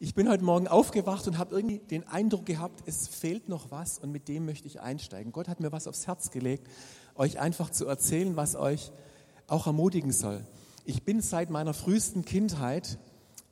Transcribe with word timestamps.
Ich 0.00 0.14
bin 0.14 0.28
heute 0.28 0.44
Morgen 0.44 0.68
aufgewacht 0.68 1.26
und 1.26 1.38
habe 1.38 1.56
irgendwie 1.56 1.80
den 1.80 2.06
Eindruck 2.06 2.46
gehabt, 2.46 2.84
es 2.86 3.08
fehlt 3.08 3.48
noch 3.48 3.72
was 3.72 3.98
und 3.98 4.12
mit 4.12 4.28
dem 4.28 4.46
möchte 4.46 4.68
ich 4.68 4.80
einsteigen. 4.80 5.32
Gott 5.32 5.48
hat 5.48 5.58
mir 5.58 5.72
was 5.72 5.88
aufs 5.88 6.06
Herz 6.06 6.30
gelegt, 6.30 6.68
euch 7.16 7.40
einfach 7.40 7.70
zu 7.70 7.84
erzählen, 7.84 8.36
was 8.36 8.54
euch 8.54 8.92
auch 9.48 9.66
ermutigen 9.66 10.12
soll. 10.12 10.46
Ich 10.84 11.02
bin 11.02 11.20
seit 11.20 11.50
meiner 11.50 11.74
frühesten 11.74 12.24
Kindheit 12.24 12.96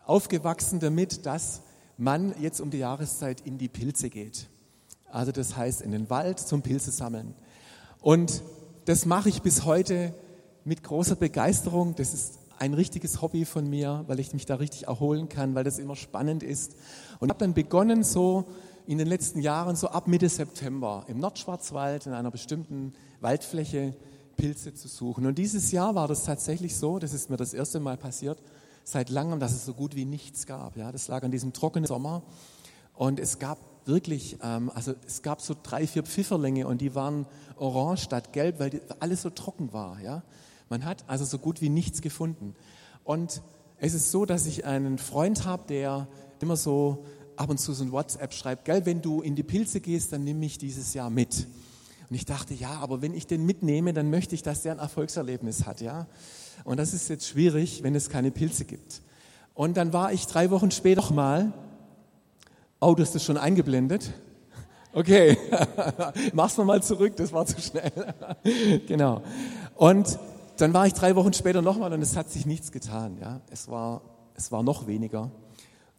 aufgewachsen 0.04 0.78
damit, 0.78 1.26
dass 1.26 1.62
man 1.98 2.32
jetzt 2.40 2.60
um 2.60 2.70
die 2.70 2.78
Jahreszeit 2.78 3.40
in 3.40 3.58
die 3.58 3.68
Pilze 3.68 4.08
geht. 4.08 4.48
Also 5.10 5.32
das 5.32 5.56
heißt 5.56 5.82
in 5.82 5.90
den 5.90 6.10
Wald 6.10 6.38
zum 6.38 6.62
Pilze 6.62 6.92
sammeln. 6.92 7.34
Und 8.00 8.44
das 8.84 9.04
mache 9.04 9.30
ich 9.30 9.42
bis 9.42 9.64
heute 9.64 10.14
mit 10.62 10.84
großer 10.84 11.16
Begeisterung. 11.16 11.96
Das 11.96 12.14
ist 12.14 12.38
ein 12.58 12.74
richtiges 12.74 13.22
Hobby 13.22 13.44
von 13.44 13.68
mir, 13.68 14.04
weil 14.06 14.20
ich 14.20 14.32
mich 14.32 14.46
da 14.46 14.56
richtig 14.56 14.86
erholen 14.86 15.28
kann, 15.28 15.54
weil 15.54 15.64
das 15.64 15.78
immer 15.78 15.96
spannend 15.96 16.42
ist. 16.42 16.76
Und 17.20 17.30
habe 17.30 17.38
dann 17.38 17.54
begonnen, 17.54 18.02
so 18.02 18.44
in 18.86 18.98
den 18.98 19.08
letzten 19.08 19.40
Jahren, 19.40 19.76
so 19.76 19.88
ab 19.88 20.06
Mitte 20.06 20.28
September, 20.28 21.04
im 21.08 21.18
Nordschwarzwald, 21.18 22.06
in 22.06 22.12
einer 22.12 22.30
bestimmten 22.30 22.92
Waldfläche, 23.20 23.94
Pilze 24.36 24.74
zu 24.74 24.88
suchen. 24.88 25.26
Und 25.26 25.38
dieses 25.38 25.72
Jahr 25.72 25.94
war 25.94 26.08
das 26.08 26.24
tatsächlich 26.24 26.76
so, 26.76 26.98
das 26.98 27.12
ist 27.12 27.30
mir 27.30 27.36
das 27.36 27.54
erste 27.54 27.80
Mal 27.80 27.96
passiert, 27.96 28.38
seit 28.84 29.10
langem, 29.10 29.40
dass 29.40 29.52
es 29.52 29.64
so 29.64 29.74
gut 29.74 29.96
wie 29.96 30.04
nichts 30.04 30.46
gab. 30.46 30.76
Ja, 30.76 30.92
das 30.92 31.08
lag 31.08 31.22
an 31.24 31.30
diesem 31.30 31.52
trockenen 31.52 31.86
Sommer. 31.86 32.22
Und 32.94 33.18
es 33.18 33.38
gab 33.38 33.58
wirklich, 33.86 34.38
ähm, 34.42 34.70
also 34.74 34.94
es 35.06 35.22
gab 35.22 35.40
so 35.40 35.54
drei, 35.60 35.86
vier 35.86 36.02
Pfifferlinge 36.02 36.66
und 36.66 36.80
die 36.80 36.94
waren 36.94 37.26
orange 37.56 38.02
statt 38.02 38.32
gelb, 38.32 38.58
weil 38.58 38.70
die, 38.70 38.80
alles 39.00 39.22
so 39.22 39.30
trocken 39.30 39.72
war. 39.72 40.00
Ja? 40.00 40.22
Man 40.68 40.84
hat 40.84 41.04
also 41.06 41.24
so 41.24 41.38
gut 41.38 41.60
wie 41.60 41.68
nichts 41.68 42.00
gefunden. 42.00 42.54
Und 43.04 43.42
es 43.78 43.94
ist 43.94 44.10
so, 44.10 44.24
dass 44.26 44.46
ich 44.46 44.64
einen 44.64 44.98
Freund 44.98 45.44
habe, 45.44 45.64
der 45.68 46.08
immer 46.40 46.56
so 46.56 47.04
ab 47.36 47.50
und 47.50 47.58
zu 47.58 47.72
so 47.72 47.84
ein 47.84 47.92
WhatsApp 47.92 48.32
schreibt, 48.32 48.64
gell, 48.64 48.86
wenn 48.86 49.02
du 49.02 49.20
in 49.20 49.36
die 49.36 49.42
Pilze 49.42 49.80
gehst, 49.80 50.12
dann 50.12 50.24
nimm 50.24 50.38
mich 50.40 50.58
dieses 50.58 50.94
Jahr 50.94 51.10
mit. 51.10 51.46
Und 52.08 52.16
ich 52.16 52.24
dachte, 52.24 52.54
ja, 52.54 52.74
aber 52.80 53.02
wenn 53.02 53.14
ich 53.14 53.26
den 53.26 53.44
mitnehme, 53.44 53.92
dann 53.92 54.10
möchte 54.10 54.34
ich, 54.34 54.42
dass 54.42 54.62
der 54.62 54.72
ein 54.72 54.78
Erfolgserlebnis 54.78 55.66
hat, 55.66 55.80
ja. 55.80 56.06
Und 56.64 56.78
das 56.78 56.94
ist 56.94 57.08
jetzt 57.08 57.26
schwierig, 57.26 57.82
wenn 57.82 57.94
es 57.94 58.08
keine 58.08 58.30
Pilze 58.30 58.64
gibt. 58.64 59.02
Und 59.54 59.76
dann 59.76 59.92
war 59.92 60.12
ich 60.12 60.26
drei 60.26 60.50
Wochen 60.50 60.70
später 60.70 61.00
noch 61.00 61.10
mal. 61.10 61.52
Oh, 62.80 62.94
das 62.94 63.14
ist 63.14 63.24
schon 63.24 63.36
eingeblendet. 63.36 64.12
Okay, 64.92 65.36
mach's 66.32 66.56
nochmal 66.56 66.82
zurück, 66.82 67.16
das 67.16 67.32
war 67.32 67.44
zu 67.44 67.60
schnell. 67.60 67.92
genau. 68.86 69.22
Und 69.74 70.18
dann 70.56 70.74
war 70.74 70.86
ich 70.86 70.94
drei 70.94 71.16
Wochen 71.16 71.32
später 71.32 71.62
nochmal 71.62 71.92
und 71.92 72.02
es 72.02 72.16
hat 72.16 72.30
sich 72.30 72.46
nichts 72.46 72.72
getan. 72.72 73.18
Ja? 73.20 73.40
Es, 73.50 73.68
war, 73.68 74.02
es 74.34 74.52
war 74.52 74.62
noch 74.62 74.86
weniger. 74.86 75.30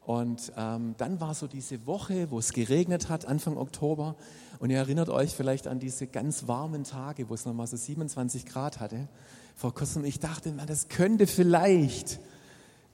Und 0.08 0.53
ähm, 0.58 0.95
dann 0.97 1.19
war 1.19 1.33
so 1.33 1.47
diese 1.47 1.86
Woche, 1.86 2.31
wo 2.31 2.39
es 2.39 2.53
geregnet 2.53 3.09
hat, 3.09 3.25
Anfang 3.25 3.58
Oktober. 3.58 4.16
Und 4.59 4.69
ihr 4.69 4.77
erinnert 4.77 5.09
euch 5.09 5.36
vielleicht 5.36 5.67
an 5.67 5.80
diese 5.80 6.08
ganz 6.08 6.47
warmen 6.47 6.86
Tage, 6.86 7.30
wo 7.30 7.33
es 7.33 7.45
nochmal 7.45 7.67
so 7.67 7.75
27 7.75 8.45
Grad 8.45 8.80
hatte. 8.80 9.09
Vor 9.55 9.73
kurzem, 9.73 10.05
ich 10.05 10.19
dachte, 10.19 10.53
man, 10.53 10.66
das 10.66 10.88
könnte 10.88 11.27
vielleicht 11.27 12.19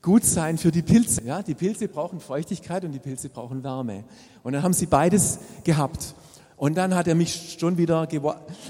gut 0.01 0.25
sein 0.25 0.57
für 0.57 0.71
die 0.71 0.81
Pilze. 0.81 1.23
Ja, 1.23 1.43
die 1.43 1.53
Pilze 1.53 1.87
brauchen 1.87 2.19
Feuchtigkeit 2.19 2.83
und 2.83 2.91
die 2.93 2.99
Pilze 2.99 3.29
brauchen 3.29 3.63
Wärme. 3.63 4.03
Und 4.41 4.53
dann 4.53 4.63
haben 4.63 4.73
sie 4.73 4.87
beides 4.87 5.37
gehabt. 5.63 6.15
Und 6.57 6.75
dann 6.75 6.95
hat 6.95 7.07
er 7.07 7.15
mich 7.15 7.57
schon 7.59 7.77
wieder 7.77 8.07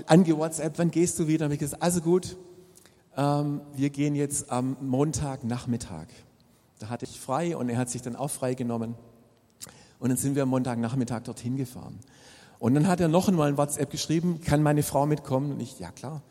angewhatsappt, 0.07 0.80
wann 0.80 0.91
gehst 0.91 1.17
du 1.17 1.28
wieder? 1.28 1.45
Und 1.45 1.53
ich 1.53 1.59
gesagt, 1.59 1.81
also 1.81 2.02
gut, 2.02 2.35
ähm, 3.17 3.61
wir 3.75 3.89
gehen 3.89 4.16
jetzt 4.16 4.52
am 4.52 4.78
Montagnachmittag. 4.81 6.08
Da 6.80 6.89
hatte 6.89 7.06
ich 7.06 7.19
frei 7.19 7.56
und 7.56 7.69
er 7.69 7.78
hat 7.78 7.89
sich 7.89 8.02
dann 8.02 8.16
auch 8.16 8.30
frei 8.30 8.56
genommen. 8.56 8.95
Und 10.00 10.09
dann 10.09 10.17
sind 10.17 10.36
wir 10.36 10.44
am 10.44 10.50
Montagnachmittag 10.50 11.22
dorthin 11.22 11.56
gefahren. 11.56 12.00
Und 12.59 12.75
dann 12.75 12.88
hat 12.88 13.00
er 13.00 13.08
noch 13.08 13.28
einmal 13.28 13.50
ein 13.50 13.58
WhatsApp 13.58 13.89
geschrieben, 13.89 14.41
kann 14.41 14.64
meine 14.64 14.84
Frau 14.84 15.06
mitkommen? 15.06 15.52
Und 15.52 15.59
ich, 15.61 15.80
ja 15.80 15.91
klar. 15.91 16.22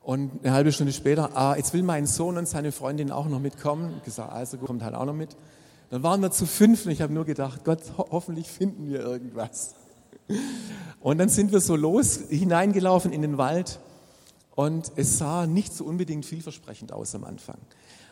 Und 0.00 0.30
eine 0.42 0.52
halbe 0.52 0.72
Stunde 0.72 0.92
später, 0.92 1.36
ah, 1.36 1.56
jetzt 1.56 1.74
will 1.74 1.82
mein 1.82 2.06
Sohn 2.06 2.38
und 2.38 2.48
seine 2.48 2.72
Freundin 2.72 3.10
auch 3.10 3.26
noch 3.26 3.40
mitkommen. 3.40 3.94
Ich 3.98 4.04
gesagt, 4.04 4.32
also 4.32 4.56
kommt 4.56 4.82
halt 4.82 4.94
auch 4.94 5.04
noch 5.04 5.14
mit. 5.14 5.36
Dann 5.90 6.02
waren 6.02 6.20
wir 6.20 6.30
zu 6.30 6.46
fünf 6.46 6.86
und 6.86 6.92
ich 6.92 7.02
habe 7.02 7.12
nur 7.12 7.24
gedacht, 7.24 7.64
Gott, 7.64 7.80
ho 7.96 8.06
hoffentlich 8.10 8.48
finden 8.48 8.88
wir 8.88 9.00
irgendwas. 9.00 9.74
Und 11.00 11.18
dann 11.18 11.28
sind 11.28 11.52
wir 11.52 11.60
so 11.60 11.76
los, 11.76 12.20
hineingelaufen 12.28 13.12
in 13.12 13.22
den 13.22 13.38
Wald 13.38 13.80
und 14.58 14.90
es 14.96 15.18
sah 15.18 15.46
nicht 15.46 15.72
so 15.72 15.84
unbedingt 15.84 16.26
vielversprechend 16.26 16.90
aus 16.90 17.14
am 17.14 17.22
Anfang. 17.22 17.58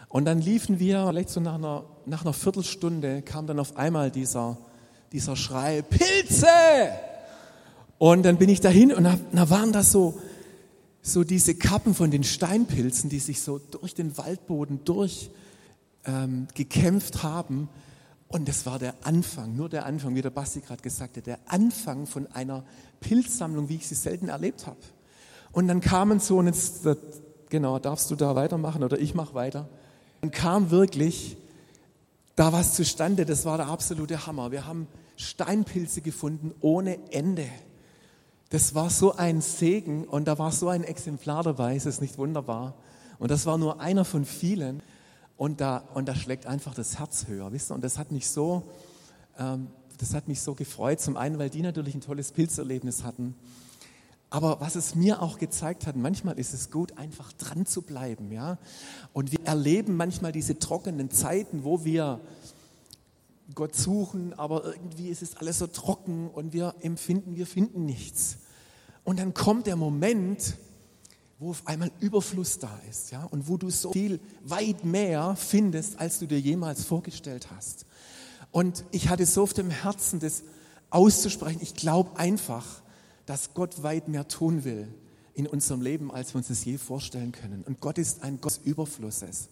Und 0.09 0.27
dann 0.27 0.41
liefen 0.41 0.79
wir, 0.79 1.05
vielleicht 1.09 1.31
so 1.31 1.41
nach 1.41 1.57
einer, 1.57 1.85
nach 2.05 2.23
einer 2.23 2.33
Viertelstunde, 2.33 3.23
kam 3.23 3.49
dann 3.49 3.59
auf 3.59 3.77
einmal 3.77 4.13
dieser, 4.13 4.57
dieser 5.11 5.35
Schrei, 5.35 5.83
Pilze! 5.83 6.47
Und 7.99 8.23
dann 8.23 8.37
bin 8.37 8.49
ich 8.49 8.61
dahin 8.61 8.95
und 8.95 9.03
da, 9.03 9.19
da 9.33 9.51
waren 9.51 9.73
das 9.73 9.91
so, 9.91 10.21
so 11.03 11.25
diese 11.25 11.57
Kappen 11.57 11.97
von 11.97 12.13
den 12.13 12.23
Steinpilzen, 12.23 13.11
die 13.11 13.19
sich 13.19 13.41
so 13.41 13.59
durch 13.59 13.95
den 13.95 14.17
Waldboden 14.17 14.85
durch 14.85 15.31
ähm, 16.05 16.47
gekämpft 16.55 17.25
haben. 17.25 17.69
Und 18.29 18.47
das 18.47 18.67
war 18.67 18.79
der 18.79 18.95
Anfang, 19.03 19.57
nur 19.57 19.69
der 19.69 19.85
Anfang, 19.85 20.15
wie 20.15 20.23
der 20.23 20.31
Basti 20.31 20.61
gerade 20.61 20.81
gesagt 20.81 21.17
hat, 21.17 21.27
der 21.27 21.41
Anfang 21.47 22.07
von 22.07 22.29
einer 22.29 22.63
Pilzsammlung, 23.01 23.69
wie 23.69 23.75
ich 23.75 23.89
sie 23.89 23.97
selten 23.97 24.29
erlebt 24.29 24.69
habe. 24.69 24.79
Und 25.57 25.69
dann 25.69 25.81
kamen 25.81 26.21
so, 26.21 26.37
und 26.37 26.49
jetzt, 26.49 26.87
genau, 27.49 27.79
darfst 27.79 28.11
du 28.11 28.15
da 28.15 28.35
weitermachen 28.35 28.85
oder 28.85 28.99
ich 28.99 29.15
mache 29.15 29.33
weiter. 29.33 29.67
Dann 30.21 30.31
kam 30.31 30.71
wirklich 30.71 31.39
da 32.35 32.53
was 32.53 32.75
zustande, 32.75 33.25
das 33.25 33.47
war 33.47 33.57
der 33.57 33.69
absolute 33.69 34.27
Hammer. 34.27 34.53
Wir 34.53 34.67
haben 34.67 34.87
Steinpilze 35.17 36.03
gefunden 36.03 36.53
ohne 36.61 36.99
Ende. 37.11 37.47
Das 38.51 38.75
war 38.75 38.91
so 38.91 39.17
ein 39.17 39.41
Segen 39.41 40.05
und 40.05 40.29
da 40.29 40.39
war 40.39 40.53
so 40.53 40.69
ein 40.69 40.85
Exemplar 40.85 41.43
dabei, 41.43 41.75
es 41.75 41.87
ist 41.87 42.03
nicht 42.03 42.19
wunderbar. 42.19 42.75
Und 43.19 43.31
das 43.31 43.47
war 43.47 43.57
nur 43.57 43.81
einer 43.81 44.05
von 44.05 44.27
vielen 44.27 44.83
und 45.39 45.63
da, 45.63 45.85
und 45.95 46.07
da 46.07 46.15
schlägt 46.15 46.45
einfach 46.45 46.75
das 46.75 46.99
Herz 46.99 47.29
höher, 47.29 47.51
wisst 47.51 47.71
ihr? 47.71 47.77
Und 47.77 47.83
das 47.83 47.97
hat 47.97 48.13
mich 48.13 48.29
so, 48.29 48.65
ähm, 49.39 49.69
das 49.97 50.13
hat 50.13 50.29
mich 50.29 50.43
so 50.43 50.55
gefreut. 50.55 51.01
Zum 51.01 51.17
einen, 51.17 51.39
weil 51.39 51.49
die 51.49 51.63
natürlich 51.63 51.95
ein 51.95 52.03
tolles 52.03 52.33
Pilzerlebnis 52.33 53.05
hatten 53.05 53.35
aber 54.31 54.61
was 54.61 54.75
es 54.75 54.95
mir 54.95 55.23
auch 55.23 55.39
gezeigt 55.39 55.87
hat, 55.87 55.97
manchmal 55.97 56.39
ist 56.39 56.53
es 56.53 56.71
gut, 56.71 56.99
einfach 56.99 57.33
dran 57.33 57.65
zu 57.65 57.83
bleiben, 57.83 58.33
ja. 58.33 58.59
Und 59.13 59.33
wir 59.33 59.45
erleben 59.45 59.97
manchmal 59.97 60.33
diese 60.33 60.59
trockenen 60.59 61.11
Zeiten, 61.11 61.65
wo 61.65 61.85
wir 61.85 62.21
Gott 63.55 63.77
suchen, 63.77 64.35
aber 64.35 64.65
irgendwie 64.75 65.09
ist 65.09 65.23
es 65.23 65.37
alles 65.37 65.59
so 65.59 65.69
trocken 65.69 66.29
und 66.29 66.53
wir 66.53 66.75
empfinden, 66.81 67.37
wir 67.37 67.47
finden 67.47 67.87
nichts. 67.87 68.39
Und 69.05 69.21
dann 69.21 69.35
kommt 69.35 69.69
der 69.69 69.77
Moment, 69.77 70.57
wo 71.39 71.51
auf 71.51 71.67
einmal 71.67 71.93
Überfluss 72.01 72.59
da 72.59 72.81
ist, 72.91 73.13
ja, 73.13 73.25
und 73.25 73.47
wo 73.47 73.57
du 73.57 73.71
so 73.71 73.93
viel 73.93 74.21
weit 74.43 74.85
mehr 74.85 75.37
findest, 75.37 76.01
als 76.01 76.19
du 76.19 76.27
dir 76.27 76.41
jemals 76.41 76.83
vorgestellt 76.85 77.49
hast. 77.55 77.87
Und 78.51 78.85
ich 78.91 79.09
hatte 79.09 79.27
so 79.27 79.43
auf 79.43 79.53
dem 79.53 79.71
Herzen, 79.71 80.19
das 80.19 80.43
auszusprechen. 80.91 81.61
Ich 81.63 81.75
glaube 81.75 82.19
einfach, 82.19 82.83
dass 83.27 83.55
Gott 83.55 83.83
weit 83.83 84.09
mehr 84.09 84.29
tun 84.29 84.65
will 84.65 84.89
in 85.35 85.47
unserem 85.47 85.83
Leben, 85.83 86.11
als 86.11 86.33
wir 86.33 86.39
uns 86.39 86.49
das 86.49 86.65
je 86.65 86.79
vorstellen 86.79 87.33
können. 87.33 87.63
Und 87.67 87.81
Gott 87.81 87.99
ist 87.99 88.23
ein 88.23 88.41
Gott 88.41 88.61
Überflusses. 88.65 89.49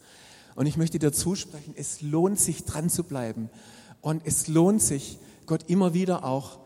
Und 0.55 0.67
ich 0.67 0.77
möchte 0.77 0.99
dir 0.99 1.13
zusprechen, 1.13 1.75
es 1.77 2.01
lohnt 2.01 2.39
sich 2.39 2.65
dran 2.65 2.89
zu 2.89 3.05
bleiben. 3.05 3.51
Und 4.01 4.23
es 4.25 4.49
lohnt 4.49 4.81
sich, 4.81 5.19
Gott 5.47 5.69
immer 5.69 5.93
wieder 5.93 6.25
auch 6.25 6.59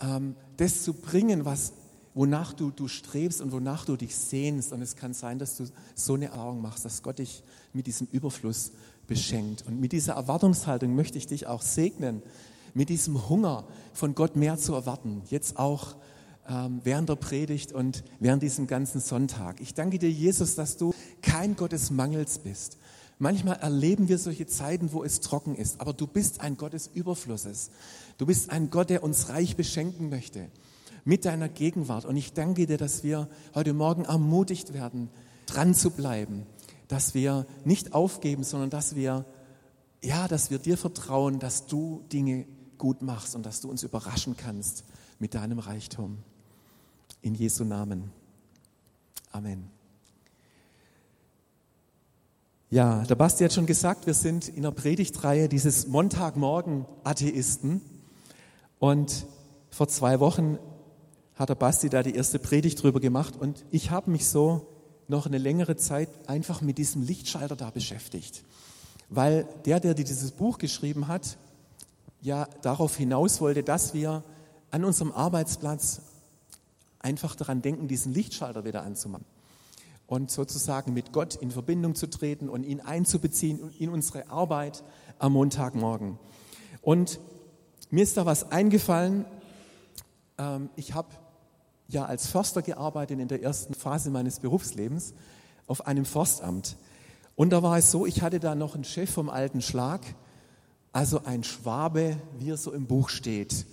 ähm, 0.00 0.34
das 0.56 0.82
zu 0.82 0.94
bringen, 0.94 1.44
was, 1.44 1.74
wonach 2.14 2.54
du, 2.54 2.70
du 2.70 2.88
strebst 2.88 3.40
und 3.40 3.52
wonach 3.52 3.84
du 3.84 3.96
dich 3.96 4.16
sehnst. 4.16 4.72
Und 4.72 4.82
es 4.82 4.96
kann 4.96 5.14
sein, 5.14 5.38
dass 5.38 5.56
du 5.56 5.66
so 5.94 6.14
eine 6.14 6.26
Erfahrung 6.26 6.62
machst, 6.62 6.84
dass 6.84 7.02
Gott 7.02 7.18
dich 7.18 7.42
mit 7.72 7.86
diesem 7.86 8.08
Überfluss 8.10 8.72
beschenkt. 9.06 9.64
Und 9.66 9.80
mit 9.80 9.92
dieser 9.92 10.14
Erwartungshaltung 10.14 10.94
möchte 10.94 11.18
ich 11.18 11.26
dich 11.26 11.46
auch 11.46 11.62
segnen, 11.62 12.22
mit 12.74 12.88
diesem 12.88 13.28
Hunger 13.28 13.64
von 13.92 14.14
Gott 14.14 14.36
mehr 14.36 14.58
zu 14.58 14.74
erwarten. 14.74 15.22
Jetzt 15.30 15.58
auch 15.58 15.96
während 16.82 17.08
der 17.08 17.16
Predigt 17.16 17.72
und 17.72 18.04
während 18.20 18.42
diesem 18.42 18.66
ganzen 18.66 19.00
Sonntag. 19.00 19.60
Ich 19.60 19.74
danke 19.74 19.98
dir, 19.98 20.10
Jesus, 20.10 20.54
dass 20.54 20.76
du 20.76 20.94
kein 21.22 21.56
Gott 21.56 21.72
des 21.72 21.90
Mangels 21.90 22.38
bist. 22.38 22.78
Manchmal 23.18 23.56
erleben 23.56 24.08
wir 24.08 24.18
solche 24.18 24.46
Zeiten, 24.46 24.92
wo 24.92 25.02
es 25.02 25.20
trocken 25.20 25.54
ist, 25.54 25.80
aber 25.80 25.94
du 25.94 26.06
bist 26.06 26.40
ein 26.42 26.56
Gott 26.56 26.74
des 26.74 26.88
Überflusses. 26.88 27.70
Du 28.18 28.26
bist 28.26 28.50
ein 28.50 28.70
Gott, 28.70 28.90
der 28.90 29.02
uns 29.02 29.30
reich 29.30 29.56
beschenken 29.56 30.10
möchte 30.10 30.50
mit 31.04 31.24
deiner 31.24 31.48
Gegenwart. 31.48 32.04
Und 32.04 32.16
ich 32.16 32.34
danke 32.34 32.66
dir, 32.66 32.76
dass 32.76 33.04
wir 33.04 33.28
heute 33.54 33.72
Morgen 33.72 34.04
ermutigt 34.04 34.74
werden, 34.74 35.08
dran 35.46 35.74
zu 35.74 35.90
bleiben, 35.90 36.46
dass 36.88 37.14
wir 37.14 37.46
nicht 37.64 37.94
aufgeben, 37.94 38.44
sondern 38.44 38.70
dass 38.70 38.96
wir, 38.96 39.24
ja, 40.02 40.28
dass 40.28 40.50
wir 40.50 40.58
dir 40.58 40.76
vertrauen, 40.76 41.38
dass 41.38 41.66
du 41.66 42.02
Dinge 42.12 42.46
gut 42.76 43.00
machst 43.00 43.34
und 43.34 43.46
dass 43.46 43.60
du 43.60 43.70
uns 43.70 43.82
überraschen 43.82 44.36
kannst 44.36 44.84
mit 45.18 45.34
deinem 45.34 45.58
Reichtum. 45.58 46.18
In 47.26 47.34
Jesu 47.34 47.64
Namen. 47.64 48.12
Amen. 49.32 49.68
Ja, 52.70 53.02
der 53.02 53.16
Basti 53.16 53.42
hat 53.42 53.52
schon 53.52 53.66
gesagt, 53.66 54.06
wir 54.06 54.14
sind 54.14 54.46
in 54.46 54.62
der 54.62 54.70
Predigtreihe 54.70 55.48
dieses 55.48 55.88
Montagmorgen 55.88 56.86
Atheisten. 57.02 57.80
Und 58.78 59.26
vor 59.70 59.88
zwei 59.88 60.20
Wochen 60.20 60.60
hat 61.34 61.48
der 61.48 61.56
Basti 61.56 61.88
da 61.88 62.04
die 62.04 62.14
erste 62.14 62.38
Predigt 62.38 62.80
drüber 62.80 63.00
gemacht 63.00 63.34
und 63.34 63.64
ich 63.72 63.90
habe 63.90 64.12
mich 64.12 64.28
so 64.28 64.68
noch 65.08 65.26
eine 65.26 65.38
längere 65.38 65.74
Zeit 65.74 66.08
einfach 66.28 66.60
mit 66.60 66.78
diesem 66.78 67.02
Lichtschalter 67.02 67.56
da 67.56 67.70
beschäftigt. 67.70 68.44
Weil 69.08 69.48
der, 69.64 69.80
der 69.80 69.94
dieses 69.94 70.30
Buch 70.30 70.58
geschrieben 70.58 71.08
hat, 71.08 71.38
ja 72.20 72.46
darauf 72.62 72.96
hinaus 72.96 73.40
wollte, 73.40 73.64
dass 73.64 73.94
wir 73.94 74.22
an 74.70 74.84
unserem 74.84 75.10
Arbeitsplatz 75.10 76.02
einfach 77.06 77.36
daran 77.36 77.62
denken, 77.62 77.86
diesen 77.86 78.12
Lichtschalter 78.12 78.64
wieder 78.64 78.82
anzumachen 78.82 79.24
und 80.08 80.28
sozusagen 80.28 80.92
mit 80.92 81.12
Gott 81.12 81.36
in 81.36 81.52
Verbindung 81.52 81.94
zu 81.94 82.10
treten 82.10 82.48
und 82.48 82.64
ihn 82.64 82.80
einzubeziehen 82.80 83.70
in 83.78 83.90
unsere 83.90 84.28
Arbeit 84.28 84.82
am 85.20 85.34
Montagmorgen. 85.34 86.18
Und 86.82 87.20
mir 87.90 88.02
ist 88.02 88.16
da 88.16 88.26
was 88.26 88.50
eingefallen. 88.50 89.24
Ähm, 90.36 90.68
ich 90.74 90.94
habe 90.94 91.10
ja 91.86 92.06
als 92.06 92.26
Förster 92.26 92.62
gearbeitet 92.62 93.20
in 93.20 93.28
der 93.28 93.40
ersten 93.40 93.74
Phase 93.74 94.10
meines 94.10 94.40
Berufslebens 94.40 95.14
auf 95.68 95.86
einem 95.86 96.04
Forstamt. 96.04 96.76
Und 97.36 97.50
da 97.50 97.62
war 97.62 97.78
es 97.78 97.92
so, 97.92 98.04
ich 98.04 98.22
hatte 98.22 98.40
da 98.40 98.56
noch 98.56 98.74
einen 98.74 98.82
Chef 98.82 99.10
vom 99.10 99.30
alten 99.30 99.62
Schlag, 99.62 100.00
also 100.92 101.22
ein 101.24 101.44
Schwabe, 101.44 102.16
wie 102.40 102.50
er 102.50 102.56
so 102.56 102.72
im 102.72 102.88
Buch 102.88 103.10
steht, 103.10 103.64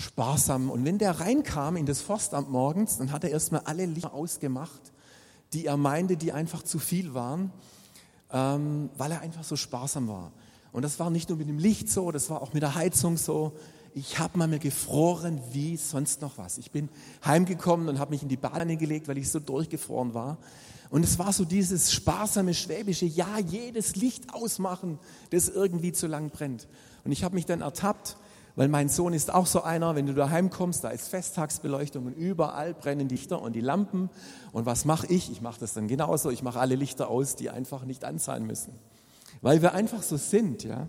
sparsam. 0.00 0.70
Und 0.70 0.84
wenn 0.84 0.98
der 0.98 1.20
reinkam 1.20 1.76
in 1.76 1.86
das 1.86 2.00
Forstamt 2.00 2.50
morgens, 2.50 2.98
dann 2.98 3.12
hat 3.12 3.24
er 3.24 3.30
erstmal 3.30 3.62
alle 3.62 3.86
Lichter 3.86 4.12
ausgemacht 4.12 4.92
die 5.52 5.66
er 5.66 5.76
meinte, 5.76 6.16
die 6.16 6.32
einfach 6.32 6.62
zu 6.62 6.78
viel 6.78 7.14
waren, 7.14 7.52
ähm, 8.32 8.90
weil 8.96 9.12
er 9.12 9.20
einfach 9.20 9.44
so 9.44 9.56
sparsam 9.56 10.08
war. 10.08 10.32
Und 10.72 10.82
das 10.82 10.98
war 11.00 11.10
nicht 11.10 11.28
nur 11.28 11.38
mit 11.38 11.48
dem 11.48 11.58
Licht 11.58 11.88
so, 11.88 12.12
das 12.12 12.30
war 12.30 12.42
auch 12.42 12.52
mit 12.52 12.62
der 12.62 12.74
Heizung 12.74 13.16
so. 13.16 13.52
Ich 13.92 14.20
habe 14.20 14.38
mal 14.38 14.46
mir 14.46 14.60
gefroren 14.60 15.40
wie 15.50 15.76
sonst 15.76 16.22
noch 16.22 16.38
was. 16.38 16.58
Ich 16.58 16.70
bin 16.70 16.88
heimgekommen 17.24 17.88
und 17.88 17.98
habe 17.98 18.12
mich 18.12 18.22
in 18.22 18.28
die 18.28 18.36
Badewanne 18.36 18.76
gelegt, 18.76 19.08
weil 19.08 19.18
ich 19.18 19.28
so 19.28 19.40
durchgefroren 19.40 20.14
war. 20.14 20.38
Und 20.90 21.04
es 21.04 21.18
war 21.18 21.32
so 21.32 21.44
dieses 21.44 21.92
sparsame, 21.92 22.54
schwäbische, 22.54 23.06
ja, 23.06 23.38
jedes 23.38 23.96
Licht 23.96 24.32
ausmachen, 24.32 25.00
das 25.30 25.48
irgendwie 25.48 25.92
zu 25.92 26.06
lang 26.06 26.30
brennt. 26.30 26.68
Und 27.04 27.10
ich 27.10 27.24
habe 27.24 27.34
mich 27.34 27.46
dann 27.46 27.62
ertappt, 27.62 28.16
weil 28.56 28.68
mein 28.68 28.88
Sohn 28.88 29.12
ist 29.12 29.32
auch 29.32 29.46
so 29.46 29.62
einer, 29.62 29.94
wenn 29.94 30.06
du 30.06 30.14
daheim 30.14 30.50
kommst, 30.50 30.84
da 30.84 30.90
ist 30.90 31.08
Festtagsbeleuchtung 31.08 32.06
und 32.06 32.12
überall 32.12 32.74
brennen 32.74 33.08
Lichter 33.08 33.40
und 33.40 33.54
die 33.54 33.60
Lampen. 33.60 34.10
Und 34.52 34.66
was 34.66 34.84
mache 34.84 35.06
ich? 35.06 35.30
Ich 35.30 35.40
mache 35.40 35.60
das 35.60 35.74
dann 35.74 35.88
genauso. 35.88 36.30
Ich 36.30 36.42
mache 36.42 36.58
alle 36.60 36.74
Lichter 36.74 37.08
aus, 37.08 37.36
die 37.36 37.50
einfach 37.50 37.84
nicht 37.84 38.04
an 38.04 38.18
sein 38.18 38.44
müssen. 38.44 38.72
Weil 39.40 39.62
wir 39.62 39.72
einfach 39.72 40.02
so 40.02 40.16
sind, 40.16 40.64
ja. 40.64 40.88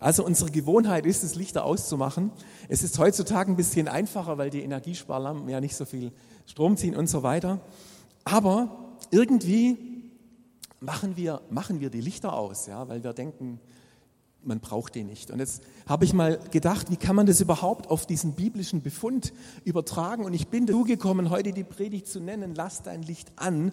Also 0.00 0.24
unsere 0.24 0.50
Gewohnheit 0.50 1.06
ist 1.06 1.24
es, 1.24 1.34
Lichter 1.34 1.64
auszumachen. 1.64 2.30
Es 2.68 2.82
ist 2.82 2.98
heutzutage 2.98 3.50
ein 3.50 3.56
bisschen 3.56 3.88
einfacher, 3.88 4.38
weil 4.38 4.50
die 4.50 4.62
Energiesparlampen 4.62 5.48
ja 5.48 5.60
nicht 5.60 5.76
so 5.76 5.84
viel 5.84 6.12
Strom 6.46 6.76
ziehen 6.76 6.94
und 6.94 7.08
so 7.08 7.22
weiter. 7.22 7.60
Aber 8.24 8.96
irgendwie 9.10 10.12
machen 10.80 11.16
wir, 11.16 11.40
machen 11.50 11.80
wir 11.80 11.90
die 11.90 12.00
Lichter 12.00 12.34
aus, 12.34 12.66
ja, 12.66 12.86
weil 12.88 13.02
wir 13.02 13.12
denken, 13.12 13.60
man 14.46 14.60
braucht 14.60 14.94
den 14.94 15.06
nicht. 15.06 15.30
Und 15.30 15.38
jetzt 15.38 15.62
habe 15.86 16.04
ich 16.04 16.12
mal 16.12 16.38
gedacht, 16.50 16.90
wie 16.90 16.96
kann 16.96 17.16
man 17.16 17.26
das 17.26 17.40
überhaupt 17.40 17.90
auf 17.90 18.06
diesen 18.06 18.32
biblischen 18.32 18.82
Befund 18.82 19.32
übertragen? 19.64 20.24
Und 20.24 20.34
ich 20.34 20.48
bin 20.48 20.66
dazu 20.66 20.84
gekommen, 20.84 21.30
heute 21.30 21.52
die 21.52 21.64
Predigt 21.64 22.06
zu 22.06 22.20
nennen, 22.20 22.54
lass 22.54 22.82
dein 22.82 23.02
Licht 23.02 23.32
an, 23.36 23.72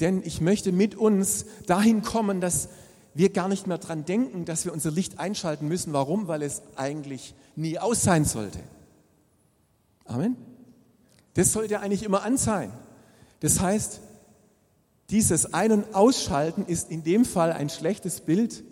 denn 0.00 0.22
ich 0.24 0.40
möchte 0.40 0.72
mit 0.72 0.94
uns 0.94 1.46
dahin 1.66 2.02
kommen, 2.02 2.40
dass 2.40 2.68
wir 3.14 3.32
gar 3.32 3.48
nicht 3.48 3.66
mehr 3.66 3.78
dran 3.78 4.04
denken, 4.04 4.44
dass 4.44 4.64
wir 4.64 4.72
unser 4.72 4.90
Licht 4.90 5.18
einschalten 5.18 5.68
müssen. 5.68 5.92
Warum? 5.92 6.28
Weil 6.28 6.42
es 6.42 6.62
eigentlich 6.76 7.34
nie 7.54 7.78
aus 7.78 8.02
sein 8.02 8.24
sollte. 8.24 8.60
Amen. 10.04 10.36
Das 11.34 11.52
sollte 11.52 11.80
eigentlich 11.80 12.02
immer 12.02 12.22
an 12.22 12.36
sein. 12.36 12.72
Das 13.40 13.60
heißt, 13.60 14.00
dieses 15.10 15.54
Ein- 15.54 15.72
und 15.72 15.94
Ausschalten 15.94 16.64
ist 16.66 16.90
in 16.90 17.04
dem 17.04 17.24
Fall 17.24 17.52
ein 17.52 17.70
schlechtes 17.70 18.20
Bild 18.20 18.64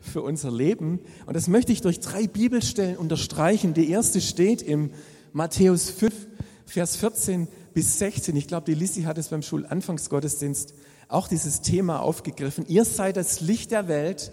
für 0.00 0.22
unser 0.22 0.50
Leben. 0.50 1.00
Und 1.26 1.36
das 1.36 1.48
möchte 1.48 1.72
ich 1.72 1.80
durch 1.80 2.00
drei 2.00 2.26
Bibelstellen 2.26 2.96
unterstreichen. 2.96 3.74
Die 3.74 3.90
erste 3.90 4.20
steht 4.20 4.62
im 4.62 4.90
Matthäus 5.32 5.90
5, 5.90 6.14
Vers 6.66 6.96
14 6.96 7.48
bis 7.74 7.98
16. 7.98 8.34
Ich 8.36 8.48
glaube, 8.48 8.66
die 8.66 8.74
Lissi 8.74 9.02
hat 9.02 9.18
es 9.18 9.28
beim 9.28 9.42
Schulanfangsgottesdienst 9.42 10.74
auch 11.08 11.28
dieses 11.28 11.60
Thema 11.60 12.00
aufgegriffen. 12.00 12.64
Ihr 12.68 12.84
seid 12.84 13.16
das 13.16 13.40
Licht 13.40 13.70
der 13.70 13.88
Welt. 13.88 14.32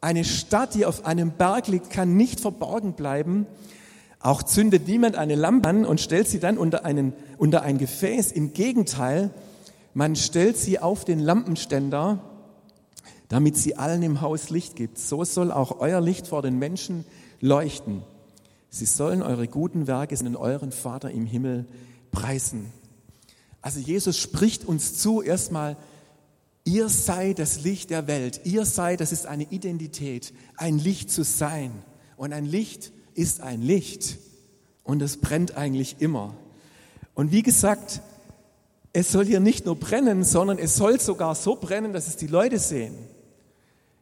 Eine 0.00 0.24
Stadt, 0.24 0.74
die 0.74 0.86
auf 0.86 1.04
einem 1.04 1.32
Berg 1.32 1.68
liegt, 1.68 1.90
kann 1.90 2.16
nicht 2.16 2.40
verborgen 2.40 2.92
bleiben. 2.92 3.46
Auch 4.20 4.42
zündet 4.42 4.86
niemand 4.86 5.16
eine 5.16 5.34
Lampe 5.34 5.68
an 5.68 5.84
und 5.84 6.00
stellt 6.00 6.28
sie 6.28 6.38
dann 6.38 6.58
unter, 6.58 6.84
einen, 6.84 7.12
unter 7.38 7.62
ein 7.62 7.78
Gefäß. 7.78 8.32
Im 8.32 8.52
Gegenteil, 8.52 9.30
man 9.94 10.16
stellt 10.16 10.56
sie 10.56 10.78
auf 10.78 11.04
den 11.04 11.18
Lampenständer 11.18 12.22
damit 13.28 13.56
sie 13.56 13.76
allen 13.76 14.02
im 14.02 14.20
Haus 14.20 14.50
Licht 14.50 14.76
gibt. 14.76 14.98
So 14.98 15.24
soll 15.24 15.50
auch 15.50 15.80
euer 15.80 16.00
Licht 16.00 16.28
vor 16.28 16.42
den 16.42 16.58
Menschen 16.58 17.04
leuchten. 17.40 18.02
Sie 18.70 18.86
sollen 18.86 19.22
eure 19.22 19.48
guten 19.48 19.86
Werke 19.86 20.14
in 20.14 20.36
euren 20.36 20.72
Vater 20.72 21.10
im 21.10 21.26
Himmel 21.26 21.66
preisen. 22.12 22.72
Also 23.62 23.80
Jesus 23.80 24.18
spricht 24.18 24.64
uns 24.64 24.98
zu 24.98 25.22
erstmal, 25.22 25.76
ihr 26.64 26.88
seid 26.88 27.38
das 27.38 27.62
Licht 27.62 27.90
der 27.90 28.06
Welt. 28.06 28.40
Ihr 28.44 28.64
seid, 28.64 29.00
das 29.00 29.12
ist 29.12 29.26
eine 29.26 29.44
Identität, 29.44 30.32
ein 30.56 30.78
Licht 30.78 31.10
zu 31.10 31.24
sein. 31.24 31.72
Und 32.16 32.32
ein 32.32 32.44
Licht 32.44 32.92
ist 33.14 33.40
ein 33.40 33.62
Licht. 33.62 34.18
Und 34.84 35.02
es 35.02 35.16
brennt 35.16 35.56
eigentlich 35.56 35.96
immer. 35.98 36.34
Und 37.14 37.32
wie 37.32 37.42
gesagt, 37.42 38.02
es 38.92 39.10
soll 39.10 39.26
hier 39.26 39.40
nicht 39.40 39.66
nur 39.66 39.76
brennen, 39.76 40.22
sondern 40.22 40.58
es 40.58 40.76
soll 40.76 41.00
sogar 41.00 41.34
so 41.34 41.56
brennen, 41.56 41.92
dass 41.92 42.08
es 42.08 42.16
die 42.16 42.28
Leute 42.28 42.58
sehen. 42.58 42.94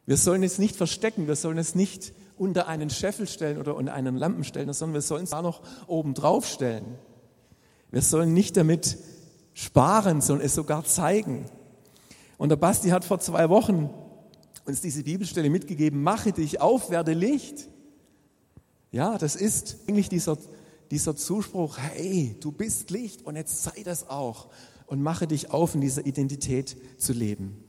Wir 0.05 0.17
sollen 0.17 0.43
es 0.43 0.59
nicht 0.59 0.75
verstecken, 0.75 1.27
wir 1.27 1.35
sollen 1.35 1.57
es 1.57 1.75
nicht 1.75 2.13
unter 2.37 2.67
einen 2.67 2.89
Scheffel 2.89 3.27
stellen 3.27 3.57
oder 3.57 3.75
unter 3.75 3.93
einen 3.93 4.17
Lampen 4.17 4.43
stellen, 4.43 4.71
sondern 4.73 4.95
wir 4.95 5.01
sollen 5.01 5.23
es 5.23 5.31
da 5.31 5.41
noch 5.41 5.61
oben 5.87 6.13
drauf 6.13 6.45
stellen. 6.45 6.85
Wir 7.91 8.01
sollen 8.01 8.33
nicht 8.33 8.57
damit 8.57 8.97
sparen, 9.53 10.21
sondern 10.21 10.45
es 10.45 10.55
sogar 10.55 10.83
zeigen. 10.83 11.45
Und 12.37 12.49
der 12.49 12.57
Basti 12.57 12.89
hat 12.89 13.05
vor 13.05 13.19
zwei 13.19 13.49
Wochen 13.49 13.89
uns 14.65 14.81
diese 14.81 15.03
Bibelstelle 15.03 15.49
mitgegeben, 15.49 16.03
mache 16.03 16.33
dich 16.33 16.59
auf, 16.59 16.89
werde 16.89 17.13
Licht. 17.13 17.69
Ja, 18.91 19.17
das 19.17 19.35
ist 19.35 19.77
eigentlich 19.87 20.09
dieser, 20.09 20.37
dieser 20.91 21.15
Zuspruch, 21.15 21.77
hey, 21.77 22.35
du 22.39 22.51
bist 22.51 22.89
Licht 22.91 23.25
und 23.25 23.35
jetzt 23.35 23.63
sei 23.63 23.83
das 23.83 24.09
auch 24.09 24.47
und 24.87 25.01
mache 25.01 25.27
dich 25.27 25.51
auf, 25.51 25.75
in 25.75 25.81
dieser 25.81 26.05
Identität 26.05 26.75
zu 26.97 27.13
leben. 27.13 27.63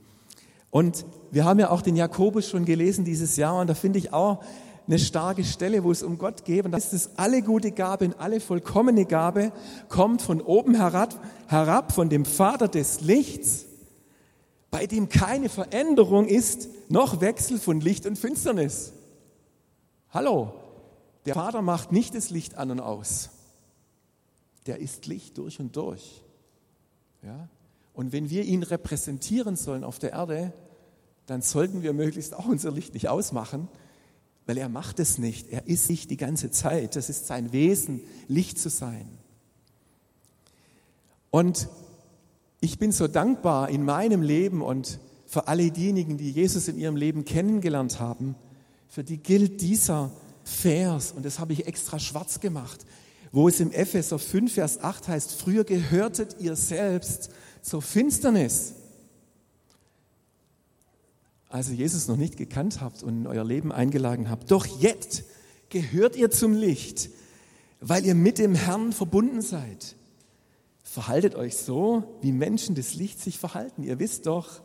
Und 0.69 1.05
wir 1.31 1.45
haben 1.45 1.59
ja 1.59 1.69
auch 1.69 1.81
den 1.81 1.95
Jakobus 1.95 2.49
schon 2.49 2.65
gelesen 2.65 3.05
dieses 3.05 3.35
Jahr 3.35 3.59
und 3.59 3.67
da 3.67 3.73
finde 3.73 3.99
ich 3.99 4.13
auch 4.13 4.43
eine 4.87 4.99
starke 4.99 5.43
Stelle, 5.43 5.83
wo 5.83 5.91
es 5.91 6.01
um 6.01 6.17
Gott 6.17 6.45
geht. 6.45 6.65
Und 6.65 6.71
da 6.71 6.77
ist 6.77 6.93
es, 6.93 7.11
alle 7.17 7.41
gute 7.41 7.71
Gabe 7.71 8.05
und 8.05 8.19
alle 8.19 8.39
vollkommene 8.39 9.05
Gabe 9.05 9.51
kommt 9.89 10.21
von 10.21 10.41
oben 10.41 10.75
herab, 10.75 11.19
herab, 11.47 11.91
von 11.91 12.09
dem 12.09 12.25
Vater 12.25 12.67
des 12.67 13.01
Lichts, 13.01 13.65
bei 14.71 14.87
dem 14.87 15.09
keine 15.09 15.49
Veränderung 15.49 16.27
ist, 16.27 16.69
noch 16.89 17.19
Wechsel 17.19 17.59
von 17.59 17.81
Licht 17.81 18.05
und 18.05 18.17
Finsternis. 18.17 18.93
Hallo, 20.11 20.53
der 21.25 21.33
Vater 21.33 21.61
macht 21.61 21.91
nicht 21.91 22.15
das 22.15 22.29
Licht 22.29 22.55
an 22.55 22.71
und 22.71 22.79
aus. 22.79 23.29
Der 24.67 24.79
ist 24.79 25.05
Licht 25.05 25.37
durch 25.37 25.59
und 25.59 25.75
durch. 25.75 26.23
Ja? 27.23 27.49
Und 27.93 28.13
wenn 28.13 28.29
wir 28.29 28.43
ihn 28.43 28.63
repräsentieren 28.63 29.57
sollen 29.57 29.83
auf 29.83 29.99
der 29.99 30.13
Erde, 30.13 30.53
dann 31.27 31.41
sollten 31.41 31.83
wir 31.83 31.93
möglichst 31.93 32.33
auch 32.33 32.47
unser 32.47 32.71
Licht 32.71 32.93
nicht 32.93 33.09
ausmachen, 33.09 33.67
weil 34.47 34.57
er 34.57 34.69
macht 34.69 34.99
es 34.99 35.17
nicht. 35.17 35.49
Er 35.49 35.67
ist 35.67 35.89
Licht 35.89 36.09
die 36.09 36.17
ganze 36.17 36.49
Zeit. 36.49 36.95
Das 36.95 37.09
ist 37.09 37.27
sein 37.27 37.51
Wesen, 37.51 38.01
Licht 38.27 38.57
zu 38.57 38.69
sein. 38.69 39.07
Und 41.29 41.67
ich 42.61 42.79
bin 42.79 42.91
so 42.91 43.07
dankbar 43.07 43.69
in 43.69 43.83
meinem 43.83 44.21
Leben 44.21 44.61
und 44.61 44.99
für 45.27 45.49
alle 45.49 45.69
diejenigen, 45.69 46.17
die 46.17 46.31
Jesus 46.31 46.69
in 46.69 46.77
ihrem 46.77 46.95
Leben 46.95 47.25
kennengelernt 47.25 47.99
haben, 47.99 48.35
für 48.87 49.03
die 49.03 49.17
gilt 49.17 49.61
dieser 49.61 50.11
Vers, 50.45 51.11
und 51.11 51.25
das 51.25 51.39
habe 51.39 51.51
ich 51.51 51.67
extra 51.67 51.99
schwarz 51.99 52.39
gemacht, 52.39 52.85
wo 53.33 53.49
es 53.49 53.59
im 53.59 53.71
Epheser 53.71 54.17
5, 54.17 54.53
Vers 54.53 54.81
8 54.81 55.09
heißt, 55.09 55.33
früher 55.33 55.65
gehörtet 55.65 56.37
ihr 56.39 56.55
selbst 56.55 57.29
zur 57.61 57.81
Finsternis. 57.81 58.73
Also 61.49 61.71
Jesus 61.71 62.07
noch 62.07 62.17
nicht 62.17 62.37
gekannt 62.37 62.81
habt 62.81 63.03
und 63.03 63.21
in 63.21 63.27
euer 63.27 63.43
Leben 63.43 63.71
eingeladen 63.71 64.29
habt. 64.29 64.51
Doch 64.51 64.65
jetzt 64.65 65.23
gehört 65.69 66.15
ihr 66.15 66.29
zum 66.29 66.53
Licht, 66.53 67.09
weil 67.79 68.05
ihr 68.05 68.15
mit 68.15 68.37
dem 68.37 68.55
Herrn 68.55 68.91
verbunden 68.91 69.41
seid. 69.41 69.95
Verhaltet 70.83 71.35
euch 71.35 71.57
so, 71.57 72.17
wie 72.21 72.31
Menschen 72.31 72.75
des 72.75 72.95
Lichts 72.95 73.23
sich 73.23 73.39
verhalten. 73.39 73.83
Ihr 73.83 73.99
wisst 73.99 74.25
doch, 74.25 74.61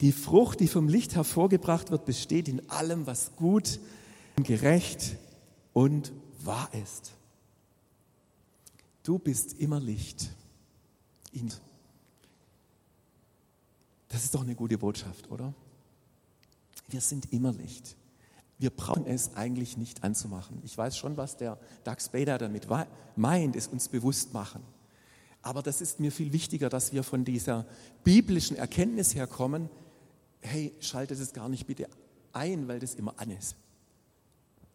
Die 0.00 0.12
Frucht, 0.12 0.60
die 0.60 0.68
vom 0.68 0.88
Licht 0.88 1.14
hervorgebracht 1.14 1.90
wird, 1.90 2.04
besteht 2.04 2.48
in 2.48 2.68
allem, 2.68 3.06
was 3.06 3.34
gut, 3.36 3.80
gerecht 4.36 5.16
und 5.72 6.12
wahr 6.44 6.68
ist. 6.82 7.12
Du 9.02 9.18
bist 9.18 9.58
immer 9.58 9.80
Licht. 9.80 10.30
Das 14.08 14.24
ist 14.24 14.34
doch 14.34 14.42
eine 14.42 14.54
gute 14.54 14.76
Botschaft, 14.76 15.30
oder? 15.30 15.54
Wir 16.88 17.00
sind 17.00 17.32
immer 17.32 17.52
Licht. 17.52 17.96
Wir 18.58 18.70
brauchen 18.70 19.06
es 19.06 19.36
eigentlich 19.36 19.76
nicht 19.76 20.02
anzumachen. 20.02 20.60
Ich 20.64 20.76
weiß 20.76 20.96
schon, 20.96 21.16
was 21.16 21.36
der 21.36 21.58
Doug 21.84 21.96
Spader 22.00 22.38
damit 22.38 22.66
meint, 23.16 23.54
es 23.54 23.66
uns 23.66 23.88
bewusst 23.88 24.32
machen. 24.32 24.62
Aber 25.42 25.62
das 25.62 25.80
ist 25.80 26.00
mir 26.00 26.10
viel 26.10 26.32
wichtiger, 26.32 26.68
dass 26.68 26.92
wir 26.92 27.02
von 27.02 27.24
dieser 27.24 27.66
biblischen 28.02 28.56
Erkenntnis 28.56 29.14
herkommen, 29.14 29.68
hey, 30.40 30.72
schaltet 30.80 31.20
es 31.20 31.32
gar 31.32 31.48
nicht 31.48 31.66
bitte 31.66 31.88
ein, 32.32 32.66
weil 32.68 32.80
das 32.80 32.94
immer 32.94 33.14
an 33.18 33.30
ist. 33.30 33.56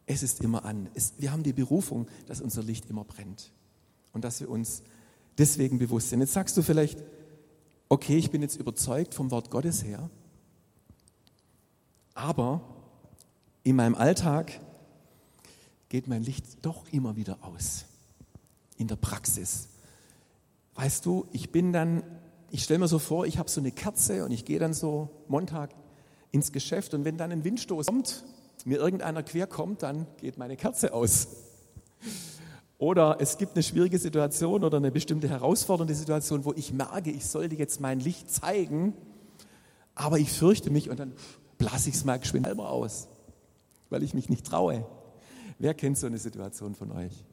Es 0.05 0.23
ist 0.23 0.41
immer 0.41 0.65
an. 0.65 0.89
Es, 0.93 1.13
wir 1.17 1.31
haben 1.31 1.43
die 1.43 1.53
Berufung, 1.53 2.07
dass 2.27 2.41
unser 2.41 2.63
Licht 2.63 2.89
immer 2.89 3.03
brennt 3.03 3.51
und 4.13 4.23
dass 4.23 4.39
wir 4.41 4.49
uns 4.49 4.83
deswegen 5.37 5.79
bewusst 5.79 6.09
sind. 6.09 6.19
Jetzt 6.19 6.33
sagst 6.33 6.55
du 6.57 6.61
vielleicht, 6.61 7.01
okay, 7.89 8.17
ich 8.17 8.31
bin 8.31 8.41
jetzt 8.41 8.57
überzeugt 8.57 9.13
vom 9.13 9.31
Wort 9.31 9.49
Gottes 9.49 9.83
her, 9.83 10.09
aber 12.13 12.61
in 13.63 13.75
meinem 13.75 13.95
Alltag 13.95 14.59
geht 15.89 16.07
mein 16.07 16.23
Licht 16.23 16.45
doch 16.61 16.85
immer 16.91 17.15
wieder 17.15 17.39
aus. 17.41 17.85
In 18.77 18.87
der 18.87 18.95
Praxis. 18.95 19.67
Weißt 20.75 21.05
du, 21.05 21.27
ich 21.31 21.51
bin 21.51 21.73
dann, 21.73 22.03
ich 22.49 22.63
stelle 22.63 22.79
mir 22.79 22.87
so 22.87 22.97
vor, 22.97 23.25
ich 23.25 23.37
habe 23.37 23.49
so 23.49 23.59
eine 23.59 23.71
Kerze 23.71 24.25
und 24.25 24.31
ich 24.31 24.45
gehe 24.45 24.57
dann 24.57 24.73
so 24.73 25.09
Montag 25.27 25.71
ins 26.31 26.51
Geschäft 26.51 26.93
und 26.93 27.05
wenn 27.05 27.17
dann 27.17 27.31
ein 27.31 27.43
Windstoß 27.43 27.87
kommt, 27.87 28.23
mir 28.65 28.79
irgendeiner 28.79 29.23
quer 29.23 29.47
kommt, 29.47 29.83
dann 29.83 30.07
geht 30.17 30.37
meine 30.37 30.55
Kerze 30.55 30.93
aus. 30.93 31.27
Oder 32.77 33.17
es 33.19 33.37
gibt 33.37 33.55
eine 33.55 33.63
schwierige 33.63 33.99
Situation 33.99 34.63
oder 34.63 34.77
eine 34.77 34.91
bestimmte 34.91 35.29
herausfordernde 35.29 35.93
Situation, 35.93 36.45
wo 36.45 36.53
ich 36.53 36.73
merke, 36.73 37.11
ich 37.11 37.25
sollte 37.25 37.55
jetzt 37.55 37.79
mein 37.79 37.99
Licht 37.99 38.31
zeigen, 38.31 38.93
aber 39.93 40.17
ich 40.17 40.31
fürchte 40.31 40.71
mich 40.71 40.89
und 40.89 40.99
dann 40.99 41.13
blase 41.61 41.89
ich 41.89 41.95
es 41.95 42.05
mal 42.05 42.17
geschwind 42.17 42.47
selber 42.47 42.69
aus, 42.69 43.07
weil 43.91 44.01
ich 44.01 44.15
mich 44.15 44.29
nicht 44.29 44.47
traue. 44.47 44.83
Wer 45.59 45.75
kennt 45.75 45.95
so 45.95 46.07
eine 46.07 46.17
Situation 46.17 46.73
von 46.73 46.91
euch? 46.91 47.23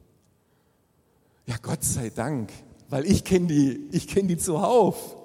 Ja, 1.47 1.55
Gott 1.59 1.83
sei 1.83 2.11
Dank, 2.11 2.51
weil 2.89 3.07
ich 3.07 3.23
kenne 3.23 3.47
die, 3.47 3.89
ich 3.91 4.07
kenne 4.07 4.27
die 4.27 4.37
zuhauf. 4.37 5.17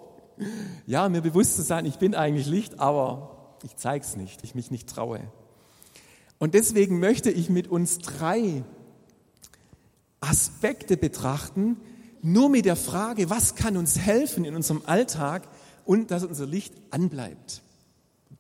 Ja, 0.87 1.09
mir 1.11 1.21
bewusst 1.21 1.57
zu 1.57 1.63
sein, 1.63 1.85
ich 1.85 1.99
bin 1.99 2.15
eigentlich 2.15 2.47
Licht, 2.47 2.81
aber 2.81 3.59
ich 3.63 3.77
zeige 3.77 4.05
es 4.05 4.17
nicht, 4.17 4.43
ich 4.43 4.55
mich 4.55 4.71
nicht 4.71 4.89
traue. 4.89 5.21
Und 6.39 6.55
deswegen 6.55 6.99
möchte 6.99 7.31
ich 7.31 7.51
mit 7.51 7.69
uns 7.69 7.99
drei 7.99 8.65
Aspekte 10.21 10.97
betrachten, 10.97 11.77
nur 12.23 12.49
mit 12.49 12.65
der 12.65 12.77
Frage, 12.77 13.29
was 13.29 13.55
kann 13.55 13.77
uns 13.77 13.99
helfen 13.99 14.47
in 14.47 14.57
unserem 14.57 14.81
Alltag 14.87 15.47
und 15.85 16.11
dass 16.11 16.25
unser 16.25 16.47
Licht 16.47 16.73
anbleibt. 16.91 17.64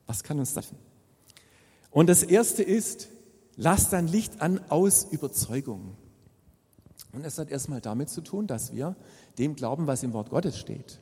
Was 0.06 0.23
kann 0.23 0.38
uns 0.38 0.54
helfen? 0.54 0.78
Und 1.90 2.08
das 2.08 2.23
erste 2.23 2.62
ist, 2.62 3.08
lass 3.56 3.88
dein 3.88 4.08
Licht 4.08 4.40
an 4.40 4.61
aus 4.68 5.04
Überzeugung. 5.04 5.96
Und 7.12 7.25
es 7.25 7.38
hat 7.38 7.50
erstmal 7.50 7.80
damit 7.80 8.08
zu 8.08 8.20
tun, 8.20 8.46
dass 8.46 8.73
wir 8.73 8.96
dem 9.38 9.54
glauben, 9.54 9.87
was 9.87 10.02
im 10.02 10.12
Wort 10.12 10.30
Gottes 10.30 10.58
steht. 10.58 11.00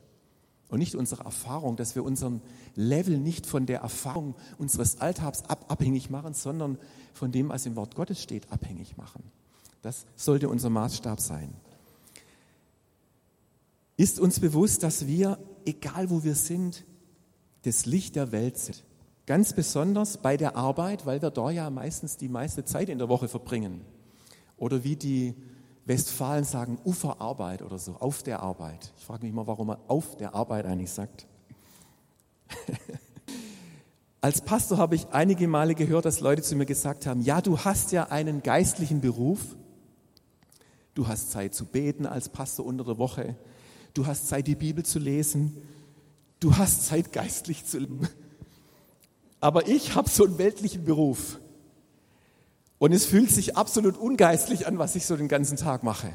Und 0.69 0.79
nicht 0.79 0.95
unserer 0.95 1.25
Erfahrung, 1.25 1.75
dass 1.75 1.95
wir 1.95 2.03
unseren 2.03 2.41
Level 2.75 3.17
nicht 3.17 3.45
von 3.45 3.65
der 3.65 3.81
Erfahrung 3.81 4.35
unseres 4.57 5.01
Alltags 5.01 5.43
ab, 5.43 5.65
abhängig 5.67 6.09
machen, 6.09 6.33
sondern 6.33 6.77
von 7.13 7.31
dem, 7.31 7.49
was 7.49 7.65
im 7.65 7.75
Wort 7.75 7.95
Gottes 7.95 8.21
steht, 8.21 8.51
abhängig 8.51 8.97
machen. 8.97 9.23
Das 9.81 10.05
sollte 10.15 10.49
unser 10.49 10.69
Maßstab 10.69 11.19
sein. 11.19 11.53
Ist 13.97 14.19
uns 14.19 14.39
bewusst, 14.39 14.81
dass 14.81 15.05
wir, 15.05 15.37
egal 15.65 16.09
wo 16.09 16.23
wir 16.23 16.35
sind, 16.35 16.83
das 17.63 17.85
Licht 17.85 18.15
der 18.15 18.31
Welt 18.31 18.57
sind. 18.57 18.83
Ganz 19.25 19.53
besonders 19.53 20.17
bei 20.17 20.35
der 20.35 20.57
Arbeit, 20.57 21.05
weil 21.05 21.21
wir 21.21 21.31
da 21.31 21.49
ja 21.49 21.69
meistens 21.69 22.17
die 22.17 22.27
meiste 22.27 22.65
Zeit 22.65 22.89
in 22.89 22.97
der 22.97 23.07
Woche 23.07 23.29
verbringen. 23.29 23.81
Oder 24.57 24.83
wie 24.83 24.97
die 24.97 25.33
Westfalen 25.85 26.43
sagen, 26.43 26.77
Uferarbeit 26.83 27.61
oder 27.61 27.77
so, 27.77 27.93
auf 27.93 28.23
der 28.23 28.41
Arbeit. 28.41 28.91
Ich 28.97 29.05
frage 29.05 29.23
mich 29.23 29.31
immer, 29.31 29.47
warum 29.47 29.67
man 29.67 29.77
auf 29.87 30.17
der 30.17 30.35
Arbeit 30.35 30.65
eigentlich 30.65 30.91
sagt. 30.91 31.27
Als 34.21 34.41
Pastor 34.41 34.77
habe 34.77 34.95
ich 34.95 35.07
einige 35.09 35.47
Male 35.47 35.75
gehört, 35.75 36.05
dass 36.05 36.21
Leute 36.21 36.41
zu 36.41 36.55
mir 36.55 36.65
gesagt 36.65 37.05
haben, 37.05 37.21
ja, 37.21 37.41
du 37.41 37.59
hast 37.59 37.91
ja 37.91 38.05
einen 38.05 38.41
geistlichen 38.41 39.01
Beruf, 39.01 39.39
du 40.93 41.07
hast 41.07 41.31
Zeit 41.31 41.53
zu 41.53 41.65
beten 41.65 42.05
als 42.05 42.29
Pastor 42.29 42.65
unter 42.65 42.85
der 42.85 42.97
Woche, 42.97 43.35
du 43.93 44.05
hast 44.05 44.29
Zeit, 44.29 44.47
die 44.47 44.55
Bibel 44.55 44.85
zu 44.85 44.99
lesen, 44.99 45.57
du 46.39 46.55
hast 46.55 46.85
Zeit, 46.85 47.11
geistlich 47.11 47.65
zu 47.65 47.79
leben. 47.79 48.07
Aber 49.43 49.67
ich 49.67 49.93
habe 49.93 50.09
so 50.09 50.23
einen 50.23 50.37
weltlichen 50.37 50.85
Beruf. 50.85 51.37
Und 52.79 52.93
es 52.93 53.05
fühlt 53.05 53.29
sich 53.29 53.57
absolut 53.57 53.97
ungeistlich 53.97 54.67
an, 54.67 54.79
was 54.79 54.95
ich 54.95 55.05
so 55.05 55.17
den 55.17 55.27
ganzen 55.27 55.57
Tag 55.57 55.83
mache. 55.83 56.13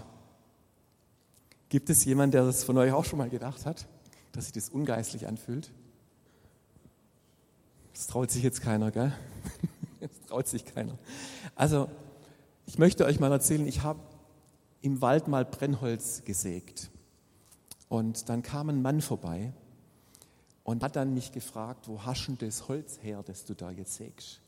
Gibt 1.68 1.90
es 1.90 2.06
jemanden, 2.06 2.32
der 2.32 2.46
das 2.46 2.64
von 2.64 2.78
euch 2.78 2.90
auch 2.90 3.04
schon 3.04 3.18
mal 3.18 3.28
gedacht 3.28 3.66
hat, 3.66 3.86
dass 4.32 4.44
sich 4.44 4.54
das 4.54 4.70
ungeistlich 4.70 5.26
anfühlt? 5.26 5.70
Das 7.92 8.06
traut 8.06 8.30
sich 8.30 8.42
jetzt 8.42 8.62
keiner, 8.62 8.90
gell? 8.90 9.12
Das 10.00 10.10
traut 10.26 10.48
sich 10.48 10.64
keiner. 10.64 10.96
Also, 11.54 11.90
ich 12.64 12.78
möchte 12.78 13.04
euch 13.04 13.20
mal 13.20 13.30
erzählen, 13.30 13.66
ich 13.66 13.82
habe 13.82 14.00
im 14.80 15.02
Wald 15.02 15.28
mal 15.28 15.44
Brennholz 15.44 16.22
gesägt. 16.24 16.88
Und 17.90 18.30
dann 18.30 18.42
kam 18.42 18.70
ein 18.70 18.80
Mann 18.80 19.02
vorbei 19.02 19.52
und 20.68 20.82
hat 20.82 20.96
dann 20.96 21.14
mich 21.14 21.32
gefragt, 21.32 21.88
wo 21.88 22.04
hast 22.04 22.26
du 22.26 22.34
das 22.34 22.68
Holz 22.68 22.98
her, 23.02 23.22
das 23.22 23.46
du 23.46 23.54
da 23.54 23.70
jetzt 23.70 23.94
sägst? 23.94 24.42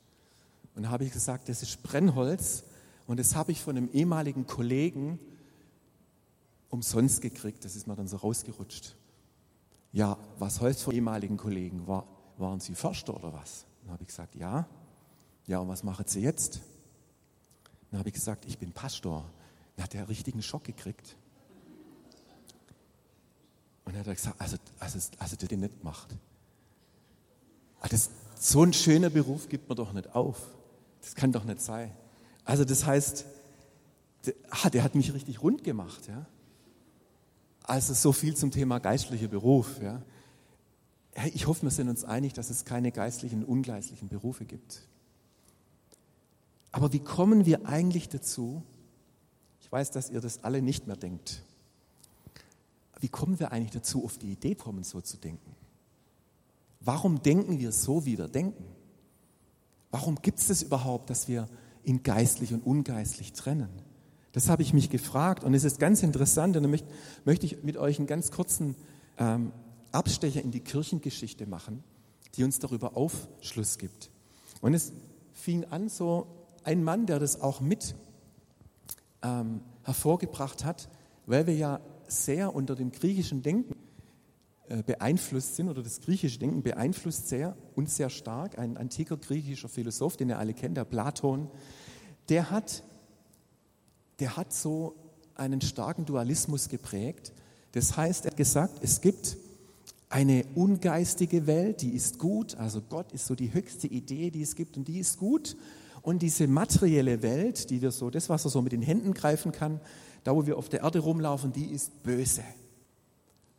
Und 0.74 0.82
da 0.82 0.90
habe 0.90 1.06
ich 1.06 1.12
gesagt, 1.12 1.48
das 1.48 1.62
ist 1.62 1.82
Brennholz 1.82 2.62
und 3.06 3.18
das 3.18 3.34
habe 3.34 3.52
ich 3.52 3.62
von 3.62 3.74
einem 3.74 3.88
ehemaligen 3.90 4.46
Kollegen 4.46 5.18
umsonst 6.68 7.22
gekriegt. 7.22 7.64
Das 7.64 7.74
ist 7.74 7.86
mir 7.86 7.96
dann 7.96 8.06
so 8.06 8.18
rausgerutscht. 8.18 8.96
Ja, 9.92 10.18
was 10.38 10.60
Holz 10.60 10.82
von 10.82 10.92
ehemaligen 10.92 11.38
Kollegen? 11.38 11.86
War, 11.86 12.06
waren 12.36 12.60
Sie 12.60 12.74
Förster 12.74 13.16
oder 13.16 13.32
was? 13.32 13.64
Dann 13.80 13.92
habe 13.92 14.02
ich 14.02 14.08
gesagt, 14.08 14.34
ja. 14.34 14.68
Ja, 15.46 15.60
und 15.60 15.68
was 15.68 15.82
machen 15.84 16.04
Sie 16.06 16.20
jetzt? 16.20 16.60
Dann 17.90 17.98
habe 17.98 18.10
ich 18.10 18.14
gesagt, 18.14 18.44
ich 18.44 18.58
bin 18.58 18.72
Pastor. 18.72 19.24
Dann 19.74 19.84
hat 19.84 19.94
er 19.94 20.06
richtigen 20.10 20.42
Schock 20.42 20.64
gekriegt. 20.64 21.16
Und 23.84 23.94
dann 23.94 24.00
hat 24.00 24.06
er 24.06 24.14
gesagt, 24.14 24.40
also, 24.40 24.56
also, 24.78 24.98
also 25.18 25.36
der 25.36 25.48
den 25.48 25.60
nicht 25.60 25.82
macht. 25.82 26.16
Ah, 27.80 27.88
das, 27.88 28.10
so 28.38 28.62
ein 28.62 28.72
schöner 28.72 29.10
Beruf 29.10 29.48
gibt 29.48 29.68
man 29.68 29.76
doch 29.76 29.92
nicht 29.92 30.14
auf. 30.14 30.48
Das 31.00 31.14
kann 31.14 31.32
doch 31.32 31.44
nicht 31.44 31.60
sein. 31.60 31.90
Also 32.44 32.64
das 32.64 32.84
heißt, 32.84 33.24
der, 34.26 34.34
ah, 34.50 34.70
der 34.70 34.82
hat 34.82 34.94
mich 34.94 35.12
richtig 35.12 35.42
rund 35.42 35.64
gemacht. 35.64 36.08
Ja? 36.08 36.26
Also 37.62 37.94
so 37.94 38.12
viel 38.12 38.36
zum 38.36 38.50
Thema 38.50 38.78
geistlicher 38.78 39.28
Beruf. 39.28 39.80
Ja? 39.82 40.02
Ich 41.32 41.46
hoffe, 41.46 41.62
wir 41.62 41.70
sind 41.70 41.88
uns 41.88 42.04
einig, 42.04 42.34
dass 42.34 42.50
es 42.50 42.64
keine 42.64 42.92
geistlichen 42.92 43.44
und 43.44 43.48
ungeistlichen 43.48 44.08
Berufe 44.08 44.44
gibt. 44.44 44.82
Aber 46.72 46.92
wie 46.92 47.00
kommen 47.00 47.46
wir 47.46 47.66
eigentlich 47.66 48.08
dazu? 48.08 48.62
Ich 49.60 49.72
weiß, 49.72 49.90
dass 49.90 50.10
ihr 50.10 50.20
das 50.20 50.44
alle 50.44 50.62
nicht 50.62 50.86
mehr 50.86 50.96
denkt. 50.96 51.42
Wie 53.00 53.08
kommen 53.08 53.38
wir 53.40 53.52
eigentlich 53.52 53.72
dazu, 53.72 54.04
auf 54.04 54.18
die 54.18 54.32
Idee 54.32 54.54
kommen, 54.54 54.84
so 54.84 55.00
zu 55.00 55.16
denken? 55.16 55.56
Warum 56.80 57.22
denken 57.22 57.58
wir 57.58 57.72
so, 57.72 58.06
wie 58.06 58.18
wir 58.18 58.28
denken? 58.28 58.64
Warum 59.90 60.16
gibt 60.16 60.38
es 60.38 60.48
das 60.48 60.62
überhaupt, 60.62 61.10
dass 61.10 61.28
wir 61.28 61.48
in 61.82 62.02
geistlich 62.02 62.54
und 62.54 62.64
ungeistlich 62.64 63.32
trennen? 63.32 63.70
Das 64.32 64.48
habe 64.48 64.62
ich 64.62 64.72
mich 64.72 64.90
gefragt 64.90 65.42
und 65.42 65.54
es 65.54 65.64
ist 65.64 65.80
ganz 65.80 66.02
interessant 66.02 66.56
und 66.56 66.62
da 66.62 66.68
möchte, 66.68 66.88
möchte 67.24 67.46
ich 67.46 67.62
mit 67.64 67.76
euch 67.76 67.98
einen 67.98 68.06
ganz 68.06 68.30
kurzen 68.30 68.76
ähm, 69.18 69.52
Abstecher 69.90 70.40
in 70.40 70.52
die 70.52 70.60
Kirchengeschichte 70.60 71.46
machen, 71.46 71.82
die 72.36 72.44
uns 72.44 72.60
darüber 72.60 72.96
Aufschluss 72.96 73.76
gibt. 73.78 74.10
Und 74.60 74.74
es 74.74 74.92
fing 75.32 75.64
an 75.64 75.88
so 75.88 76.26
ein 76.62 76.84
Mann, 76.84 77.06
der 77.06 77.18
das 77.18 77.40
auch 77.40 77.60
mit 77.60 77.96
ähm, 79.22 79.62
hervorgebracht 79.82 80.64
hat, 80.64 80.88
weil 81.26 81.46
wir 81.46 81.56
ja 81.56 81.80
sehr 82.10 82.54
unter 82.54 82.74
dem 82.74 82.92
griechischen 82.92 83.42
Denken 83.42 83.74
äh, 84.68 84.82
beeinflusst 84.82 85.56
sind 85.56 85.68
oder 85.68 85.82
das 85.82 86.00
griechische 86.00 86.38
Denken 86.38 86.62
beeinflusst 86.62 87.28
sehr 87.28 87.56
und 87.74 87.90
sehr 87.90 88.08
stark. 88.08 88.58
Ein 88.58 88.76
antiker 88.76 89.16
griechischer 89.16 89.68
Philosoph, 89.68 90.16
den 90.16 90.28
ihr 90.28 90.38
alle 90.38 90.54
kennt, 90.54 90.76
der 90.76 90.84
Platon, 90.84 91.50
der 92.28 92.50
hat, 92.50 92.84
der 94.20 94.36
hat 94.36 94.52
so 94.52 94.94
einen 95.34 95.60
starken 95.60 96.04
Dualismus 96.04 96.68
geprägt. 96.68 97.32
Das 97.72 97.96
heißt, 97.96 98.26
er 98.26 98.30
hat 98.30 98.36
gesagt, 98.36 98.78
es 98.82 99.00
gibt 99.00 99.36
eine 100.08 100.44
ungeistige 100.54 101.46
Welt, 101.46 101.82
die 101.82 101.90
ist 101.90 102.18
gut, 102.18 102.56
also 102.56 102.80
Gott 102.80 103.12
ist 103.12 103.26
so 103.26 103.34
die 103.34 103.52
höchste 103.52 103.86
Idee, 103.86 104.30
die 104.30 104.42
es 104.42 104.56
gibt 104.56 104.76
und 104.76 104.86
die 104.88 104.98
ist 104.98 105.18
gut. 105.18 105.56
Und 106.02 106.22
diese 106.22 106.46
materielle 106.46 107.22
Welt, 107.22 107.70
die 107.70 107.82
wir 107.82 107.90
so, 107.90 108.10
das, 108.10 108.28
was 108.28 108.44
er 108.44 108.50
so 108.50 108.62
mit 108.62 108.72
den 108.72 108.82
Händen 108.82 109.14
greifen 109.14 109.52
kann, 109.52 109.80
da 110.24 110.34
wo 110.34 110.46
wir 110.46 110.56
auf 110.56 110.68
der 110.68 110.80
Erde 110.80 110.98
rumlaufen, 111.00 111.52
die 111.52 111.66
ist 111.66 112.02
böse. 112.02 112.44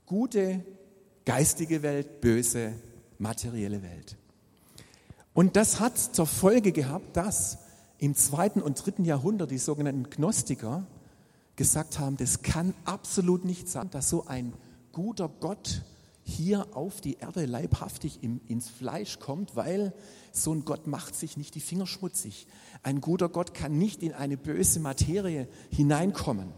Gute, 0.05 0.63
geistige 1.25 1.81
Welt, 1.81 2.21
böse, 2.21 2.73
materielle 3.17 3.81
Welt. 3.81 4.17
Und 5.33 5.55
das 5.55 5.79
hat 5.79 5.97
zur 5.97 6.27
Folge 6.27 6.71
gehabt, 6.71 7.15
dass 7.15 7.59
im 7.97 8.15
zweiten 8.15 8.61
und 8.61 8.83
dritten 8.83 9.05
Jahrhundert 9.05 9.51
die 9.51 9.57
sogenannten 9.57 10.09
Gnostiker 10.09 10.85
gesagt 11.55 11.99
haben, 11.99 12.17
das 12.17 12.41
kann 12.41 12.73
absolut 12.85 13.45
nicht 13.45 13.69
sein, 13.69 13.89
dass 13.91 14.09
so 14.09 14.25
ein 14.25 14.53
guter 14.91 15.29
Gott 15.29 15.83
hier 16.31 16.75
auf 16.75 17.01
die 17.01 17.15
Erde 17.15 17.45
leibhaftig 17.45 18.23
ins 18.23 18.69
Fleisch 18.69 19.19
kommt, 19.19 19.55
weil 19.55 19.93
so 20.31 20.53
ein 20.53 20.65
Gott 20.65 20.87
macht 20.87 21.15
sich 21.15 21.37
nicht 21.37 21.55
die 21.55 21.59
Finger 21.59 21.85
schmutzig. 21.85 22.47
Ein 22.83 23.01
guter 23.01 23.29
Gott 23.29 23.53
kann 23.53 23.77
nicht 23.77 24.01
in 24.01 24.13
eine 24.13 24.37
böse 24.37 24.79
Materie 24.79 25.47
hineinkommen. 25.69 26.51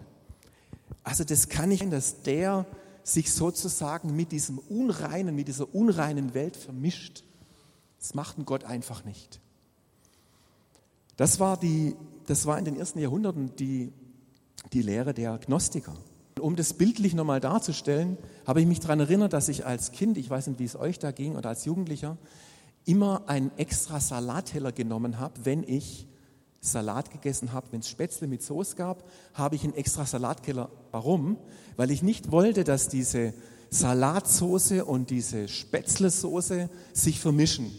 Also 1.04 1.24
das 1.24 1.50
kann 1.50 1.70
nicht 1.70 1.80
sein, 1.82 1.92
dass 1.92 2.22
der 2.22 2.66
sich 3.04 3.34
sozusagen 3.34 4.16
mit 4.16 4.32
diesem 4.32 4.58
unreinen, 4.58 5.36
mit 5.36 5.48
dieser 5.48 5.74
unreinen 5.74 6.34
Welt 6.34 6.56
vermischt. 6.56 7.24
Das 8.00 8.14
macht 8.14 8.38
ein 8.38 8.46
Gott 8.46 8.64
einfach 8.64 9.04
nicht. 9.04 9.42
Das 11.18 11.40
war, 11.40 11.58
die, 11.58 11.96
das 12.26 12.46
war 12.46 12.58
in 12.58 12.66
den 12.66 12.78
ersten 12.78 13.00
Jahrhunderten 13.00 13.56
die, 13.56 13.92
die 14.72 14.82
Lehre 14.82 15.14
der 15.14 15.38
Gnostiker. 15.38 15.96
Um 16.40 16.56
das 16.56 16.74
bildlich 16.74 17.14
nochmal 17.14 17.40
darzustellen, 17.40 18.18
habe 18.46 18.62
ich 18.62 18.68
mich 18.68 18.80
daran 18.80 19.00
erinnert, 19.00 19.34
dass 19.34 19.50
ich 19.50 19.66
als 19.66 19.92
Kind, 19.92 20.18
ich 20.18 20.30
weiß 20.30 20.48
nicht, 20.48 20.60
wie 20.60 20.66
es 20.66 20.76
euch 20.76 21.00
da 21.00 21.12
ging, 21.12 21.36
oder 21.36 21.50
als 21.50 21.66
Jugendlicher, 21.66 22.18
immer 22.86 23.24
einen 23.28 23.52
extra 23.58 24.00
Salatteller 24.00 24.72
genommen 24.72 25.20
habe, 25.20 25.34
wenn 25.44 25.64
ich 25.64 26.08
Salat 26.60 27.12
gegessen 27.12 27.52
habe, 27.52 27.68
wenn 27.72 27.82
es 27.82 27.90
Spätzle 27.90 28.28
mit 28.28 28.42
Soße 28.42 28.76
gab, 28.76 29.04
habe 29.34 29.56
ich 29.56 29.64
einen 29.64 29.74
extra 29.74 30.06
Salatkeller. 30.06 30.70
Warum? 30.92 31.38
Weil 31.76 31.92
ich 31.92 32.04
nicht 32.04 32.32
wollte, 32.32 32.64
dass 32.64 32.88
diese 32.88 33.34
Salatsoße 33.70 34.86
und 34.86 35.10
diese 35.10 35.48
Spätzlesoße 35.48 36.70
sich 36.94 37.20
vermischen. 37.20 37.72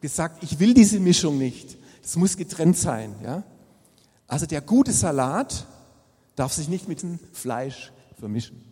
Gesagt, 0.00 0.42
ich 0.42 0.58
will 0.58 0.74
diese 0.74 1.00
Mischung 1.00 1.38
nicht. 1.38 1.78
Es 2.04 2.16
muss 2.16 2.36
getrennt 2.36 2.76
sein. 2.76 3.14
Ja? 3.22 3.44
Also 4.26 4.46
der 4.46 4.60
gute 4.60 4.92
Salat 4.92 5.66
darf 6.36 6.52
sich 6.52 6.68
nicht 6.68 6.88
mit 6.88 7.02
dem 7.02 7.18
Fleisch 7.32 7.92
vermischen. 8.18 8.62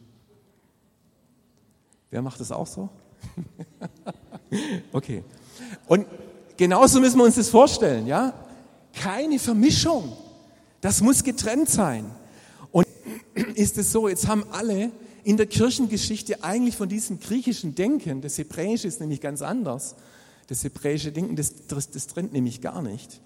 Wer 2.11 2.23
macht 2.23 2.41
das 2.41 2.51
auch 2.51 2.67
so? 2.67 2.89
okay. 4.93 5.23
Und 5.87 6.07
genauso 6.57 7.01
müssen 7.01 7.19
wir 7.19 7.25
uns 7.25 7.37
das 7.37 7.49
vorstellen, 7.49 8.07
ja? 8.07 8.35
Keine 8.93 9.39
Vermischung. 9.39 10.17
Das 10.81 11.01
muss 11.01 11.23
getrennt 11.23 11.69
sein. 11.69 12.11
Und 12.73 12.87
ist 13.55 13.79
es 13.79 13.93
so, 13.93 14.09
jetzt 14.09 14.27
haben 14.27 14.45
alle 14.51 14.91
in 15.23 15.37
der 15.37 15.47
Kirchengeschichte 15.47 16.43
eigentlich 16.43 16.77
von 16.77 16.89
diesem 16.89 17.21
griechischen 17.21 17.75
Denken, 17.75 18.23
das 18.23 18.39
Hebräische 18.39 18.89
ist 18.89 19.01
nämlich 19.01 19.21
ganz 19.21 19.43
anders. 19.43 19.95
Das 20.49 20.65
hebräische 20.65 21.13
Denken, 21.13 21.37
das, 21.37 21.67
das, 21.69 21.91
das 21.91 22.07
trennt 22.09 22.33
nämlich 22.33 22.61
gar 22.61 22.83
nicht 22.83 23.21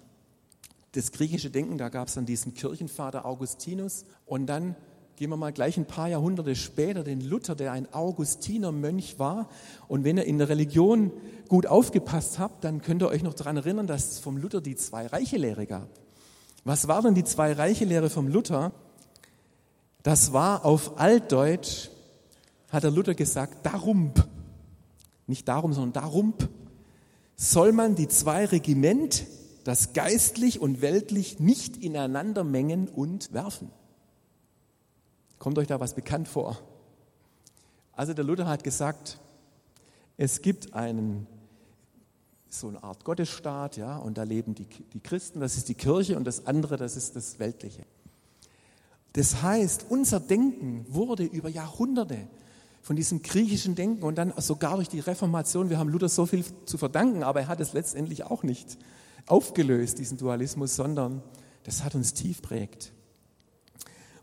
das 0.94 1.10
griechische 1.10 1.50
Denken, 1.50 1.76
da 1.76 1.88
gab 1.88 2.08
es 2.08 2.14
dann 2.14 2.24
diesen 2.24 2.54
Kirchenvater 2.54 3.26
Augustinus 3.26 4.04
und 4.26 4.46
dann 4.46 4.76
gehen 5.16 5.30
wir 5.30 5.36
mal 5.36 5.52
gleich 5.52 5.76
ein 5.76 5.86
paar 5.86 6.08
Jahrhunderte 6.08 6.54
später 6.56 7.04
den 7.04 7.20
Luther, 7.20 7.54
der 7.54 7.72
ein 7.72 7.92
Augustinermönch 7.92 9.18
war. 9.18 9.48
Und 9.86 10.04
wenn 10.04 10.16
ihr 10.16 10.24
in 10.24 10.38
der 10.38 10.48
Religion 10.48 11.12
gut 11.48 11.66
aufgepasst 11.66 12.38
habt, 12.38 12.64
dann 12.64 12.80
könnt 12.80 13.02
ihr 13.02 13.08
euch 13.08 13.22
noch 13.22 13.34
daran 13.34 13.56
erinnern, 13.56 13.86
dass 13.86 14.12
es 14.12 14.18
vom 14.18 14.36
Luther 14.36 14.60
die 14.60 14.76
Zwei-Reiche-Lehre 14.76 15.66
gab. 15.66 15.88
Was 16.64 16.88
war 16.88 17.02
denn 17.02 17.14
die 17.14 17.24
Zwei-Reiche-Lehre 17.24 18.10
vom 18.10 18.28
Luther? 18.28 18.72
Das 20.02 20.32
war 20.32 20.64
auf 20.64 20.98
Altdeutsch, 20.98 21.90
hat 22.70 22.82
der 22.84 22.90
Luther 22.90 23.14
gesagt, 23.14 23.64
darum, 23.66 24.12
nicht 25.26 25.48
darum, 25.48 25.72
sondern 25.72 25.92
darum 25.92 26.34
soll 27.36 27.72
man 27.72 27.94
die 27.94 28.08
zwei 28.08 28.44
Regiment 28.44 29.26
das 29.64 29.94
geistlich 29.94 30.60
und 30.60 30.82
weltlich 30.82 31.40
nicht 31.40 31.78
ineinander 31.78 32.44
mengen 32.44 32.88
und 32.88 33.32
werfen. 33.32 33.70
Kommt 35.38 35.58
euch 35.58 35.66
da 35.66 35.80
was 35.80 35.94
bekannt 35.94 36.28
vor? 36.28 36.60
Also 37.92 38.12
der 38.12 38.24
Luther 38.24 38.46
hat 38.46 38.62
gesagt, 38.62 39.18
es 40.16 40.42
gibt 40.42 40.74
einen, 40.74 41.26
so 42.48 42.68
eine 42.68 42.82
Art 42.82 43.04
Gottesstaat, 43.04 43.76
ja, 43.76 43.96
und 43.96 44.18
da 44.18 44.22
leben 44.22 44.54
die, 44.54 44.66
die 44.92 45.00
Christen, 45.00 45.40
das 45.40 45.56
ist 45.56 45.68
die 45.68 45.74
Kirche, 45.74 46.16
und 46.16 46.24
das 46.24 46.46
andere, 46.46 46.76
das 46.76 46.96
ist 46.96 47.16
das 47.16 47.38
Weltliche. 47.38 47.84
Das 49.14 49.42
heißt, 49.42 49.86
unser 49.88 50.20
Denken 50.20 50.86
wurde 50.88 51.24
über 51.24 51.48
Jahrhunderte 51.48 52.18
von 52.82 52.96
diesem 52.96 53.22
griechischen 53.22 53.74
Denken 53.74 54.02
und 54.02 54.16
dann 54.16 54.34
sogar 54.38 54.76
durch 54.76 54.88
die 54.88 55.00
Reformation, 55.00 55.70
wir 55.70 55.78
haben 55.78 55.88
Luther 55.88 56.08
so 56.08 56.26
viel 56.26 56.44
zu 56.66 56.78
verdanken, 56.78 57.22
aber 57.22 57.40
er 57.40 57.48
hat 57.48 57.60
es 57.60 57.72
letztendlich 57.72 58.24
auch 58.24 58.42
nicht 58.42 58.76
aufgelöst, 59.26 59.98
diesen 59.98 60.18
Dualismus, 60.18 60.76
sondern 60.76 61.22
das 61.64 61.82
hat 61.82 61.94
uns 61.94 62.14
tief 62.14 62.42
prägt. 62.42 62.92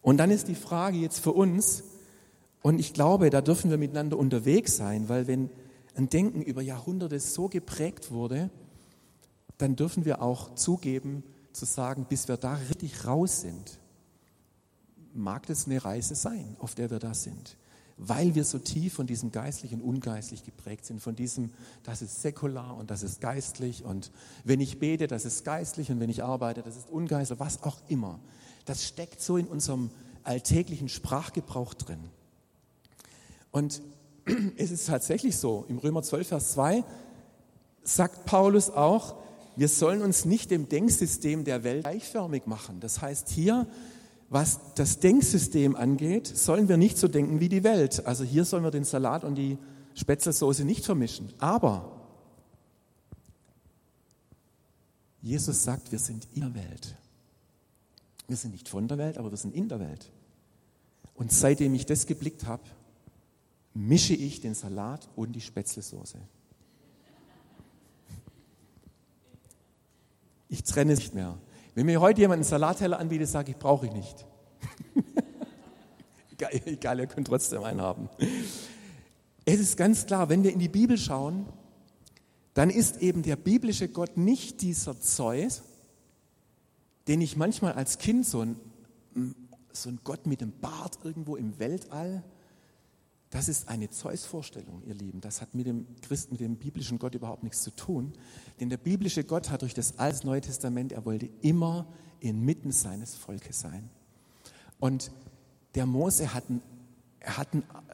Und 0.01 0.17
dann 0.17 0.31
ist 0.31 0.47
die 0.47 0.55
Frage 0.55 0.97
jetzt 0.97 1.19
für 1.19 1.31
uns, 1.31 1.83
und 2.63 2.79
ich 2.79 2.93
glaube, 2.93 3.31
da 3.31 3.41
dürfen 3.41 3.71
wir 3.71 3.77
miteinander 3.77 4.17
unterwegs 4.17 4.77
sein, 4.77 5.09
weil 5.09 5.25
wenn 5.25 5.49
ein 5.95 6.09
Denken 6.09 6.41
über 6.43 6.61
Jahrhunderte 6.61 7.19
so 7.19 7.49
geprägt 7.49 8.11
wurde, 8.11 8.51
dann 9.57 9.75
dürfen 9.75 10.05
wir 10.05 10.21
auch 10.21 10.55
zugeben, 10.55 11.23
zu 11.53 11.65
sagen, 11.65 12.05
bis 12.07 12.27
wir 12.27 12.37
da 12.37 12.53
richtig 12.53 13.05
raus 13.05 13.41
sind, 13.41 13.79
mag 15.13 15.45
das 15.47 15.65
eine 15.65 15.83
Reise 15.83 16.15
sein, 16.15 16.55
auf 16.59 16.75
der 16.75 16.91
wir 16.91 16.99
da 16.99 17.13
sind 17.13 17.57
weil 18.03 18.33
wir 18.33 18.43
so 18.43 18.57
tief 18.57 18.95
von 18.95 19.05
diesem 19.05 19.31
geistlich 19.31 19.73
und 19.73 19.81
ungeistlich 19.81 20.43
geprägt 20.43 20.85
sind, 20.85 21.01
von 21.01 21.15
diesem, 21.15 21.51
das 21.83 22.01
ist 22.01 22.23
säkular 22.23 22.75
und 22.75 22.89
das 22.89 23.03
ist 23.03 23.21
geistlich 23.21 23.85
und 23.85 24.11
wenn 24.43 24.59
ich 24.59 24.79
bete, 24.79 25.05
das 25.05 25.23
ist 25.23 25.45
geistlich 25.45 25.91
und 25.91 25.99
wenn 25.99 26.09
ich 26.09 26.23
arbeite, 26.23 26.63
das 26.63 26.75
ist 26.75 26.89
ungeistlich, 26.89 27.39
was 27.39 27.61
auch 27.61 27.77
immer. 27.89 28.19
Das 28.65 28.87
steckt 28.87 29.21
so 29.21 29.37
in 29.37 29.45
unserem 29.45 29.91
alltäglichen 30.23 30.89
Sprachgebrauch 30.89 31.75
drin. 31.75 31.99
Und 33.51 33.83
es 34.57 34.71
ist 34.71 34.87
tatsächlich 34.87 35.37
so, 35.37 35.65
im 35.69 35.77
Römer 35.77 36.01
12, 36.01 36.27
Vers 36.27 36.53
2 36.53 36.83
sagt 37.83 38.25
Paulus 38.25 38.71
auch, 38.71 39.15
wir 39.55 39.67
sollen 39.67 40.01
uns 40.01 40.25
nicht 40.25 40.49
dem 40.49 40.69
Denksystem 40.69 41.43
der 41.43 41.63
Welt 41.63 41.83
gleichförmig 41.83 42.47
machen. 42.47 42.79
Das 42.79 42.99
heißt 42.99 43.29
hier, 43.29 43.67
was 44.31 44.61
das 44.75 44.99
Denksystem 44.99 45.75
angeht, 45.75 46.25
sollen 46.25 46.69
wir 46.69 46.77
nicht 46.77 46.97
so 46.97 47.09
denken 47.09 47.41
wie 47.41 47.49
die 47.49 47.65
Welt. 47.65 48.05
Also 48.05 48.23
hier 48.23 48.45
sollen 48.45 48.63
wir 48.63 48.71
den 48.71 48.85
Salat 48.85 49.25
und 49.25 49.35
die 49.35 49.57
Spätzlesoße 49.93 50.63
nicht 50.63 50.85
vermischen. 50.85 51.33
Aber 51.37 52.07
Jesus 55.21 55.63
sagt, 55.63 55.91
wir 55.91 55.99
sind 55.99 56.29
in 56.33 56.41
der 56.43 56.55
Welt. 56.55 56.95
Wir 58.29 58.37
sind 58.37 58.51
nicht 58.51 58.69
von 58.69 58.87
der 58.87 58.97
Welt, 58.97 59.17
aber 59.17 59.31
wir 59.31 59.37
sind 59.37 59.53
in 59.53 59.67
der 59.67 59.81
Welt. 59.81 60.09
Und 61.13 61.33
seitdem 61.33 61.73
ich 61.73 61.85
das 61.85 62.05
geblickt 62.05 62.45
habe, 62.45 62.63
mische 63.73 64.13
ich 64.13 64.39
den 64.39 64.53
Salat 64.53 65.09
und 65.17 65.33
die 65.33 65.41
Spätzlesoße. 65.41 66.17
Ich 70.47 70.63
trenne 70.63 70.93
es 70.93 70.99
nicht 70.99 71.15
mehr. 71.15 71.37
Wenn 71.73 71.85
mir 71.85 72.01
heute 72.01 72.21
jemand 72.21 72.39
einen 72.39 72.43
Salatteller 72.43 72.99
anbietet, 72.99 73.29
sage 73.29 73.51
ich, 73.51 73.57
brauche 73.57 73.85
ich 73.85 73.93
nicht. 73.93 74.25
egal, 76.31 76.61
egal, 76.65 76.99
ihr 76.99 77.07
könnt 77.07 77.27
trotzdem 77.27 77.63
einen 77.63 77.81
haben. 77.81 78.09
Es 79.45 79.59
ist 79.59 79.77
ganz 79.77 80.05
klar, 80.05 80.29
wenn 80.29 80.43
wir 80.43 80.51
in 80.51 80.59
die 80.59 80.69
Bibel 80.69 80.97
schauen, 80.97 81.45
dann 82.53 82.69
ist 82.69 82.97
eben 82.97 83.23
der 83.23 83.37
biblische 83.37 83.87
Gott 83.87 84.17
nicht 84.17 84.61
dieser 84.61 84.99
Zeus, 84.99 85.63
den 87.07 87.21
ich 87.21 87.37
manchmal 87.37 87.73
als 87.73 87.97
Kind 87.97 88.25
so 88.25 88.41
ein, 88.41 88.57
so 89.71 89.89
ein 89.89 89.99
Gott 90.03 90.27
mit 90.27 90.41
dem 90.41 90.51
Bart 90.51 90.99
irgendwo 91.03 91.37
im 91.37 91.57
Weltall 91.57 92.23
das 93.31 93.47
ist 93.47 93.69
eine 93.69 93.89
Zeus-Vorstellung, 93.89 94.83
ihr 94.85 94.93
Lieben. 94.93 95.21
Das 95.21 95.41
hat 95.41 95.55
mit 95.55 95.65
dem 95.65 95.87
Christen, 96.01 96.33
mit 96.33 96.41
dem 96.41 96.57
biblischen 96.57 96.99
Gott 96.99 97.15
überhaupt 97.15 97.43
nichts 97.43 97.63
zu 97.63 97.73
tun. 97.73 98.11
Denn 98.59 98.69
der 98.69 98.77
biblische 98.77 99.23
Gott 99.23 99.49
hat 99.49 99.61
durch 99.61 99.73
das 99.73 99.97
Alte 99.99 100.27
Neue 100.27 100.41
Testament, 100.41 100.91
er 100.91 101.05
wollte 101.05 101.29
immer 101.41 101.87
inmitten 102.19 102.73
seines 102.73 103.15
Volkes 103.15 103.61
sein. 103.61 103.89
Und 104.81 105.11
der 105.75 105.85
Mose 105.85 106.33
hat 106.33 106.49
einen, 106.49 106.61
er 107.21 107.37
hat 107.37 107.47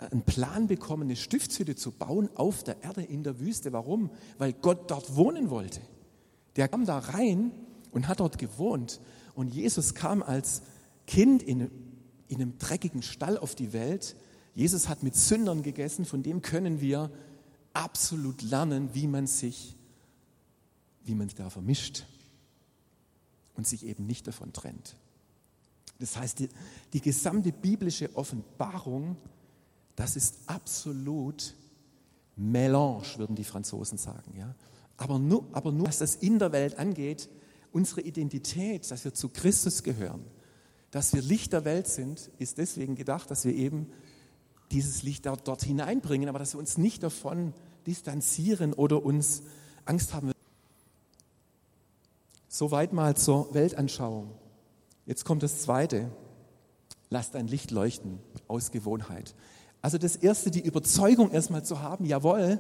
einen 0.10 0.24
Plan 0.24 0.66
bekommen, 0.66 1.04
eine 1.04 1.16
Stiftshütte 1.16 1.76
zu 1.76 1.92
bauen 1.92 2.30
auf 2.34 2.64
der 2.64 2.82
Erde 2.82 3.04
in 3.04 3.22
der 3.22 3.40
Wüste. 3.40 3.72
Warum? 3.74 4.10
Weil 4.40 4.54
Gott 4.54 4.90
dort 4.90 5.16
wohnen 5.16 5.52
wollte. 5.52 5.82
Der 6.56 6.68
kam 6.68 6.88
da 6.88 6.98
rein 6.98 7.52
und 7.92 8.08
hat 8.08 8.22
dort 8.22 8.40
gewohnt. 8.40 9.00
Und 9.36 9.54
Jesus 9.54 9.94
kam 9.94 10.24
als 10.24 10.64
Kind 11.06 11.44
in, 11.44 11.70
in 12.28 12.42
einem 12.42 12.58
dreckigen 12.58 13.04
Stall 13.04 13.38
auf 13.38 13.54
die 13.54 13.72
Welt 13.72 14.16
Jesus 14.58 14.90
hat 14.90 15.04
mit 15.04 15.16
Sündern 15.16 15.62
gegessen, 15.62 16.04
von 16.04 16.24
dem 16.24 16.42
können 16.42 16.82
wir 16.82 17.12
absolut 17.74 18.42
lernen, 18.42 18.90
wie 18.96 19.06
man 19.06 19.28
sich, 19.28 19.76
wie 21.06 21.14
man 21.14 21.30
da 21.36 21.52
vermischt 21.52 22.08
und 23.54 23.68
sich 23.68 23.86
eben 23.86 24.08
nicht 24.08 24.26
davon 24.26 24.54
trennt. 24.54 24.96
Das 26.00 26.18
heißt, 26.18 26.40
die, 26.40 26.50
die 26.92 27.02
gesamte 27.02 27.52
biblische 27.52 28.10
Offenbarung, 28.16 29.16
das 29.96 30.16
ist 30.16 30.38
absolut 30.48 31.54
Melange, 32.36 33.06
würden 33.18 33.36
die 33.36 33.44
Franzosen 33.44 34.00
sagen. 34.00 34.34
Ja? 34.36 34.56
Aber, 34.98 35.20
nur, 35.20 35.46
aber 35.52 35.72
nur, 35.72 35.86
was 35.86 36.00
das 36.00 36.16
in 36.16 36.40
der 36.40 36.52
Welt 36.52 36.80
angeht, 36.80 37.30
unsere 37.72 38.02
Identität, 38.02 38.90
dass 38.90 39.06
wir 39.06 39.14
zu 39.14 39.30
Christus 39.30 39.84
gehören, 39.84 40.26
dass 40.90 41.14
wir 41.14 41.22
Licht 41.22 41.54
der 41.54 41.64
Welt 41.64 41.88
sind, 41.88 42.32
ist 42.40 42.58
deswegen 42.58 42.96
gedacht, 42.96 43.30
dass 43.30 43.46
wir 43.46 43.54
eben 43.54 43.92
dieses 44.72 45.04
Licht 45.04 45.26
dort, 45.26 45.48
dort 45.48 45.64
hineinbringen, 45.64 46.30
aber 46.30 46.40
dass 46.40 46.54
wir 46.54 46.60
uns 46.60 46.78
nicht 46.78 47.04
davon 47.04 47.54
distanzieren 47.86 48.74
oder 48.74 49.04
uns 49.04 49.44
Angst 49.86 50.14
haben. 50.14 50.32
Soweit 52.50 52.92
mal 52.92 53.16
zur 53.16 53.54
Weltanschauung. 53.54 54.32
Jetzt 55.06 55.26
kommt 55.26 55.44
das 55.44 55.62
Zweite. 55.62 56.12
Lass 57.10 57.32
dein 57.32 57.48
Licht 57.48 57.72
leuchten 57.72 58.20
aus 58.48 58.72
Gewohnheit. 58.72 59.36
Also 59.82 59.98
das 59.98 60.16
Erste, 60.16 60.52
die 60.52 60.62
Überzeugung 60.62 61.32
erstmal 61.32 61.64
zu 61.64 61.82
haben, 61.82 62.06
jawohl, 62.06 62.60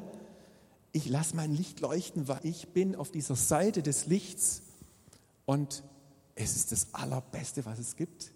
ich 0.93 1.09
lasse 1.09 1.35
mein 1.35 1.51
Licht 1.51 1.81
leuchten, 1.81 2.27
weil 2.27 2.39
ich 2.43 2.69
bin 2.69 2.95
auf 2.95 3.11
dieser 3.11 3.35
Seite 3.35 3.83
des 3.83 4.05
Lichts 4.05 4.61
und 5.45 5.83
es 6.35 6.55
ist 6.55 6.71
das 6.71 6.93
Allerbeste, 6.93 7.65
was 7.65 7.79
es 7.79 7.95
gibt, 7.95 8.31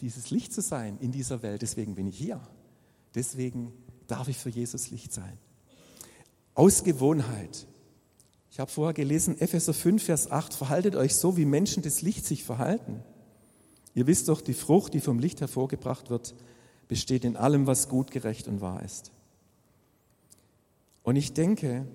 dieses 0.00 0.30
Licht 0.30 0.52
zu 0.52 0.60
sein 0.60 0.98
in 1.00 1.10
dieser 1.10 1.42
Welt. 1.42 1.62
Deswegen 1.62 1.94
bin 1.94 2.06
ich 2.06 2.16
hier. 2.16 2.40
Deswegen 3.14 3.72
darf 4.06 4.28
ich 4.28 4.38
für 4.38 4.50
Jesus 4.50 4.90
Licht 4.90 5.12
sein. 5.12 5.38
Aus 6.54 6.84
Gewohnheit. 6.84 7.66
Ich 8.50 8.58
habe 8.58 8.70
vorher 8.70 8.94
gelesen, 8.94 9.40
Epheser 9.40 9.72
5, 9.72 10.02
Vers 10.02 10.30
8, 10.30 10.54
verhaltet 10.54 10.96
euch 10.96 11.14
so, 11.14 11.36
wie 11.36 11.44
Menschen 11.44 11.82
des 11.82 12.02
Lichts 12.02 12.28
sich 12.28 12.44
verhalten. 12.44 13.02
Ihr 13.94 14.06
wisst 14.06 14.28
doch, 14.28 14.40
die 14.40 14.54
Frucht, 14.54 14.94
die 14.94 15.00
vom 15.00 15.18
Licht 15.18 15.40
hervorgebracht 15.40 16.10
wird, 16.10 16.34
besteht 16.88 17.24
in 17.24 17.36
allem, 17.36 17.66
was 17.66 17.88
gut, 17.88 18.10
gerecht 18.10 18.48
und 18.48 18.60
wahr 18.60 18.82
ist. 18.82 19.12
Und 21.02 21.16
ich 21.16 21.32
denke, 21.32 21.86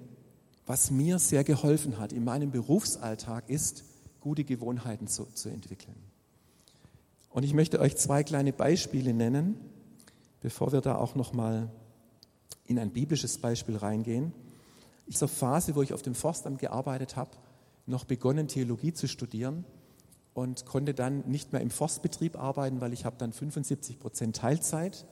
was 0.66 0.92
mir 0.92 1.20
sehr 1.20 1.44
geholfen 1.44 2.00
hat 2.00 2.12
in 2.12 2.24
meinem 2.24 2.52
Berufsalltag 2.52 3.50
ist, 3.50 3.84
gute 4.20 4.44
Gewohnheiten 4.44 5.08
zu, 5.08 5.26
zu 5.34 5.50
entwickeln. 5.50 5.96
Und 7.30 7.44
ich 7.44 7.54
möchte 7.54 7.80
euch 7.80 7.98
zwei 7.98 8.24
kleine 8.24 8.54
Beispiele 8.54 9.14
nennen, 9.14 9.56
bevor 10.46 10.72
wir 10.72 10.82
da 10.82 10.96
auch 10.98 11.16
noch 11.16 11.34
mal 11.34 11.72
in 12.68 12.78
ein 12.78 12.92
biblisches 12.92 13.40
Beispiel 13.40 13.78
reingehen. 13.78 14.26
In 15.08 15.12
dieser 15.12 15.28
Phase, 15.28 15.74
wo 15.74 15.82
ich 15.82 15.92
auf 15.92 16.04
dem 16.04 16.14
Forstamt 16.14 16.60
gearbeitet 16.60 17.16
habe, 17.16 17.32
noch 17.88 18.04
begonnen, 18.04 18.48
Theologie 18.48 18.94
zu 18.94 19.08
studieren 19.08 19.66
und 20.36 20.68
konnte 20.68 20.94
dann 20.94 21.28
nicht 21.28 21.52
mehr 21.52 21.62
im 21.62 21.72
Forstbetrieb 21.72 22.38
arbeiten, 22.38 22.80
weil 22.80 22.94
ich 22.94 23.06
habe 23.06 23.16
dann 23.18 23.34
75 23.34 23.98
Prozent 23.98 24.36
Teilzeit 24.36 25.08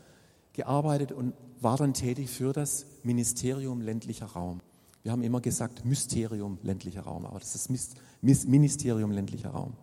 gearbeitet 0.53 1.11
und 1.11 1.33
war 1.59 1.77
dann 1.77 1.95
tätig 1.95 2.29
für 2.29 2.53
das 2.53 2.85
Ministerium 3.01 3.81
ländlicher 3.81 4.27
Raum. 4.27 4.61
Wir 5.01 5.11
haben 5.11 5.23
immer 5.23 5.41
gesagt 5.41 5.83
Mysterium 5.83 6.59
ländlicher 6.61 7.01
Raum, 7.01 7.25
aber 7.25 7.39
das 7.39 7.55
ist 7.55 7.97
Ministerium 8.21 9.09
ländlicher 9.09 9.49
Raum. 9.49 9.73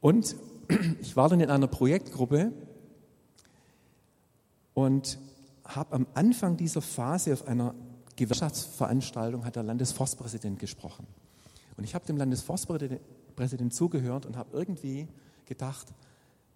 Und 0.00 0.34
ich 1.00 1.14
war 1.14 1.28
dann 1.28 1.38
in 1.38 1.50
einer 1.50 1.68
Projektgruppe 1.68 2.50
und 4.80 5.18
habe 5.64 5.94
am 5.94 6.06
Anfang 6.14 6.56
dieser 6.56 6.80
Phase 6.80 7.32
auf 7.32 7.46
einer 7.46 7.74
Gewerkschaftsveranstaltung 8.16 9.44
hat 9.44 9.56
der 9.56 9.62
Landesforstpräsident 9.62 10.58
gesprochen. 10.58 11.06
Und 11.76 11.84
ich 11.84 11.94
habe 11.94 12.06
dem 12.06 12.16
Landesforstpräsidenten 12.16 13.04
Präsident 13.36 13.72
zugehört 13.72 14.26
und 14.26 14.36
habe 14.36 14.50
irgendwie 14.52 15.08
gedacht, 15.46 15.86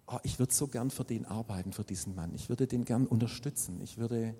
oh, 0.07 0.17
ich 0.23 0.37
würde 0.37 0.53
so 0.53 0.67
gern 0.67 0.91
für 0.91 1.03
den 1.03 1.25
arbeiten, 1.25 1.73
für 1.73 1.83
diesen 1.83 2.13
Mann. 2.13 2.33
Ich 2.35 2.49
würde 2.49 2.67
den 2.67 2.85
gern 2.85 3.07
unterstützen. 3.07 3.79
Ich 3.81 3.97
würde 3.97 4.35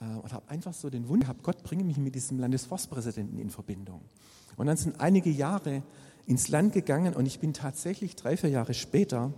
äh, 0.00 0.04
und 0.04 0.32
habe 0.32 0.48
einfach 0.48 0.74
so 0.74 0.90
den 0.90 1.08
Wunsch 1.08 1.22
gehabt, 1.22 1.42
Gott 1.42 1.62
bringe 1.62 1.84
mich 1.84 1.96
mit 1.96 2.14
diesem 2.14 2.38
Landesforstpräsidenten 2.38 3.38
in 3.38 3.50
Verbindung. 3.50 4.02
Und 4.56 4.66
dann 4.66 4.76
sind 4.76 5.00
einige 5.00 5.30
Jahre 5.30 5.82
ins 6.26 6.48
Land 6.48 6.72
gegangen 6.72 7.14
und 7.14 7.26
ich 7.26 7.40
bin 7.40 7.52
tatsächlich 7.52 8.16
drei, 8.16 8.36
vier 8.36 8.50
Jahre 8.50 8.74
später 8.74 9.32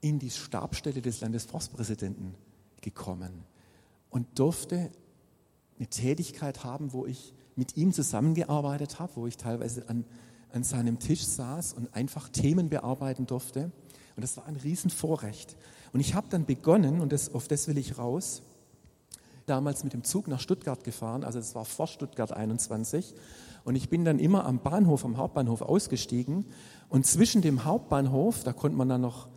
in 0.00 0.18
die 0.18 0.30
Stabstelle 0.30 1.02
des 1.02 1.20
Landesforstpräsidenten 1.20 2.34
gekommen 2.80 3.44
und 4.10 4.38
durfte 4.38 4.90
eine 5.78 5.88
Tätigkeit 5.88 6.64
haben, 6.64 6.92
wo 6.92 7.06
ich 7.06 7.34
mit 7.54 7.76
ihm 7.76 7.92
zusammengearbeitet 7.92 8.98
habe, 8.98 9.12
wo 9.16 9.26
ich 9.26 9.36
teilweise 9.36 9.88
an 9.88 10.04
an 10.56 10.64
seinem 10.64 10.98
Tisch 10.98 11.24
saß 11.24 11.74
und 11.74 11.94
einfach 11.94 12.28
Themen 12.28 12.68
bearbeiten 12.68 13.26
durfte. 13.26 13.70
Und 14.16 14.22
das 14.22 14.36
war 14.36 14.46
ein 14.46 14.56
Riesenvorrecht. 14.56 15.56
Und 15.92 16.00
ich 16.00 16.14
habe 16.14 16.28
dann 16.30 16.46
begonnen, 16.46 17.00
und 17.00 17.12
das, 17.12 17.34
auf 17.34 17.46
das 17.46 17.68
will 17.68 17.78
ich 17.78 17.98
raus, 17.98 18.42
damals 19.44 19.84
mit 19.84 19.92
dem 19.92 20.02
Zug 20.02 20.26
nach 20.28 20.40
Stuttgart 20.40 20.82
gefahren, 20.82 21.22
also 21.22 21.38
es 21.38 21.54
war 21.54 21.64
vor 21.64 21.86
Stuttgart 21.86 22.32
21. 22.32 23.14
Und 23.64 23.76
ich 23.76 23.90
bin 23.90 24.04
dann 24.04 24.18
immer 24.18 24.46
am 24.46 24.60
Bahnhof, 24.60 25.04
am 25.04 25.18
Hauptbahnhof 25.18 25.60
ausgestiegen. 25.60 26.46
Und 26.88 27.06
zwischen 27.06 27.42
dem 27.42 27.64
Hauptbahnhof, 27.64 28.42
da 28.42 28.52
konnte 28.52 28.78
man 28.78 28.88
dann 28.88 29.02
noch 29.02 29.28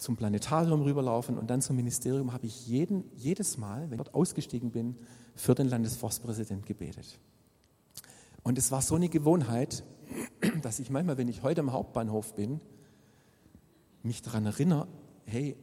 zum 0.00 0.16
Planetarium 0.16 0.82
rüberlaufen 0.82 1.38
und 1.38 1.50
dann 1.50 1.60
zum 1.60 1.76
Ministerium, 1.76 2.32
habe 2.32 2.46
ich 2.46 2.66
jeden, 2.66 3.04
jedes 3.16 3.58
Mal, 3.58 3.82
wenn 3.84 3.92
ich 3.92 3.96
dort 3.98 4.14
ausgestiegen 4.14 4.70
bin, 4.70 4.96
für 5.34 5.54
den 5.54 5.68
Landesforstpräsident 5.68 6.66
gebetet. 6.66 7.18
Und 8.42 8.58
es 8.58 8.72
war 8.72 8.82
so 8.82 8.94
eine 8.94 9.08
Gewohnheit, 9.08 9.84
dass 10.62 10.78
ich 10.78 10.90
manchmal, 10.90 11.18
wenn 11.18 11.28
ich 11.28 11.42
heute 11.42 11.60
am 11.60 11.72
Hauptbahnhof 11.72 12.34
bin, 12.34 12.60
mich 14.02 14.22
daran 14.22 14.46
erinnere, 14.46 14.88
hey, 15.26 15.56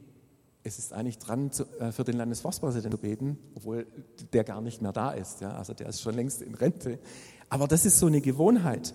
es 0.64 0.78
ist 0.78 0.94
eigentlich 0.94 1.18
dran, 1.18 1.50
äh, 1.80 1.92
für 1.92 2.04
den 2.04 2.18
Landesforstpräsidenten 2.18 2.92
zu 2.92 2.98
beten, 3.02 3.38
obwohl 3.56 3.88
der 4.34 4.44
gar 4.44 4.62
nicht 4.62 4.82
mehr 4.82 4.92
da 4.92 5.12
ist. 5.12 5.42
Ja? 5.42 5.52
Also 5.52 5.74
der 5.74 5.88
ist 5.88 6.02
schon 6.02 6.14
längst 6.14 6.42
in 6.42 6.54
Rente. 6.54 7.00
Aber 7.50 7.68
das 7.68 7.86
ist 7.86 8.00
so 8.00 8.08
eine 8.08 8.22
Gewohnheit. 8.22 8.94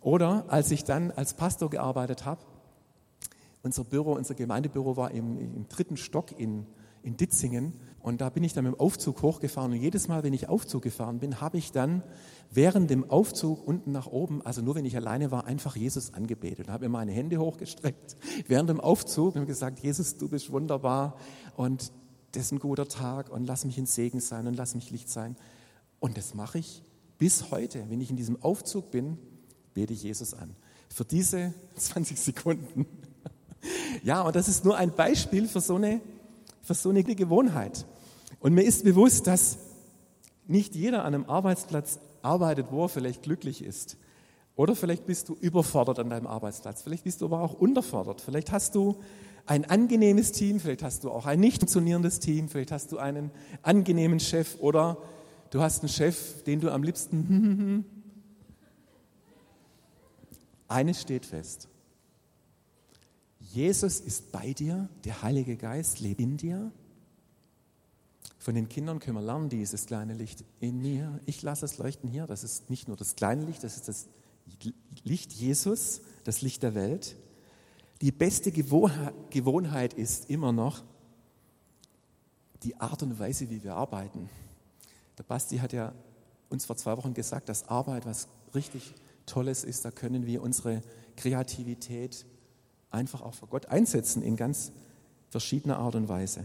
Oder 0.00 0.46
als 0.48 0.70
ich 0.70 0.84
dann 0.84 1.10
als 1.12 1.34
Pastor 1.34 1.70
gearbeitet 1.70 2.24
habe, 2.24 2.40
unser 3.62 3.84
Büro, 3.84 4.14
unser 4.14 4.34
Gemeindebüro 4.34 4.96
war 4.96 5.10
im, 5.10 5.38
im 5.38 5.68
dritten 5.68 5.96
Stock 5.96 6.38
in, 6.38 6.66
in 7.02 7.16
Ditzingen 7.16 7.74
und 8.00 8.20
da 8.20 8.30
bin 8.30 8.42
ich 8.42 8.52
dann 8.52 8.64
mit 8.64 8.74
dem 8.74 8.80
Aufzug 8.80 9.22
hochgefahren 9.22 9.72
und 9.72 9.78
jedes 9.78 10.08
Mal, 10.08 10.24
wenn 10.24 10.32
ich 10.32 10.48
Aufzug 10.48 10.82
gefahren 10.82 11.20
bin, 11.20 11.40
habe 11.40 11.56
ich 11.56 11.70
dann 11.70 12.02
während 12.50 12.90
dem 12.90 13.08
Aufzug 13.08 13.66
unten 13.66 13.92
nach 13.92 14.08
oben, 14.08 14.42
also 14.42 14.60
nur 14.60 14.74
wenn 14.74 14.84
ich 14.84 14.96
alleine 14.96 15.30
war, 15.30 15.46
einfach 15.46 15.76
Jesus 15.76 16.12
angebetet 16.12 16.66
und 16.66 16.72
habe 16.72 16.86
mir 16.86 16.90
meine 16.90 17.12
Hände 17.12 17.38
hochgestreckt 17.38 18.16
während 18.48 18.70
dem 18.70 18.80
Aufzug 18.80 19.36
und 19.36 19.46
gesagt, 19.46 19.78
Jesus, 19.78 20.16
du 20.16 20.28
bist 20.28 20.50
wunderbar 20.50 21.16
und 21.56 21.92
das 22.32 22.46
ist 22.46 22.52
ein 22.52 22.58
guter 22.58 22.88
Tag 22.88 23.30
und 23.30 23.44
lass 23.44 23.64
mich 23.64 23.78
ein 23.78 23.86
Segen 23.86 24.20
sein 24.20 24.46
und 24.46 24.54
lass 24.54 24.74
mich 24.74 24.90
Licht 24.90 25.08
sein. 25.08 25.36
Und 26.00 26.16
das 26.16 26.34
mache 26.34 26.58
ich 26.58 26.82
bis 27.18 27.50
heute. 27.50 27.84
Wenn 27.88 28.00
ich 28.00 28.10
in 28.10 28.16
diesem 28.16 28.42
Aufzug 28.42 28.90
bin, 28.90 29.18
bete 29.74 29.92
ich 29.92 30.02
Jesus 30.02 30.34
an. 30.34 30.56
Für 30.88 31.04
diese 31.04 31.54
20 31.76 32.18
Sekunden. 32.18 32.86
Ja, 34.02 34.22
und 34.22 34.34
das 34.34 34.48
ist 34.48 34.64
nur 34.64 34.76
ein 34.76 34.94
Beispiel 34.94 35.46
für 35.46 35.60
so 35.60 35.76
eine, 35.76 36.00
für 36.60 36.74
so 36.74 36.90
eine 36.90 37.04
Gewohnheit. 37.04 37.86
Und 38.40 38.54
mir 38.54 38.62
ist 38.62 38.84
bewusst, 38.84 39.26
dass 39.26 39.58
nicht 40.46 40.74
jeder 40.74 41.04
an 41.04 41.14
einem 41.14 41.30
Arbeitsplatz 41.30 42.00
arbeitet, 42.22 42.66
wo 42.70 42.84
er 42.84 42.88
vielleicht 42.88 43.22
glücklich 43.22 43.62
ist. 43.62 43.96
Oder 44.56 44.74
vielleicht 44.74 45.06
bist 45.06 45.28
du 45.28 45.34
überfordert 45.34 45.98
an 45.98 46.10
deinem 46.10 46.26
Arbeitsplatz. 46.26 46.82
Vielleicht 46.82 47.04
bist 47.04 47.20
du 47.20 47.26
aber 47.26 47.40
auch 47.40 47.54
unterfordert. 47.54 48.20
Vielleicht 48.20 48.52
hast 48.52 48.74
du 48.74 48.96
ein 49.46 49.64
angenehmes 49.64 50.32
Team, 50.32 50.60
vielleicht 50.60 50.82
hast 50.82 51.04
du 51.04 51.10
auch 51.10 51.26
ein 51.26 51.40
nicht 51.40 51.60
funktionierendes 51.60 52.20
Team, 52.20 52.48
vielleicht 52.48 52.70
hast 52.70 52.92
du 52.92 52.98
einen 52.98 53.30
angenehmen 53.62 54.20
Chef 54.20 54.56
oder 54.60 54.98
du 55.50 55.60
hast 55.60 55.82
einen 55.82 55.88
Chef, 55.88 56.44
den 56.44 56.60
du 56.60 56.70
am 56.70 56.82
liebsten. 56.82 57.84
Eines 60.68 61.00
steht 61.00 61.26
fest. 61.26 61.68
Jesus 63.52 64.00
ist 64.00 64.32
bei 64.32 64.52
dir, 64.52 64.88
der 65.04 65.22
Heilige 65.22 65.56
Geist 65.56 66.00
lebt 66.00 66.20
in 66.20 66.36
dir 66.36 66.72
von 68.42 68.56
den 68.56 68.68
Kindern 68.68 68.98
können 68.98 69.16
wir 69.16 69.22
lernen, 69.22 69.48
dieses 69.48 69.86
kleine 69.86 70.14
Licht 70.14 70.44
in 70.58 70.82
mir. 70.82 71.20
Ich 71.26 71.42
lasse 71.42 71.64
es 71.64 71.78
leuchten 71.78 72.10
hier. 72.10 72.26
Das 72.26 72.42
ist 72.42 72.70
nicht 72.70 72.88
nur 72.88 72.96
das 72.96 73.14
kleine 73.14 73.44
Licht, 73.44 73.62
das 73.62 73.76
ist 73.76 73.86
das 73.86 74.08
Licht 75.04 75.32
Jesus, 75.32 76.00
das 76.24 76.42
Licht 76.42 76.64
der 76.64 76.74
Welt. 76.74 77.14
Die 78.00 78.10
beste 78.10 78.50
Gewohnheit 78.50 79.94
ist 79.94 80.28
immer 80.28 80.50
noch 80.50 80.82
die 82.64 82.80
Art 82.80 83.04
und 83.04 83.16
Weise, 83.20 83.48
wie 83.48 83.62
wir 83.62 83.76
arbeiten. 83.76 84.28
Der 85.18 85.22
Basti 85.22 85.58
hat 85.58 85.72
ja 85.72 85.92
uns 86.48 86.64
vor 86.64 86.76
zwei 86.76 86.96
Wochen 86.96 87.14
gesagt, 87.14 87.48
dass 87.48 87.68
Arbeit 87.68 88.06
was 88.06 88.26
richtig 88.56 88.92
Tolles 89.24 89.62
ist. 89.62 89.84
Da 89.84 89.92
können 89.92 90.26
wir 90.26 90.42
unsere 90.42 90.82
Kreativität 91.16 92.26
einfach 92.92 93.22
auch 93.22 93.34
vor 93.34 93.48
Gott 93.48 93.66
einsetzen 93.66 94.22
in 94.22 94.36
ganz 94.36 94.72
verschiedener 95.30 95.78
Art 95.78 95.94
und 95.94 96.08
Weise. 96.08 96.44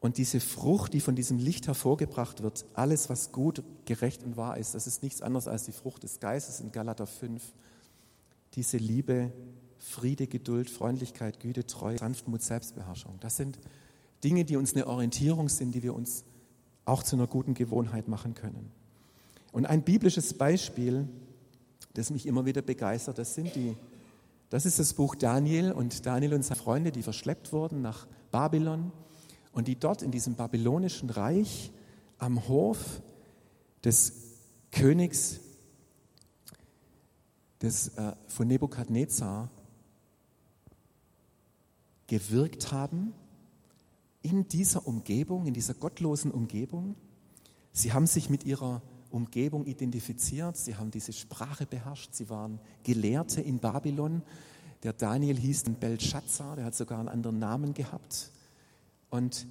Und 0.00 0.18
diese 0.18 0.40
Frucht, 0.40 0.94
die 0.94 1.00
von 1.00 1.14
diesem 1.14 1.38
Licht 1.38 1.68
hervorgebracht 1.68 2.42
wird, 2.42 2.64
alles, 2.74 3.08
was 3.08 3.30
gut, 3.30 3.62
gerecht 3.84 4.24
und 4.24 4.36
wahr 4.36 4.58
ist, 4.58 4.74
das 4.74 4.88
ist 4.88 5.02
nichts 5.02 5.22
anderes 5.22 5.46
als 5.46 5.64
die 5.64 5.72
Frucht 5.72 6.02
des 6.02 6.18
Geistes 6.18 6.60
in 6.60 6.72
Galater 6.72 7.06
5. 7.06 7.40
Diese 8.54 8.78
Liebe, 8.78 9.32
Friede, 9.78 10.26
Geduld, 10.26 10.70
Freundlichkeit, 10.70 11.38
Güte, 11.38 11.66
Treue, 11.66 11.98
Sanftmut, 11.98 12.42
Selbstbeherrschung. 12.42 13.18
Das 13.20 13.36
sind 13.36 13.58
Dinge, 14.24 14.44
die 14.44 14.56
uns 14.56 14.74
eine 14.74 14.86
Orientierung 14.86 15.48
sind, 15.48 15.72
die 15.74 15.82
wir 15.82 15.94
uns 15.94 16.24
auch 16.84 17.02
zu 17.02 17.16
einer 17.16 17.26
guten 17.26 17.54
Gewohnheit 17.54 18.08
machen 18.08 18.34
können. 18.34 18.70
Und 19.52 19.66
ein 19.66 19.82
biblisches 19.82 20.34
Beispiel, 20.34 21.08
das 21.94 22.10
mich 22.10 22.26
immer 22.26 22.44
wieder 22.44 22.62
begeistert, 22.62 23.18
das 23.18 23.34
sind 23.34 23.54
die, 23.54 23.76
das 24.52 24.66
ist 24.66 24.78
das 24.78 24.92
Buch 24.92 25.14
Daniel 25.14 25.72
und 25.72 26.04
Daniel 26.04 26.34
und 26.34 26.44
seine 26.44 26.60
Freunde, 26.60 26.92
die 26.92 27.02
verschleppt 27.02 27.54
wurden 27.54 27.80
nach 27.80 28.06
Babylon 28.30 28.92
und 29.52 29.66
die 29.66 29.76
dort 29.76 30.02
in 30.02 30.10
diesem 30.10 30.34
babylonischen 30.34 31.08
Reich 31.08 31.72
am 32.18 32.46
Hof 32.48 33.00
des 33.82 34.12
Königs 34.70 35.40
des, 37.62 37.96
äh, 37.96 38.12
von 38.26 38.46
Nebukadnezar 38.46 39.48
gewirkt 42.06 42.72
haben, 42.72 43.14
in 44.20 44.48
dieser 44.48 44.86
Umgebung, 44.86 45.46
in 45.46 45.54
dieser 45.54 45.72
gottlosen 45.72 46.30
Umgebung. 46.30 46.94
Sie 47.72 47.94
haben 47.94 48.06
sich 48.06 48.28
mit 48.28 48.44
ihrer 48.44 48.82
Umgebung 49.12 49.66
identifiziert, 49.66 50.56
sie 50.56 50.76
haben 50.76 50.90
diese 50.90 51.12
Sprache 51.12 51.66
beherrscht, 51.66 52.14
sie 52.14 52.28
waren 52.28 52.58
Gelehrte 52.82 53.40
in 53.40 53.58
Babylon. 53.58 54.22
Der 54.82 54.92
Daniel 54.92 55.36
hieß 55.38 55.64
Belshazzar, 55.78 56.56
der 56.56 56.64
hat 56.64 56.74
sogar 56.74 56.98
einen 56.98 57.08
anderen 57.08 57.38
Namen 57.38 57.74
gehabt. 57.74 58.30
Und 59.10 59.46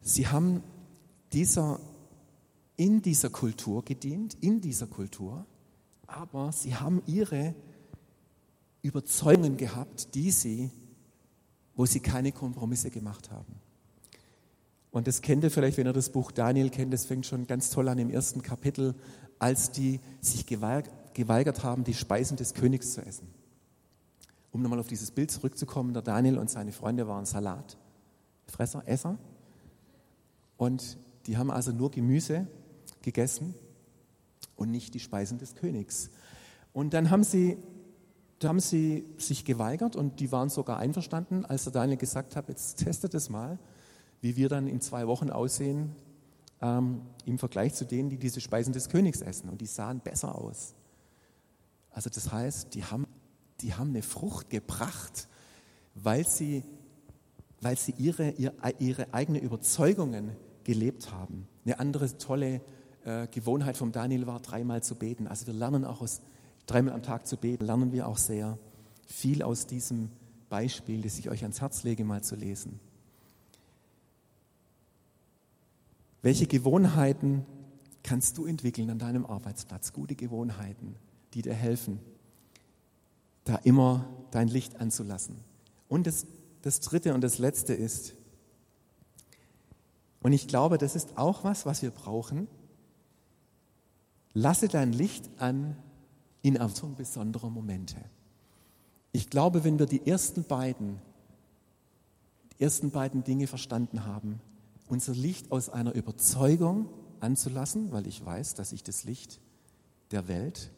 sie 0.00 0.26
haben 0.26 0.62
dieser, 1.32 1.78
in 2.76 3.02
dieser 3.02 3.30
Kultur 3.30 3.84
gedient, 3.84 4.36
in 4.40 4.60
dieser 4.60 4.86
Kultur, 4.86 5.46
aber 6.06 6.52
sie 6.52 6.74
haben 6.74 7.02
ihre 7.06 7.54
Überzeugungen 8.82 9.56
gehabt, 9.56 10.14
die 10.14 10.30
sie, 10.30 10.70
wo 11.74 11.86
sie 11.86 12.00
keine 12.00 12.32
Kompromisse 12.32 12.90
gemacht 12.90 13.30
haben. 13.30 13.63
Und 14.94 15.08
das 15.08 15.22
kennt 15.22 15.42
ihr 15.42 15.50
vielleicht, 15.50 15.76
wenn 15.76 15.88
ihr 15.88 15.92
das 15.92 16.10
Buch 16.10 16.30
Daniel 16.30 16.70
kennt, 16.70 16.92
das 16.92 17.04
fängt 17.04 17.26
schon 17.26 17.48
ganz 17.48 17.68
toll 17.68 17.88
an 17.88 17.98
im 17.98 18.10
ersten 18.10 18.42
Kapitel, 18.42 18.94
als 19.40 19.72
die 19.72 19.98
sich 20.20 20.46
geweigert 20.46 21.64
haben, 21.64 21.82
die 21.82 21.94
Speisen 21.94 22.36
des 22.36 22.54
Königs 22.54 22.92
zu 22.92 23.04
essen. 23.04 23.26
Um 24.52 24.62
nochmal 24.62 24.78
auf 24.78 24.86
dieses 24.86 25.10
Bild 25.10 25.32
zurückzukommen, 25.32 25.94
der 25.94 26.02
Daniel 26.02 26.38
und 26.38 26.48
seine 26.48 26.70
Freunde 26.70 27.08
waren 27.08 27.24
Salat. 27.24 27.76
Fresser, 28.46 28.84
Esser. 28.86 29.18
Und 30.58 30.96
die 31.26 31.38
haben 31.38 31.50
also 31.50 31.72
nur 31.72 31.90
Gemüse 31.90 32.46
gegessen 33.02 33.56
und 34.54 34.70
nicht 34.70 34.94
die 34.94 35.00
Speisen 35.00 35.38
des 35.38 35.56
Königs. 35.56 36.08
Und 36.72 36.94
dann 36.94 37.10
haben 37.10 37.24
sie, 37.24 37.58
da 38.38 38.46
haben 38.46 38.60
sie 38.60 39.04
sich 39.18 39.44
geweigert 39.44 39.96
und 39.96 40.20
die 40.20 40.30
waren 40.30 40.50
sogar 40.50 40.78
einverstanden, 40.78 41.44
als 41.44 41.64
der 41.64 41.72
Daniel 41.72 41.98
gesagt 41.98 42.36
hat, 42.36 42.48
jetzt 42.48 42.76
testet 42.76 43.12
es 43.14 43.28
mal, 43.28 43.58
wie 44.24 44.36
wir 44.36 44.48
dann 44.48 44.66
in 44.66 44.80
zwei 44.80 45.06
Wochen 45.06 45.28
aussehen 45.28 45.94
ähm, 46.62 47.02
im 47.26 47.38
Vergleich 47.38 47.74
zu 47.74 47.84
denen, 47.84 48.08
die 48.08 48.16
diese 48.16 48.40
Speisen 48.40 48.72
des 48.72 48.88
Königs 48.88 49.20
essen. 49.20 49.50
Und 49.50 49.60
die 49.60 49.66
sahen 49.66 50.00
besser 50.00 50.34
aus. 50.34 50.74
Also 51.90 52.08
das 52.08 52.32
heißt, 52.32 52.74
die 52.74 52.84
haben, 52.84 53.06
die 53.60 53.74
haben 53.74 53.90
eine 53.90 54.00
Frucht 54.00 54.48
gebracht, 54.48 55.28
weil 55.94 56.26
sie 56.26 56.64
weil 57.60 57.78
sie 57.78 57.94
ihre, 57.96 58.34
ihre 58.78 59.14
eigenen 59.14 59.40
Überzeugungen 59.40 60.36
gelebt 60.64 61.10
haben. 61.12 61.48
Eine 61.64 61.80
andere 61.80 62.18
tolle 62.18 62.60
äh, 63.04 63.26
Gewohnheit 63.28 63.78
vom 63.78 63.90
Daniel 63.90 64.26
war, 64.26 64.40
dreimal 64.40 64.82
zu 64.82 64.96
beten. 64.96 65.26
Also 65.26 65.46
wir 65.46 65.54
lernen 65.54 65.84
auch 65.84 66.02
aus 66.02 66.20
dreimal 66.66 66.92
am 66.92 67.02
Tag 67.02 67.26
zu 67.26 67.36
beten, 67.38 67.64
lernen 67.64 67.92
wir 67.92 68.06
auch 68.06 68.18
sehr 68.18 68.58
viel 69.06 69.42
aus 69.42 69.66
diesem 69.66 70.10
Beispiel, 70.50 71.00
das 71.02 71.18
ich 71.18 71.30
euch 71.30 71.42
ans 71.42 71.62
Herz 71.62 71.84
lege, 71.84 72.04
mal 72.04 72.22
zu 72.22 72.36
lesen. 72.36 72.80
Welche 76.24 76.46
Gewohnheiten 76.46 77.44
kannst 78.02 78.38
du 78.38 78.46
entwickeln 78.46 78.88
an 78.88 78.98
deinem 78.98 79.26
Arbeitsplatz? 79.26 79.92
Gute 79.92 80.14
Gewohnheiten, 80.14 80.96
die 81.34 81.42
dir 81.42 81.52
helfen, 81.52 82.00
da 83.44 83.56
immer 83.56 84.08
dein 84.30 84.48
Licht 84.48 84.80
anzulassen. 84.80 85.36
Und 85.86 86.06
das 86.06 86.26
das 86.62 86.80
dritte 86.80 87.12
und 87.12 87.20
das 87.20 87.36
letzte 87.36 87.74
ist, 87.74 88.14
und 90.22 90.32
ich 90.32 90.48
glaube, 90.48 90.78
das 90.78 90.96
ist 90.96 91.18
auch 91.18 91.44
was, 91.44 91.66
was 91.66 91.82
wir 91.82 91.90
brauchen, 91.90 92.48
lasse 94.32 94.68
dein 94.68 94.94
Licht 94.94 95.28
an 95.36 95.76
in 96.40 96.56
Erwartung 96.56 96.94
besonderer 96.94 97.50
Momente. 97.50 97.96
Ich 99.12 99.28
glaube, 99.28 99.62
wenn 99.62 99.78
wir 99.78 99.84
die 99.84 100.06
ersten 100.06 100.44
beiden, 100.44 101.02
die 102.54 102.64
ersten 102.64 102.90
beiden 102.90 103.24
Dinge 103.24 103.46
verstanden 103.46 104.06
haben, 104.06 104.40
unser 104.88 105.14
Licht 105.14 105.50
aus 105.50 105.68
einer 105.68 105.94
Überzeugung 105.94 106.88
anzulassen, 107.20 107.92
weil 107.92 108.06
ich 108.06 108.24
weiß, 108.24 108.54
dass 108.54 108.72
ich 108.72 108.82
das 108.82 109.04
Licht 109.04 109.40
der 110.10 110.28
Welt 110.28 110.70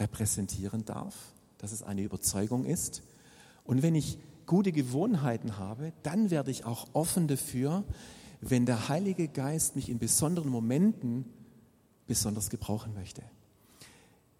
repräsentieren 0.00 0.84
darf, 0.84 1.14
dass 1.58 1.72
es 1.72 1.82
eine 1.82 2.02
Überzeugung 2.02 2.64
ist. 2.64 3.02
Und 3.64 3.82
wenn 3.82 3.94
ich 3.94 4.18
gute 4.46 4.72
Gewohnheiten 4.72 5.58
habe, 5.58 5.92
dann 6.02 6.30
werde 6.30 6.50
ich 6.50 6.64
auch 6.64 6.88
offen 6.92 7.28
dafür, 7.28 7.84
wenn 8.40 8.66
der 8.66 8.88
Heilige 8.88 9.28
Geist 9.28 9.76
mich 9.76 9.88
in 9.88 9.98
besonderen 9.98 10.50
Momenten 10.50 11.24
besonders 12.06 12.50
gebrauchen 12.50 12.92
möchte. 12.94 13.22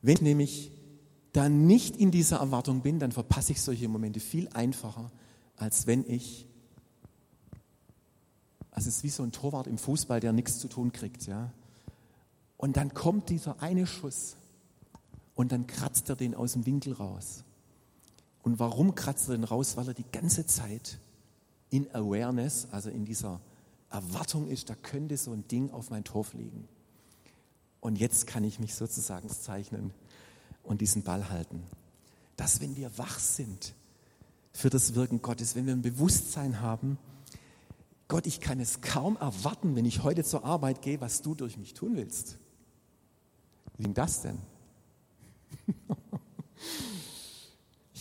Wenn 0.02 0.16
ich 0.16 0.22
nämlich 0.22 0.70
dann 1.32 1.66
nicht 1.66 1.96
in 1.96 2.10
dieser 2.10 2.36
Erwartung 2.38 2.82
bin, 2.82 2.98
dann 2.98 3.12
verpasse 3.12 3.52
ich 3.52 3.62
solche 3.62 3.88
Momente 3.88 4.20
viel 4.20 4.48
einfacher, 4.50 5.10
als 5.56 5.86
wenn 5.86 6.04
ich, 6.08 6.46
also 8.74 8.88
es 8.88 8.96
ist 8.96 9.04
wie 9.04 9.08
so 9.08 9.22
ein 9.22 9.32
Torwart 9.32 9.68
im 9.68 9.78
Fußball, 9.78 10.20
der 10.20 10.32
nichts 10.32 10.58
zu 10.58 10.68
tun 10.68 10.92
kriegt, 10.92 11.26
ja. 11.26 11.50
Und 12.56 12.76
dann 12.76 12.92
kommt 12.92 13.30
dieser 13.30 13.62
eine 13.62 13.86
Schuss 13.86 14.36
und 15.34 15.52
dann 15.52 15.66
kratzt 15.66 16.08
er 16.08 16.16
den 16.16 16.34
aus 16.34 16.52
dem 16.52 16.66
Winkel 16.66 16.92
raus. 16.92 17.44
Und 18.42 18.58
warum 18.58 18.94
kratzt 18.94 19.28
er 19.28 19.36
denn 19.36 19.44
raus? 19.44 19.76
Weil 19.76 19.88
er 19.88 19.94
die 19.94 20.04
ganze 20.12 20.46
Zeit 20.46 20.98
in 21.70 21.92
Awareness, 21.94 22.68
also 22.72 22.90
in 22.90 23.04
dieser 23.04 23.40
Erwartung 23.90 24.48
ist, 24.48 24.70
da 24.70 24.74
könnte 24.74 25.16
so 25.16 25.32
ein 25.32 25.46
Ding 25.46 25.70
auf 25.70 25.90
mein 25.90 26.04
Tor 26.04 26.24
fliegen. 26.24 26.68
Und 27.80 27.98
jetzt 27.98 28.26
kann 28.26 28.42
ich 28.42 28.58
mich 28.58 28.74
sozusagen 28.74 29.28
zeichnen 29.28 29.92
und 30.62 30.80
diesen 30.80 31.02
Ball 31.04 31.30
halten. 31.30 31.62
Dass 32.36 32.60
wenn 32.60 32.76
wir 32.76 32.98
wach 32.98 33.18
sind 33.20 33.74
für 34.52 34.70
das 34.70 34.94
Wirken 34.94 35.22
Gottes, 35.22 35.54
wenn 35.54 35.66
wir 35.66 35.74
ein 35.74 35.82
Bewusstsein 35.82 36.60
haben, 36.60 36.98
Gott, 38.08 38.26
ich 38.26 38.40
kann 38.40 38.60
es 38.60 38.80
kaum 38.80 39.16
erwarten, 39.16 39.76
wenn 39.76 39.84
ich 39.84 40.02
heute 40.02 40.24
zur 40.24 40.44
Arbeit 40.44 40.82
gehe, 40.82 41.00
was 41.00 41.22
du 41.22 41.34
durch 41.34 41.56
mich 41.56 41.74
tun 41.74 41.96
willst. 41.96 42.38
Wie 43.76 43.84
ging 43.84 43.94
das 43.94 44.22
denn? 44.22 44.38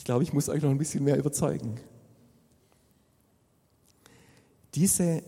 Ich 0.03 0.05
glaube, 0.05 0.23
ich 0.23 0.33
muss 0.33 0.49
euch 0.49 0.61
noch 0.61 0.69
ein 0.69 0.77
bisschen 0.77 1.05
mehr 1.05 1.17
überzeugen. 1.17 1.79
Diese 4.75 5.23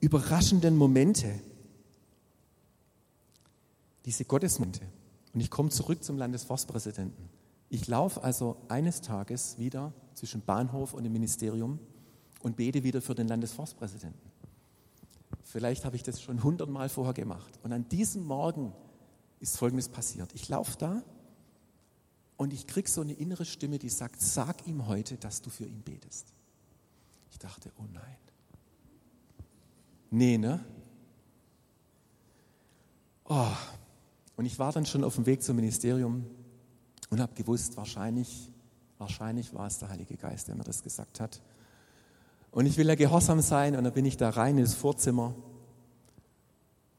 überraschenden 0.00 0.76
Momente, 0.76 1.38
diese 4.04 4.24
Gottesmomente, 4.24 4.80
und 5.32 5.38
ich 5.38 5.48
komme 5.48 5.70
zurück 5.70 6.02
zum 6.02 6.18
Landesforstpräsidenten. 6.18 7.28
Ich 7.68 7.86
laufe 7.86 8.20
also 8.24 8.56
eines 8.66 9.00
Tages 9.00 9.58
wieder 9.58 9.92
zwischen 10.14 10.40
Bahnhof 10.40 10.92
und 10.92 11.04
dem 11.04 11.12
Ministerium 11.12 11.78
und 12.46 12.54
bete 12.54 12.84
wieder 12.84 13.02
für 13.02 13.16
den 13.16 13.26
Landesforstpräsidenten. 13.26 14.30
Vielleicht 15.42 15.84
habe 15.84 15.96
ich 15.96 16.04
das 16.04 16.22
schon 16.22 16.44
hundertmal 16.44 16.88
vorher 16.88 17.12
gemacht. 17.12 17.58
Und 17.64 17.72
an 17.72 17.88
diesem 17.88 18.24
Morgen 18.24 18.72
ist 19.40 19.58
Folgendes 19.58 19.88
passiert. 19.88 20.32
Ich 20.32 20.48
laufe 20.48 20.78
da 20.78 21.02
und 22.36 22.52
ich 22.52 22.68
kriege 22.68 22.88
so 22.88 23.00
eine 23.00 23.14
innere 23.14 23.44
Stimme, 23.44 23.80
die 23.80 23.88
sagt, 23.88 24.20
sag 24.20 24.64
ihm 24.68 24.86
heute, 24.86 25.16
dass 25.16 25.42
du 25.42 25.50
für 25.50 25.64
ihn 25.64 25.82
betest. 25.82 26.32
Ich 27.32 27.40
dachte, 27.40 27.72
oh 27.80 27.84
nein. 27.92 28.16
Nee, 30.12 30.38
ne? 30.38 30.64
Oh. 33.24 33.56
Und 34.36 34.46
ich 34.46 34.56
war 34.60 34.70
dann 34.70 34.86
schon 34.86 35.02
auf 35.02 35.16
dem 35.16 35.26
Weg 35.26 35.42
zum 35.42 35.56
Ministerium 35.56 36.24
und 37.10 37.20
habe 37.20 37.34
gewusst, 37.34 37.76
wahrscheinlich, 37.76 38.52
wahrscheinlich 38.98 39.52
war 39.52 39.66
es 39.66 39.80
der 39.80 39.88
Heilige 39.88 40.16
Geist, 40.16 40.46
der 40.46 40.54
mir 40.54 40.62
das 40.62 40.84
gesagt 40.84 41.18
hat. 41.18 41.42
Und 42.56 42.64
ich 42.64 42.78
will 42.78 42.88
ja 42.88 42.94
gehorsam 42.94 43.42
sein 43.42 43.76
und 43.76 43.84
dann 43.84 43.92
bin 43.92 44.06
ich 44.06 44.16
da 44.16 44.30
rein 44.30 44.56
ins 44.56 44.72
Vorzimmer, 44.72 45.34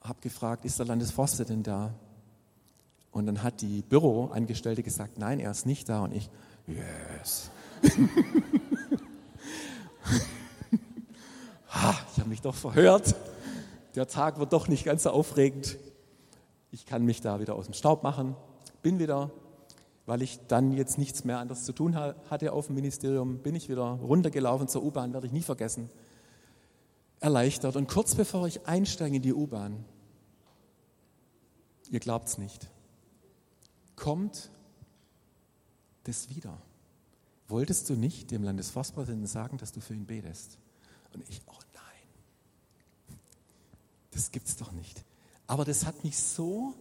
habe 0.02 0.22
gefragt, 0.22 0.66
ist 0.66 0.78
der 0.78 0.86
Landesforster 0.86 1.46
denn 1.46 1.64
da? 1.64 1.96
Und 3.10 3.26
dann 3.26 3.42
hat 3.42 3.62
die 3.62 3.82
Büroangestellte 3.82 4.84
gesagt, 4.84 5.18
nein, 5.18 5.40
er 5.40 5.50
ist 5.50 5.66
nicht 5.66 5.90
da. 5.90 6.04
Und 6.04 6.14
ich, 6.14 6.30
yes. 6.68 7.50
ich 7.82 7.96
habe 12.20 12.30
mich 12.30 12.42
doch 12.42 12.54
verhört. 12.54 13.16
Der 13.96 14.08
Tag 14.08 14.38
wird 14.38 14.54
doch 14.54 14.68
nicht 14.68 14.86
ganz 14.86 15.02
so 15.02 15.10
aufregend. 15.10 15.80
Ich 16.70 16.86
kann 16.86 17.04
mich 17.04 17.22
da 17.22 17.40
wieder 17.40 17.56
aus 17.56 17.66
dem 17.66 17.74
Staub 17.74 18.04
machen. 18.04 18.36
Bin 18.84 19.00
wieder, 19.00 19.32
weil 20.08 20.22
ich 20.22 20.40
dann 20.48 20.72
jetzt 20.72 20.98
nichts 20.98 21.26
mehr 21.26 21.38
anderes 21.38 21.66
zu 21.66 21.74
tun 21.74 21.96
hatte 21.96 22.54
auf 22.54 22.68
dem 22.68 22.76
Ministerium, 22.76 23.40
bin 23.40 23.56
ich 23.56 23.68
wieder 23.68 23.84
runtergelaufen 23.84 24.70
zur 24.70 24.84
U-Bahn, 24.84 25.14
werde 25.14 25.28
ich 25.28 25.34
nie 25.34 25.42
vergessen. 25.42 25.90
Erleichtert. 27.20 27.76
Und 27.76 27.90
kurz 27.90 28.16
bevor 28.16 28.48
ich 28.48 28.66
einsteige 28.66 29.18
in 29.18 29.22
die 29.22 29.34
U-Bahn, 29.34 29.84
ihr 31.90 32.00
glaubt 32.00 32.30
es 32.30 32.38
nicht, 32.38 32.70
kommt 33.98 34.50
das 36.06 36.30
wieder. 36.30 36.58
Wolltest 37.50 37.90
du 37.90 37.96
nicht 37.96 38.32
dem 38.32 38.44
Landesforstpräsidenten 38.44 39.28
sagen, 39.28 39.58
dass 39.58 39.74
du 39.74 39.82
für 39.82 39.94
ihn 39.94 40.06
betest? 40.06 40.58
Und 41.14 41.28
ich, 41.28 41.42
oh 41.48 41.60
nein, 41.74 43.18
das 44.12 44.32
gibt's 44.32 44.56
doch 44.56 44.72
nicht. 44.72 45.04
Aber 45.48 45.66
das 45.66 45.86
hat 45.86 46.06
mich 46.06 46.18
so 46.18 46.76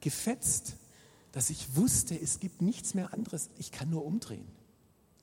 gefetzt, 0.00 0.76
dass 1.38 1.50
ich 1.50 1.76
wusste, 1.76 2.20
es 2.20 2.40
gibt 2.40 2.62
nichts 2.62 2.94
mehr 2.94 3.14
anderes. 3.14 3.48
Ich 3.58 3.70
kann 3.70 3.88
nur 3.90 4.04
umdrehen. 4.04 4.48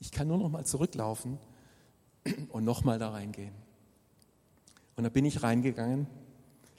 Ich 0.00 0.10
kann 0.10 0.26
nur 0.26 0.38
noch 0.38 0.48
mal 0.48 0.64
zurücklaufen 0.64 1.36
und 2.48 2.64
noch 2.64 2.84
mal 2.84 2.98
da 2.98 3.10
reingehen. 3.10 3.52
Und 4.96 5.04
da 5.04 5.10
bin 5.10 5.26
ich 5.26 5.42
reingegangen, 5.42 6.06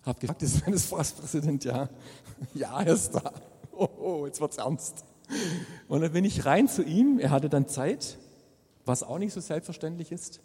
habe 0.04 0.20
gefragt, 0.20 0.42
ist 0.42 0.62
Landesforstpräsident? 0.62 1.66
Ja, 1.66 1.88
ja, 2.56 2.82
er 2.82 2.94
ist 2.94 3.12
da. 3.12 3.32
Oh, 3.74 3.88
oh, 4.00 4.26
jetzt 4.26 4.42
wird's 4.42 4.58
ernst. 4.58 5.06
Und 5.88 6.02
dann 6.02 6.12
bin 6.14 6.26
ich 6.26 6.46
rein 6.46 6.68
zu 6.68 6.82
ihm. 6.82 7.20
Er 7.20 7.30
hatte 7.30 7.48
dann 7.48 7.68
Zeit, 7.68 8.18
was 8.86 9.04
auch 9.04 9.20
nicht 9.20 9.34
so 9.34 9.40
selbstverständlich 9.40 10.12
ist. 10.12 10.40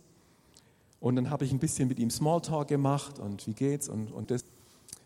Und 1.00 1.16
dann 1.16 1.31
habe 1.31 1.46
ich 1.46 1.52
ein 1.52 1.61
bisschen 1.61 1.88
mit 1.88 1.98
ihm 1.98 2.11
Smalltalk 2.11 2.68
gemacht 2.68 3.18
und 3.18 3.46
wie 3.46 3.55
geht's 3.55 3.88
und, 3.88 4.12
und 4.12 4.31
das, 4.31 4.44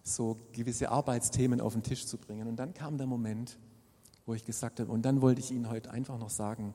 so 0.03 0.39
gewisse 0.51 0.91
Arbeitsthemen 0.91 1.61
auf 1.61 1.75
den 1.75 1.85
Tisch 1.85 2.05
zu 2.05 2.19
bringen. 2.19 2.49
Und 2.49 2.57
dann 2.57 2.75
kam 2.75 2.99
der 2.99 3.07
Moment, 3.07 3.57
wo 4.27 4.35
ich 4.35 4.45
gesagt 4.45 4.81
habe, 4.81 4.91
und 4.91 5.03
dann 5.03 5.23
wollte 5.23 5.41
ich 5.41 5.51
Ihnen 5.51 5.71
heute 5.71 5.91
einfach 5.91 6.19
noch 6.19 6.31
sagen, 6.31 6.75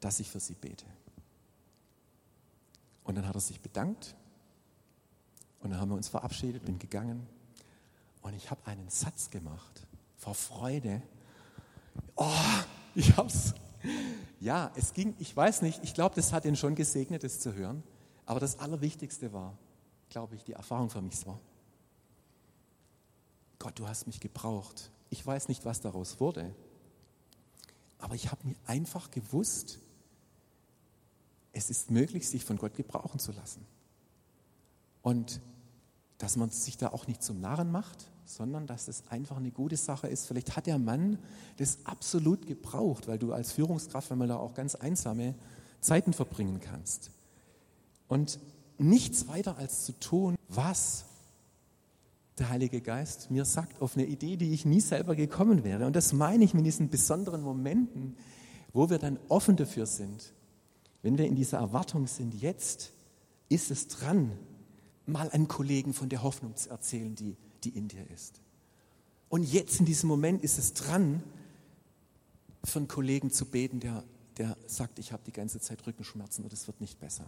dass 0.00 0.20
ich 0.20 0.30
für 0.30 0.40
Sie 0.40 0.54
bete. 0.54 0.86
Und 3.04 3.16
dann 3.16 3.26
hat 3.26 3.34
er 3.34 3.40
sich 3.40 3.60
bedankt 3.60 4.14
und 5.60 5.70
dann 5.70 5.80
haben 5.80 5.90
wir 5.90 5.96
uns 5.96 6.08
verabschiedet, 6.08 6.64
bin 6.64 6.78
gegangen 6.78 7.26
und 8.22 8.34
ich 8.34 8.50
habe 8.50 8.64
einen 8.66 8.88
Satz 8.88 9.30
gemacht 9.30 9.86
vor 10.16 10.34
Freude. 10.34 11.02
Oh, 12.14 12.28
ich 12.94 13.16
hab's. 13.16 13.54
Ja, 14.38 14.70
es 14.76 14.92
ging, 14.92 15.14
ich 15.18 15.36
weiß 15.36 15.62
nicht, 15.62 15.82
ich 15.82 15.94
glaube, 15.94 16.14
das 16.14 16.32
hat 16.32 16.44
ihn 16.44 16.56
schon 16.56 16.76
gesegnet, 16.76 17.24
das 17.24 17.40
zu 17.40 17.54
hören. 17.54 17.82
Aber 18.24 18.38
das 18.38 18.60
Allerwichtigste 18.60 19.32
war, 19.32 19.58
glaube 20.08 20.36
ich, 20.36 20.44
die 20.44 20.52
Erfahrung 20.52 20.90
für 20.90 21.02
mich 21.02 21.26
war. 21.26 21.40
Gott, 23.58 23.78
du 23.78 23.88
hast 23.88 24.06
mich 24.06 24.20
gebraucht. 24.20 24.90
Ich 25.10 25.26
weiß 25.26 25.48
nicht, 25.48 25.64
was 25.64 25.80
daraus 25.80 26.20
wurde. 26.20 26.54
Aber 28.02 28.16
ich 28.16 28.32
habe 28.32 28.48
mir 28.48 28.56
einfach 28.66 29.12
gewusst, 29.12 29.78
es 31.52 31.70
ist 31.70 31.90
möglich, 31.92 32.28
sich 32.28 32.44
von 32.44 32.58
Gott 32.58 32.74
gebrauchen 32.74 33.20
zu 33.20 33.30
lassen. 33.30 33.64
Und 35.02 35.40
dass 36.18 36.36
man 36.36 36.50
sich 36.50 36.76
da 36.76 36.88
auch 36.88 37.06
nicht 37.06 37.22
zum 37.22 37.40
Narren 37.40 37.70
macht, 37.70 38.10
sondern 38.24 38.66
dass 38.66 38.88
es 38.88 39.04
einfach 39.08 39.36
eine 39.36 39.52
gute 39.52 39.76
Sache 39.76 40.08
ist. 40.08 40.26
Vielleicht 40.26 40.56
hat 40.56 40.66
der 40.66 40.80
Mann 40.80 41.16
das 41.58 41.78
absolut 41.84 42.46
gebraucht, 42.46 43.06
weil 43.06 43.18
du 43.18 43.32
als 43.32 43.52
Führungskraft, 43.52 44.10
wenn 44.10 44.18
man 44.18 44.28
da 44.28 44.36
auch 44.36 44.54
ganz 44.54 44.74
einsame 44.74 45.36
Zeiten 45.80 46.12
verbringen 46.12 46.60
kannst 46.60 47.12
und 48.08 48.40
nichts 48.78 49.28
weiter 49.28 49.58
als 49.58 49.84
zu 49.84 49.92
tun, 50.00 50.34
was 50.48 51.04
der 52.38 52.48
Heilige 52.48 52.80
Geist 52.80 53.30
mir 53.30 53.44
sagt, 53.44 53.82
auf 53.82 53.96
eine 53.96 54.06
Idee, 54.06 54.36
die 54.36 54.52
ich 54.52 54.64
nie 54.64 54.80
selber 54.80 55.14
gekommen 55.14 55.64
wäre. 55.64 55.86
Und 55.86 55.94
das 55.94 56.12
meine 56.12 56.44
ich 56.44 56.54
mit 56.54 56.64
diesen 56.64 56.88
besonderen 56.88 57.42
Momenten, 57.42 58.16
wo 58.72 58.88
wir 58.88 58.98
dann 58.98 59.18
offen 59.28 59.56
dafür 59.56 59.86
sind, 59.86 60.32
wenn 61.02 61.18
wir 61.18 61.26
in 61.26 61.34
dieser 61.34 61.58
Erwartung 61.58 62.06
sind, 62.06 62.34
jetzt 62.34 62.92
ist 63.48 63.70
es 63.70 63.88
dran, 63.88 64.32
mal 65.04 65.28
einen 65.30 65.48
Kollegen 65.48 65.92
von 65.92 66.08
der 66.08 66.22
Hoffnung 66.22 66.56
zu 66.56 66.70
erzählen, 66.70 67.14
die, 67.14 67.36
die 67.64 67.70
in 67.70 67.88
dir 67.88 68.08
ist. 68.10 68.40
Und 69.28 69.42
jetzt 69.44 69.80
in 69.80 69.86
diesem 69.86 70.08
Moment 70.08 70.42
ist 70.42 70.58
es 70.58 70.72
dran, 70.72 71.22
für 72.64 72.78
einen 72.78 72.88
Kollegen 72.88 73.30
zu 73.30 73.46
beten, 73.46 73.80
der, 73.80 74.04
der 74.36 74.56
sagt, 74.66 74.98
ich 74.98 75.12
habe 75.12 75.22
die 75.26 75.32
ganze 75.32 75.60
Zeit 75.60 75.86
Rückenschmerzen 75.86 76.44
und 76.44 76.52
es 76.52 76.66
wird 76.66 76.80
nicht 76.80 77.00
besser. 77.00 77.26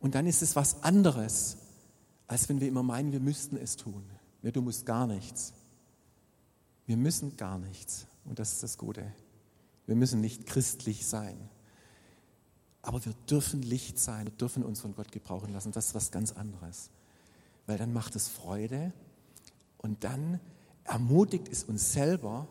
Und 0.00 0.14
dann 0.14 0.26
ist 0.26 0.42
es 0.42 0.54
was 0.54 0.82
anderes, 0.82 1.56
als 2.26 2.48
wenn 2.48 2.60
wir 2.60 2.68
immer 2.68 2.82
meinen, 2.82 3.12
wir 3.12 3.20
müssten 3.20 3.56
es 3.56 3.76
tun. 3.76 4.04
Ja, 4.42 4.50
du 4.50 4.62
musst 4.62 4.86
gar 4.86 5.06
nichts. 5.06 5.52
Wir 6.86 6.96
müssen 6.96 7.36
gar 7.36 7.58
nichts. 7.58 8.06
Und 8.24 8.38
das 8.38 8.52
ist 8.52 8.62
das 8.62 8.78
Gute. 8.78 9.12
Wir 9.86 9.96
müssen 9.96 10.20
nicht 10.20 10.46
christlich 10.46 11.06
sein. 11.06 11.36
Aber 12.82 13.04
wir 13.04 13.14
dürfen 13.30 13.62
Licht 13.62 13.98
sein, 13.98 14.26
wir 14.26 14.32
dürfen 14.32 14.62
uns 14.62 14.80
von 14.80 14.94
Gott 14.94 15.10
gebrauchen 15.10 15.52
lassen. 15.52 15.72
Das 15.72 15.86
ist 15.86 15.94
was 15.94 16.10
ganz 16.10 16.32
anderes. 16.32 16.90
Weil 17.66 17.78
dann 17.78 17.92
macht 17.92 18.14
es 18.14 18.28
Freude 18.28 18.92
und 19.78 20.04
dann 20.04 20.38
ermutigt 20.84 21.48
es 21.48 21.64
uns 21.64 21.92
selber, 21.92 22.46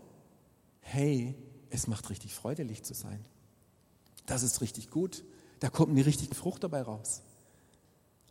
hey, 0.80 1.36
es 1.70 1.88
macht 1.88 2.10
richtig 2.10 2.34
Freude, 2.34 2.64
Licht 2.64 2.86
zu 2.86 2.96
sein. 2.96 3.24
Das 4.26 4.42
ist 4.42 4.62
richtig 4.62 4.90
gut. 4.90 5.24
Da 5.60 5.70
kommt 5.70 5.92
eine 5.92 6.06
richtige 6.06 6.34
Frucht 6.34 6.64
dabei 6.64 6.82
raus. 6.82 7.22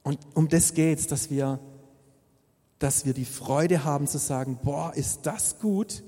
Und 0.02 0.18
um 0.34 0.48
das 0.48 0.74
geht 0.74 0.98
es, 0.98 1.06
dass 1.06 1.30
wir, 1.30 1.60
dass 2.78 3.04
wir 3.06 3.14
die 3.14 3.24
Freude 3.24 3.84
haben 3.84 4.06
zu 4.06 4.18
sagen, 4.18 4.58
boah, 4.62 4.92
ist 4.94 5.20
das 5.22 5.58
gut, 5.58 6.02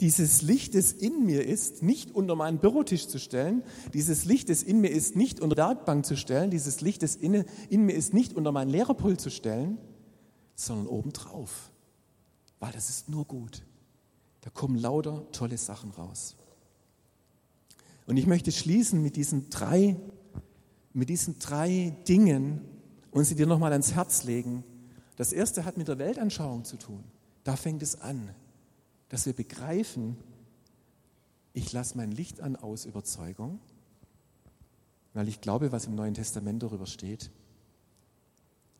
dieses 0.00 0.42
Licht, 0.42 0.74
das 0.74 0.92
in 0.92 1.24
mir 1.24 1.44
ist, 1.44 1.82
nicht 1.82 2.12
unter 2.12 2.36
meinen 2.36 2.58
Bürotisch 2.58 3.08
zu 3.08 3.18
stellen, 3.18 3.64
dieses 3.94 4.24
Licht, 4.24 4.48
das 4.48 4.62
in 4.62 4.80
mir 4.80 4.90
ist, 4.90 5.16
nicht 5.16 5.40
unter 5.40 5.56
der 5.56 5.68
Werkbank 5.68 6.06
zu 6.06 6.16
stellen, 6.16 6.50
dieses 6.50 6.80
Licht, 6.80 7.02
das 7.02 7.16
in, 7.16 7.44
in 7.68 7.84
mir 7.84 7.94
ist, 7.94 8.14
nicht 8.14 8.34
unter 8.34 8.52
meinen 8.52 8.70
Lehrerpult 8.70 9.20
zu 9.20 9.30
stellen, 9.30 9.78
sondern 10.54 10.86
obendrauf. 10.86 11.72
Weil 12.60 12.72
das 12.72 12.90
ist 12.90 13.08
nur 13.08 13.24
gut. 13.24 13.62
Da 14.42 14.50
kommen 14.50 14.78
lauter 14.78 15.26
tolle 15.32 15.58
Sachen 15.58 15.90
raus. 15.90 16.36
Und 18.06 18.16
ich 18.16 18.26
möchte 18.26 18.52
schließen 18.52 19.02
mit 19.02 19.16
diesen 19.16 19.50
drei, 19.50 19.96
mit 20.92 21.08
diesen 21.08 21.38
drei 21.40 21.94
Dingen, 22.06 22.60
und 23.10 23.24
sie 23.24 23.34
dir 23.34 23.46
nochmal 23.46 23.72
ans 23.72 23.94
Herz 23.94 24.24
legen. 24.24 24.64
Das 25.16 25.32
erste 25.32 25.64
hat 25.64 25.76
mit 25.76 25.88
der 25.88 25.98
Weltanschauung 25.98 26.64
zu 26.64 26.76
tun. 26.76 27.02
Da 27.44 27.56
fängt 27.56 27.82
es 27.82 28.00
an, 28.00 28.34
dass 29.08 29.26
wir 29.26 29.32
begreifen, 29.32 30.16
ich 31.52 31.72
lasse 31.72 31.96
mein 31.96 32.12
Licht 32.12 32.40
an 32.40 32.56
aus 32.56 32.84
Überzeugung, 32.84 33.58
weil 35.14 35.28
ich 35.28 35.40
glaube, 35.40 35.72
was 35.72 35.86
im 35.86 35.94
Neuen 35.94 36.14
Testament 36.14 36.62
darüber 36.62 36.86
steht 36.86 37.30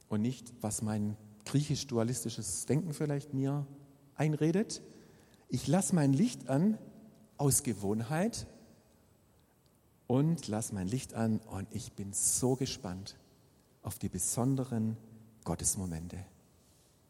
und 0.09 0.23
nicht, 0.23 0.53
was 0.61 0.83
mein 0.83 1.17
griechisch-dualistisches 1.47 2.67
Denken 2.67 2.93
vielleicht 2.93 3.35
mir 3.35 3.67
einredet. 4.15 4.83
Ich 5.49 5.67
lasse 5.67 5.95
mein 5.95 6.13
Licht 6.13 6.49
an 6.49 6.79
aus 7.39 7.63
Gewohnheit 7.63 8.47
und 10.07 10.47
lasse 10.49 10.75
mein 10.75 10.89
Licht 10.89 11.15
an 11.15 11.39
und 11.39 11.67
ich 11.71 11.93
bin 11.93 12.13
so 12.13 12.55
gespannt, 12.55 13.17
auf 13.89 13.99
die 13.99 14.11
besonderen 14.11 14.99
Gottesmomente, 15.45 16.19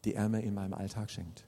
die 0.05 0.15
er 0.15 0.29
mir 0.29 0.39
in 0.39 0.53
meinem 0.53 0.73
Alltag 0.73 1.11
schenkt. 1.11 1.43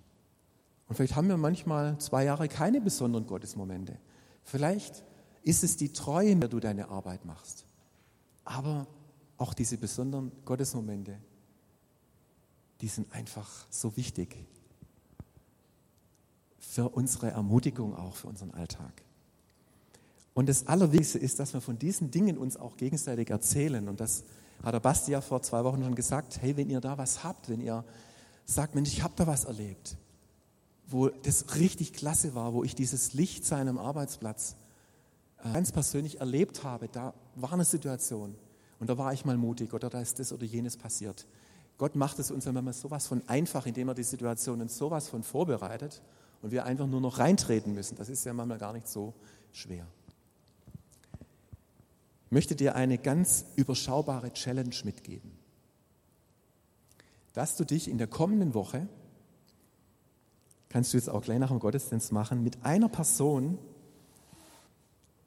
Und 0.90 0.96
vielleicht 0.96 1.16
haben 1.16 1.30
wir 1.30 1.38
manchmal 1.38 1.98
zwei 2.00 2.26
Jahre 2.26 2.50
keine 2.50 2.82
besonderen 2.82 3.26
Gottesmomente. 3.26 3.98
Vielleicht 4.44 5.06
ist 5.44 5.64
es 5.64 5.78
die 5.78 5.94
Treue, 5.94 6.32
in 6.32 6.42
der 6.42 6.50
du 6.50 6.60
deine 6.60 6.90
Arbeit 6.90 7.24
machst. 7.24 7.66
Aber 8.44 8.88
auch 9.38 9.54
diese 9.54 9.78
besonderen 9.78 10.34
Gottesmomente, 10.44 11.18
die 12.82 12.90
sind 12.90 13.10
einfach 13.14 13.68
so 13.70 13.96
wichtig 13.96 14.36
für 16.60 16.90
unsere 16.90 17.32
Ermutigung 17.32 17.96
auch, 17.96 18.18
für 18.18 18.28
unseren 18.28 18.52
Alltag. 18.52 19.02
Und 20.34 20.50
das 20.50 20.68
Allerwichtigste 20.68 21.20
ist, 21.20 21.40
dass 21.40 21.54
wir 21.54 21.62
von 21.62 21.80
diesen 21.80 22.12
Dingen 22.12 22.38
uns 22.38 22.58
auch 22.58 22.76
gegenseitig 22.76 23.30
erzählen 23.30 23.88
und 23.88 24.02
dass 24.02 24.26
hat 24.64 24.74
der 24.74 24.80
Basti 24.80 25.12
ja 25.12 25.22
vor 25.22 25.42
zwei 25.42 25.64
Wochen 25.64 25.84
schon 25.84 25.96
gesagt, 25.96 26.42
hey, 26.42 26.56
wenn 26.58 26.70
ihr 26.70 26.82
da 26.82 26.98
was 26.98 27.24
habt, 27.24 27.50
wenn 27.50 27.62
ihr 27.62 27.84
sagt, 28.46 28.76
Mensch, 28.76 28.90
ich 28.90 29.04
habe 29.04 29.14
da 29.16 29.28
was 29.28 29.46
erlebt, 29.46 29.98
wo 30.88 31.10
das 31.10 31.56
richtig 31.56 31.94
klasse 31.94 32.36
war, 32.36 32.54
wo 32.54 32.64
ich 32.64 32.76
dieses 32.76 33.14
Licht 33.14 33.46
seinem 33.46 33.78
Arbeitsplatz 33.78 34.56
äh, 35.44 35.52
ganz 35.54 35.72
persönlich 35.72 36.20
erlebt 36.20 36.64
habe, 36.64 36.88
da 36.90 37.14
war 37.36 37.54
eine 37.54 37.66
Situation 37.66 38.36
und 38.80 38.90
da 38.90 38.98
war 38.98 39.14
ich 39.14 39.26
mal 39.26 39.38
mutig 39.38 39.74
oder 39.74 39.90
da 39.90 40.02
ist 40.02 40.20
das 40.20 40.34
oder 40.34 40.44
jenes 40.44 40.78
passiert. 40.78 41.26
Gott 41.78 41.96
macht 41.96 42.20
es 42.20 42.30
uns 42.30 42.46
manchmal 42.46 42.74
sowas 42.74 43.08
von 43.08 43.28
einfach, 43.28 43.66
indem 43.66 43.88
er 43.88 43.96
die 43.96 44.04
Situationen 44.04 44.68
sowas 44.68 45.10
von 45.10 45.24
vorbereitet 45.24 46.02
und 46.42 46.52
wir 46.52 46.66
einfach 46.66 46.86
nur 46.88 47.02
noch 47.02 47.18
reintreten 47.18 47.74
müssen. 47.74 47.96
Das 47.96 48.10
ist 48.10 48.24
ja 48.26 48.34
manchmal 48.34 48.60
gar 48.60 48.74
nicht 48.74 48.88
so 48.88 49.14
schwer. 49.52 49.88
Möchte 52.32 52.56
dir 52.56 52.76
eine 52.76 52.98
ganz 52.98 53.46
überschaubare 53.56 54.34
Challenge 54.34 54.76
mitgeben. 54.84 55.32
Dass 57.34 57.56
du 57.56 57.66
dich 57.66 57.88
in 57.88 57.98
der 57.98 58.08
kommenden 58.08 58.54
Woche, 58.54 58.88
kannst 60.70 60.94
du 60.94 60.98
jetzt 60.98 61.10
auch 61.10 61.22
gleich 61.22 61.40
nach 61.40 61.50
dem 61.50 61.60
Gottesdienst 61.60 62.12
machen, 62.12 62.42
mit 62.42 62.64
einer 62.66 62.90
Person 62.90 63.60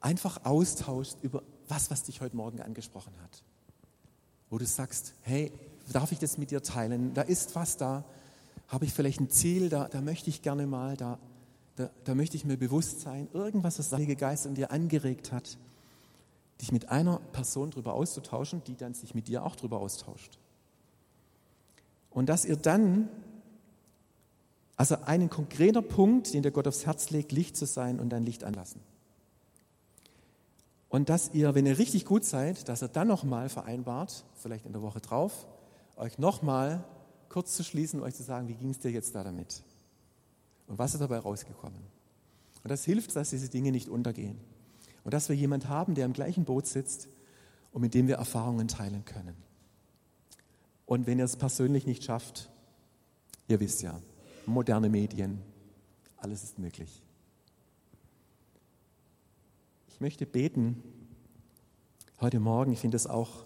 einfach 0.01 0.43
austauschst 0.45 1.19
über 1.21 1.43
was, 1.67 1.89
was 1.89 2.03
dich 2.03 2.21
heute 2.21 2.35
Morgen 2.35 2.61
angesprochen 2.61 3.13
hat. 3.23 3.43
Wo 4.49 4.57
du 4.57 4.65
sagst, 4.65 5.13
hey, 5.21 5.51
darf 5.91 6.11
ich 6.11 6.19
das 6.19 6.37
mit 6.37 6.51
dir 6.51 6.61
teilen? 6.61 7.13
Da 7.13 7.21
ist 7.21 7.55
was 7.55 7.77
da, 7.77 8.03
habe 8.67 8.85
ich 8.85 8.93
vielleicht 8.93 9.19
ein 9.19 9.29
Ziel, 9.29 9.69
da, 9.69 9.87
da 9.87 10.01
möchte 10.01 10.29
ich 10.29 10.41
gerne 10.41 10.67
mal, 10.67 10.97
da, 10.97 11.19
da, 11.75 11.89
da 12.03 12.15
möchte 12.15 12.35
ich 12.37 12.45
mir 12.45 12.57
bewusst 12.57 13.01
sein, 13.01 13.27
irgendwas, 13.33 13.77
was 13.77 13.89
der 13.89 13.97
Heilige 13.97 14.15
Geist 14.15 14.45
in 14.45 14.55
dir 14.55 14.71
angeregt 14.71 15.31
hat, 15.31 15.57
dich 16.61 16.71
mit 16.71 16.89
einer 16.89 17.19
Person 17.31 17.71
darüber 17.71 17.93
auszutauschen, 17.93 18.63
die 18.65 18.75
dann 18.75 18.93
sich 18.93 19.13
mit 19.13 19.27
dir 19.27 19.45
auch 19.45 19.55
darüber 19.55 19.79
austauscht. 19.79 20.39
Und 22.09 22.27
dass 22.27 22.45
ihr 22.45 22.55
dann, 22.55 23.09
also 24.77 24.95
einen 25.05 25.29
konkreter 25.29 25.81
Punkt, 25.81 26.33
den 26.33 26.43
der 26.43 26.51
Gott 26.51 26.67
aufs 26.67 26.85
Herz 26.85 27.09
legt, 27.09 27.31
Licht 27.31 27.57
zu 27.57 27.65
sein 27.65 27.99
und 27.99 28.09
dann 28.09 28.23
Licht 28.23 28.43
anlassen. 28.43 28.79
Und 30.87 31.09
dass 31.09 31.33
ihr, 31.33 31.55
wenn 31.55 31.65
ihr 31.65 31.77
richtig 31.77 32.05
gut 32.05 32.23
seid, 32.23 32.69
dass 32.69 32.81
ihr 32.81 32.87
dann 32.87 33.09
nochmal 33.09 33.49
vereinbart, 33.49 34.23
vielleicht 34.35 34.65
in 34.65 34.71
der 34.71 34.81
Woche 34.81 35.01
drauf, 35.01 35.45
euch 35.97 36.17
nochmal 36.19 36.85
kurz 37.27 37.55
zu 37.57 37.65
schließen 37.65 37.99
und 37.99 38.05
euch 38.05 38.15
zu 38.15 38.23
sagen, 38.23 38.47
wie 38.47 38.53
ging 38.53 38.69
es 38.69 38.79
dir 38.79 38.91
jetzt 38.91 39.13
da 39.13 39.23
damit? 39.23 39.61
Und 40.67 40.77
was 40.77 40.93
ist 40.93 41.01
dabei 41.01 41.19
rausgekommen? 41.19 41.81
Und 42.63 42.69
das 42.69 42.85
hilft, 42.85 43.15
dass 43.15 43.31
diese 43.31 43.49
Dinge 43.49 43.71
nicht 43.71 43.89
untergehen. 43.89 44.39
Und 45.05 45.13
dass 45.13 45.29
wir 45.29 45.35
jemanden 45.35 45.69
haben, 45.69 45.95
der 45.95 46.05
im 46.05 46.13
gleichen 46.13 46.43
Boot 46.45 46.65
sitzt 46.65 47.07
und 47.71 47.81
mit 47.81 47.93
dem 47.93 48.07
wir 48.07 48.15
Erfahrungen 48.15 48.67
teilen 48.67 49.05
können. 49.05 49.35
Und 50.87 51.05
wenn 51.07 51.19
ihr 51.19 51.25
es 51.25 51.37
persönlich 51.37 51.85
nicht 51.85 52.03
schafft, 52.03 52.49
ihr 53.47 53.59
wisst 53.59 53.83
ja, 53.83 54.01
moderne 54.47 54.89
Medien, 54.89 55.41
alles 56.17 56.43
ist 56.43 56.57
möglich. 56.57 57.03
Ich 59.87 60.01
möchte 60.01 60.25
beten 60.25 60.83
heute 62.19 62.39
Morgen. 62.39 62.73
Ich 62.73 62.79
finde 62.79 62.97
es 62.97 63.05
auch 63.05 63.45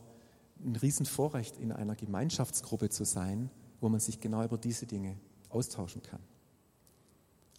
ein 0.63 0.77
Riesenvorrecht, 0.77 1.57
in 1.57 1.73
einer 1.73 1.95
Gemeinschaftsgruppe 1.95 2.89
zu 2.89 3.03
sein, 3.03 3.49
wo 3.81 3.89
man 3.89 3.99
sich 3.99 4.21
genau 4.21 4.43
über 4.43 4.57
diese 4.57 4.85
Dinge 4.85 5.17
austauschen 5.49 6.03
kann 6.03 6.21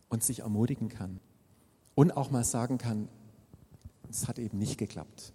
und 0.08 0.22
sich 0.22 0.40
ermutigen 0.40 0.88
kann 0.88 1.20
und 1.94 2.16
auch 2.16 2.30
mal 2.30 2.44
sagen 2.44 2.78
kann, 2.78 3.08
es 4.10 4.28
hat 4.28 4.38
eben 4.38 4.58
nicht 4.58 4.78
geklappt 4.78 5.32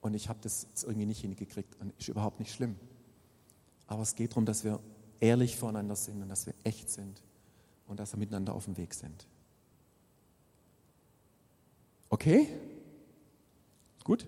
und 0.00 0.14
ich 0.14 0.28
habe 0.28 0.38
das 0.42 0.66
irgendwie 0.82 1.06
nicht 1.06 1.20
hingekriegt 1.20 1.76
und 1.80 1.92
ist 1.98 2.08
überhaupt 2.08 2.40
nicht 2.40 2.52
schlimm. 2.52 2.76
Aber 3.86 4.02
es 4.02 4.14
geht 4.14 4.32
darum, 4.32 4.46
dass 4.46 4.64
wir 4.64 4.80
ehrlich 5.20 5.56
voreinander 5.56 5.96
sind 5.96 6.22
und 6.22 6.28
dass 6.28 6.46
wir 6.46 6.54
echt 6.64 6.90
sind 6.90 7.22
und 7.86 7.98
dass 8.00 8.12
wir 8.12 8.18
miteinander 8.18 8.54
auf 8.54 8.66
dem 8.66 8.76
Weg 8.76 8.94
sind. 8.94 9.26
Okay? 12.10 12.48
Gut? 14.04 14.26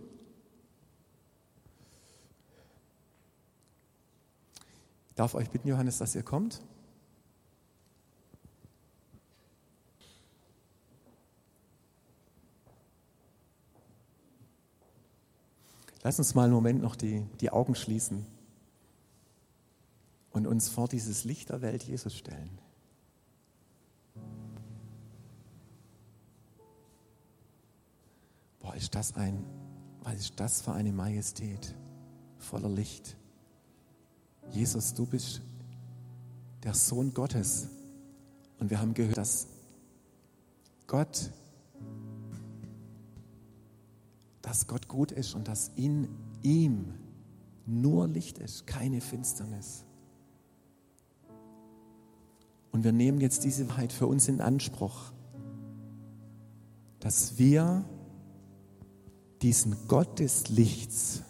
Ich 5.09 5.15
darf 5.15 5.35
euch 5.35 5.51
bitten, 5.51 5.69
Johannes, 5.69 5.99
dass 5.99 6.15
ihr 6.15 6.23
kommt. 6.23 6.63
Lass 16.03 16.19
uns 16.19 16.35
mal 16.35 16.45
einen 16.45 16.53
Moment 16.53 16.83
noch 16.83 16.97
die, 16.97 17.23
die 17.41 17.51
Augen 17.51 17.75
schließen 17.75 18.27
und 20.31 20.47
uns 20.47 20.69
vor 20.69 20.89
dieses 20.89 21.25
Licht 21.25 21.51
der 21.51 21.61
Welt 21.61 21.83
Jesus 21.83 22.15
stellen. 22.15 22.59
Boah, 28.61 28.75
ist 28.75 28.95
das 28.95 29.17
ein 29.17 29.45
was 30.03 30.15
ist 30.15 30.41
das 30.41 30.63
für 30.63 30.73
eine 30.73 30.93
Majestät 30.93 31.75
voller 32.39 32.69
Licht? 32.69 33.17
Jesus, 34.51 34.95
du 34.95 35.07
bist 35.07 35.43
der 36.63 36.75
Sohn 36.75 37.13
Gottes. 37.13 37.69
Und 38.59 38.71
wir 38.71 38.81
haben 38.81 38.95
gehört, 38.95 39.19
dass 39.19 39.47
Gott, 40.87 41.31
dass 44.43 44.67
Gott 44.67 44.89
gut 44.89 45.13
ist 45.13 45.35
und 45.35 45.49
dass 45.49 45.71
in 45.77 46.09
ihm 46.43 46.95
nur 47.67 48.09
Licht 48.09 48.39
ist, 48.39 48.67
keine 48.67 49.01
Finsternis. 49.01 49.85
Und 52.73 52.85
wir 52.85 52.93
nehmen 52.93 53.21
jetzt 53.21 53.45
diese 53.45 53.69
Wahrheit 53.69 53.93
für 53.93 54.07
uns 54.07 54.29
in 54.29 54.41
Anspruch, 54.41 55.13
dass 57.01 57.39
wir 57.39 57.85
diesen 59.43 59.77
Gott 59.89 60.19
des 60.19 60.49
Lichts, 60.49 61.23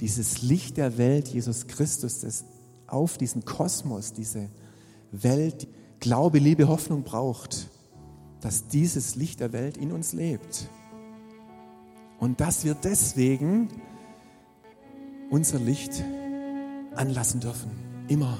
dieses 0.00 0.42
Licht 0.42 0.76
der 0.76 0.96
Welt, 0.96 1.28
Jesus 1.28 1.66
Christus, 1.66 2.20
das 2.20 2.44
auf 2.86 3.18
diesen 3.18 3.44
Kosmos, 3.44 4.12
diese 4.12 4.48
Welt, 5.10 5.68
Glaube, 6.00 6.38
Liebe, 6.38 6.68
Hoffnung 6.68 7.02
braucht, 7.02 7.68
dass 8.40 8.68
dieses 8.68 9.16
Licht 9.16 9.40
der 9.40 9.52
Welt 9.52 9.76
in 9.76 9.90
uns 9.90 10.12
lebt. 10.12 10.70
Und 12.18 12.40
dass 12.40 12.64
wir 12.64 12.74
deswegen 12.74 13.68
unser 15.30 15.58
Licht 15.58 16.02
anlassen 16.94 17.40
dürfen. 17.40 17.70
Immer. 18.08 18.38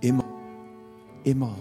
Immer. 0.00 0.24
Immer. 1.24 1.56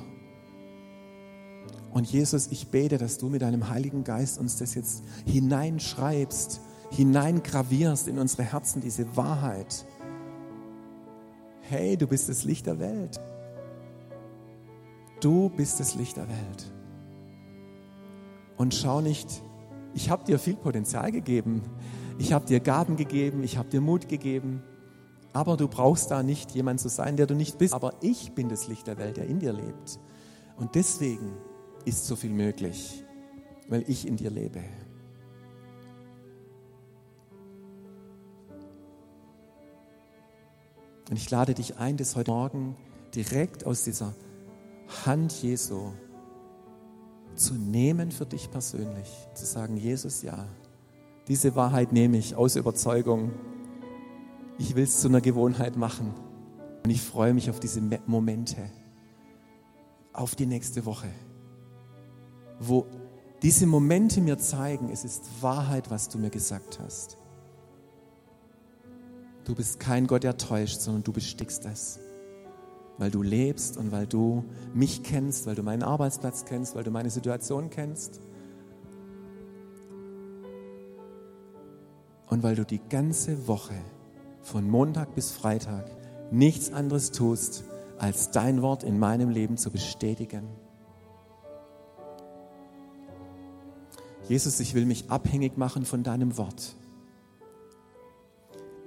Und 1.92 2.12
Jesus, 2.12 2.48
ich 2.48 2.68
bete, 2.70 2.98
dass 2.98 3.18
du 3.18 3.28
mit 3.28 3.42
deinem 3.42 3.70
Heiligen 3.70 4.04
Geist 4.04 4.38
uns 4.38 4.58
das 4.58 4.76
jetzt 4.76 5.04
hineinschreibst, 5.26 6.62
hineingravierst 6.92 8.08
in 8.08 8.20
unsere 8.20 8.44
Herzen, 8.44 8.82
diese 8.82 9.16
Wahrheit. 9.18 9.86
Hey, 11.62 11.98
du 11.98 12.08
bist 12.08 12.30
das 12.30 12.44
Licht 12.44 12.66
der 12.66 12.80
Welt. 12.80 13.20
Du 15.20 15.50
bist 15.50 15.80
das 15.80 15.96
Licht 15.96 16.18
der 16.18 16.30
Welt. 16.30 16.72
Und 18.58 18.74
schau 18.74 19.02
nicht, 19.02 19.42
ich 19.98 20.12
habe 20.12 20.24
dir 20.24 20.38
viel 20.38 20.56
Potenzial 20.56 21.12
gegeben. 21.12 21.64
Ich 22.20 22.32
habe 22.32 22.46
dir 22.46 22.60
Gaben 22.60 22.98
gegeben, 22.98 23.42
ich 23.42 23.58
habe 23.58 23.68
dir 23.70 23.82
Mut 23.82 24.08
gegeben. 24.08 24.62
Aber 25.34 25.58
du 25.58 25.68
brauchst 25.68 26.12
da 26.12 26.22
nicht 26.22 26.52
jemand 26.52 26.80
zu 26.80 26.88
sein, 26.88 27.18
der 27.18 27.26
du 27.26 27.34
nicht 27.34 27.58
bist. 27.58 27.74
Aber 27.74 27.96
ich 28.02 28.34
bin 28.34 28.48
das 28.48 28.68
Licht 28.68 28.86
der 28.86 29.00
Welt, 29.00 29.18
der 29.18 29.26
in 29.26 29.40
dir 29.40 29.54
lebt. 29.54 30.00
Und 30.56 30.76
deswegen 30.76 31.34
ist 31.84 32.06
so 32.06 32.16
viel 32.16 32.30
möglich, 32.30 33.04
weil 33.70 33.84
ich 33.88 34.08
in 34.08 34.18
dir 34.18 34.30
lebe. 34.30 34.64
Und 41.10 41.16
ich 41.16 41.32
lade 41.32 41.56
dich 41.56 41.78
ein, 41.78 41.98
das 41.98 42.16
heute 42.16 42.30
Morgen 42.30 42.76
direkt 43.16 43.66
aus 43.66 43.84
dieser 43.84 44.14
Hand 45.08 45.42
Jesu 45.42 45.92
zu 47.38 47.54
nehmen 47.54 48.12
für 48.12 48.26
dich 48.26 48.52
persönlich. 48.52 49.08
Zu 49.34 49.46
sagen, 49.46 49.78
Jesus, 49.78 50.22
ja, 50.22 50.48
diese 51.28 51.56
Wahrheit 51.56 51.94
nehme 51.94 52.18
ich 52.18 52.36
aus 52.36 52.56
Überzeugung. 52.56 53.32
Ich 54.58 54.76
will 54.76 54.84
es 54.84 55.02
zu 55.02 55.08
einer 55.08 55.22
Gewohnheit 55.22 55.78
machen. 55.78 56.14
Und 56.84 56.90
ich 56.90 57.02
freue 57.02 57.34
mich 57.34 57.50
auf 57.50 57.60
diese 57.60 57.82
Momente, 58.06 58.70
auf 60.14 60.36
die 60.36 60.46
nächste 60.46 60.86
Woche 60.86 61.10
wo 62.60 62.86
diese 63.42 63.68
Momente 63.68 64.22
mir 64.22 64.38
zeigen, 64.38 64.90
es 64.90 65.04
ist 65.04 65.24
Wahrheit, 65.42 65.92
was 65.92 66.10
du 66.10 66.18
mir 66.18 66.30
gesagt 66.30 66.80
hast. 66.80 67.18
Du 69.44 69.56
bist 69.56 69.80
kein 69.80 70.08
Gott, 70.08 70.24
der 70.24 70.38
täuscht, 70.38 70.82
sondern 70.82 71.04
du 71.04 71.14
bestickst 71.14 71.66
es. 71.66 72.00
Weil 72.98 73.12
du 73.12 73.22
lebst 73.22 73.78
und 73.78 73.92
weil 73.92 74.08
du 74.08 74.44
mich 74.74 75.04
kennst, 75.04 75.46
weil 75.46 75.56
du 75.56 75.64
meinen 75.64 75.84
Arbeitsplatz 75.84 76.46
kennst, 76.46 76.76
weil 76.76 76.84
du 76.84 76.92
meine 76.92 77.10
Situation 77.10 77.70
kennst. 77.70 78.20
Und 82.28 82.44
weil 82.44 82.56
du 82.56 82.66
die 82.66 82.82
ganze 82.90 83.48
Woche 83.48 83.76
von 84.42 84.70
Montag 84.70 85.16
bis 85.16 85.32
Freitag 85.32 85.90
nichts 86.32 86.74
anderes 86.74 87.12
tust, 87.12 87.64
als 87.98 88.32
dein 88.32 88.62
Wort 88.62 88.84
in 88.84 89.00
meinem 89.00 89.30
Leben 89.30 89.58
zu 89.58 89.72
bestätigen 89.72 90.44
Jesus, 94.30 94.60
ich 94.60 94.74
will 94.74 94.86
mich 94.86 95.10
abhängig 95.10 95.58
machen 95.58 95.86
von 95.86 96.04
deinem 96.04 96.38
Wort. 96.38 96.76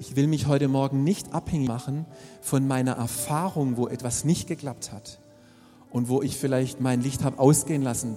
Ich 0.01 0.17
will 0.17 0.29
mich 0.29 0.47
heute 0.47 0.67
Morgen 0.67 1.05
nicht 1.05 1.35
abhängig 1.35 1.69
machen 1.69 2.07
von 2.41 2.67
meiner 2.67 2.93
Erfahrung, 2.93 3.77
wo 3.77 3.87
etwas 3.87 4.25
nicht 4.25 4.49
geklappt 4.49 4.93
hat 4.93 5.21
und 5.91 6.09
wo 6.09 6.23
ich 6.23 6.39
vielleicht 6.39 6.81
mein 6.81 7.03
Licht 7.03 7.23
habe 7.23 7.39
ausgehen 7.39 7.83
lassen. 7.83 8.17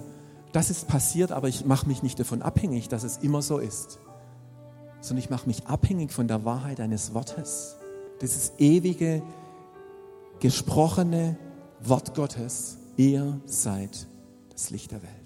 Das 0.52 0.70
ist 0.70 0.88
passiert, 0.88 1.30
aber 1.30 1.48
ich 1.48 1.66
mache 1.66 1.86
mich 1.86 2.02
nicht 2.02 2.18
davon 2.18 2.40
abhängig, 2.40 2.88
dass 2.88 3.04
es 3.04 3.18
immer 3.18 3.42
so 3.42 3.58
ist. 3.58 3.98
sondern 5.02 5.22
ich 5.22 5.28
mache 5.28 5.46
mich 5.46 5.66
abhängig 5.66 6.10
von 6.10 6.26
der 6.26 6.46
Wahrheit 6.46 6.78
deines 6.78 7.12
Wortes. 7.12 7.76
Dieses 8.22 8.52
ewige, 8.56 9.22
gesprochene 10.40 11.36
Wort 11.82 12.14
Gottes. 12.14 12.78
Ihr 12.96 13.42
seid 13.44 14.08
das 14.50 14.70
Licht 14.70 14.90
der 14.90 15.02
Welt. 15.02 15.23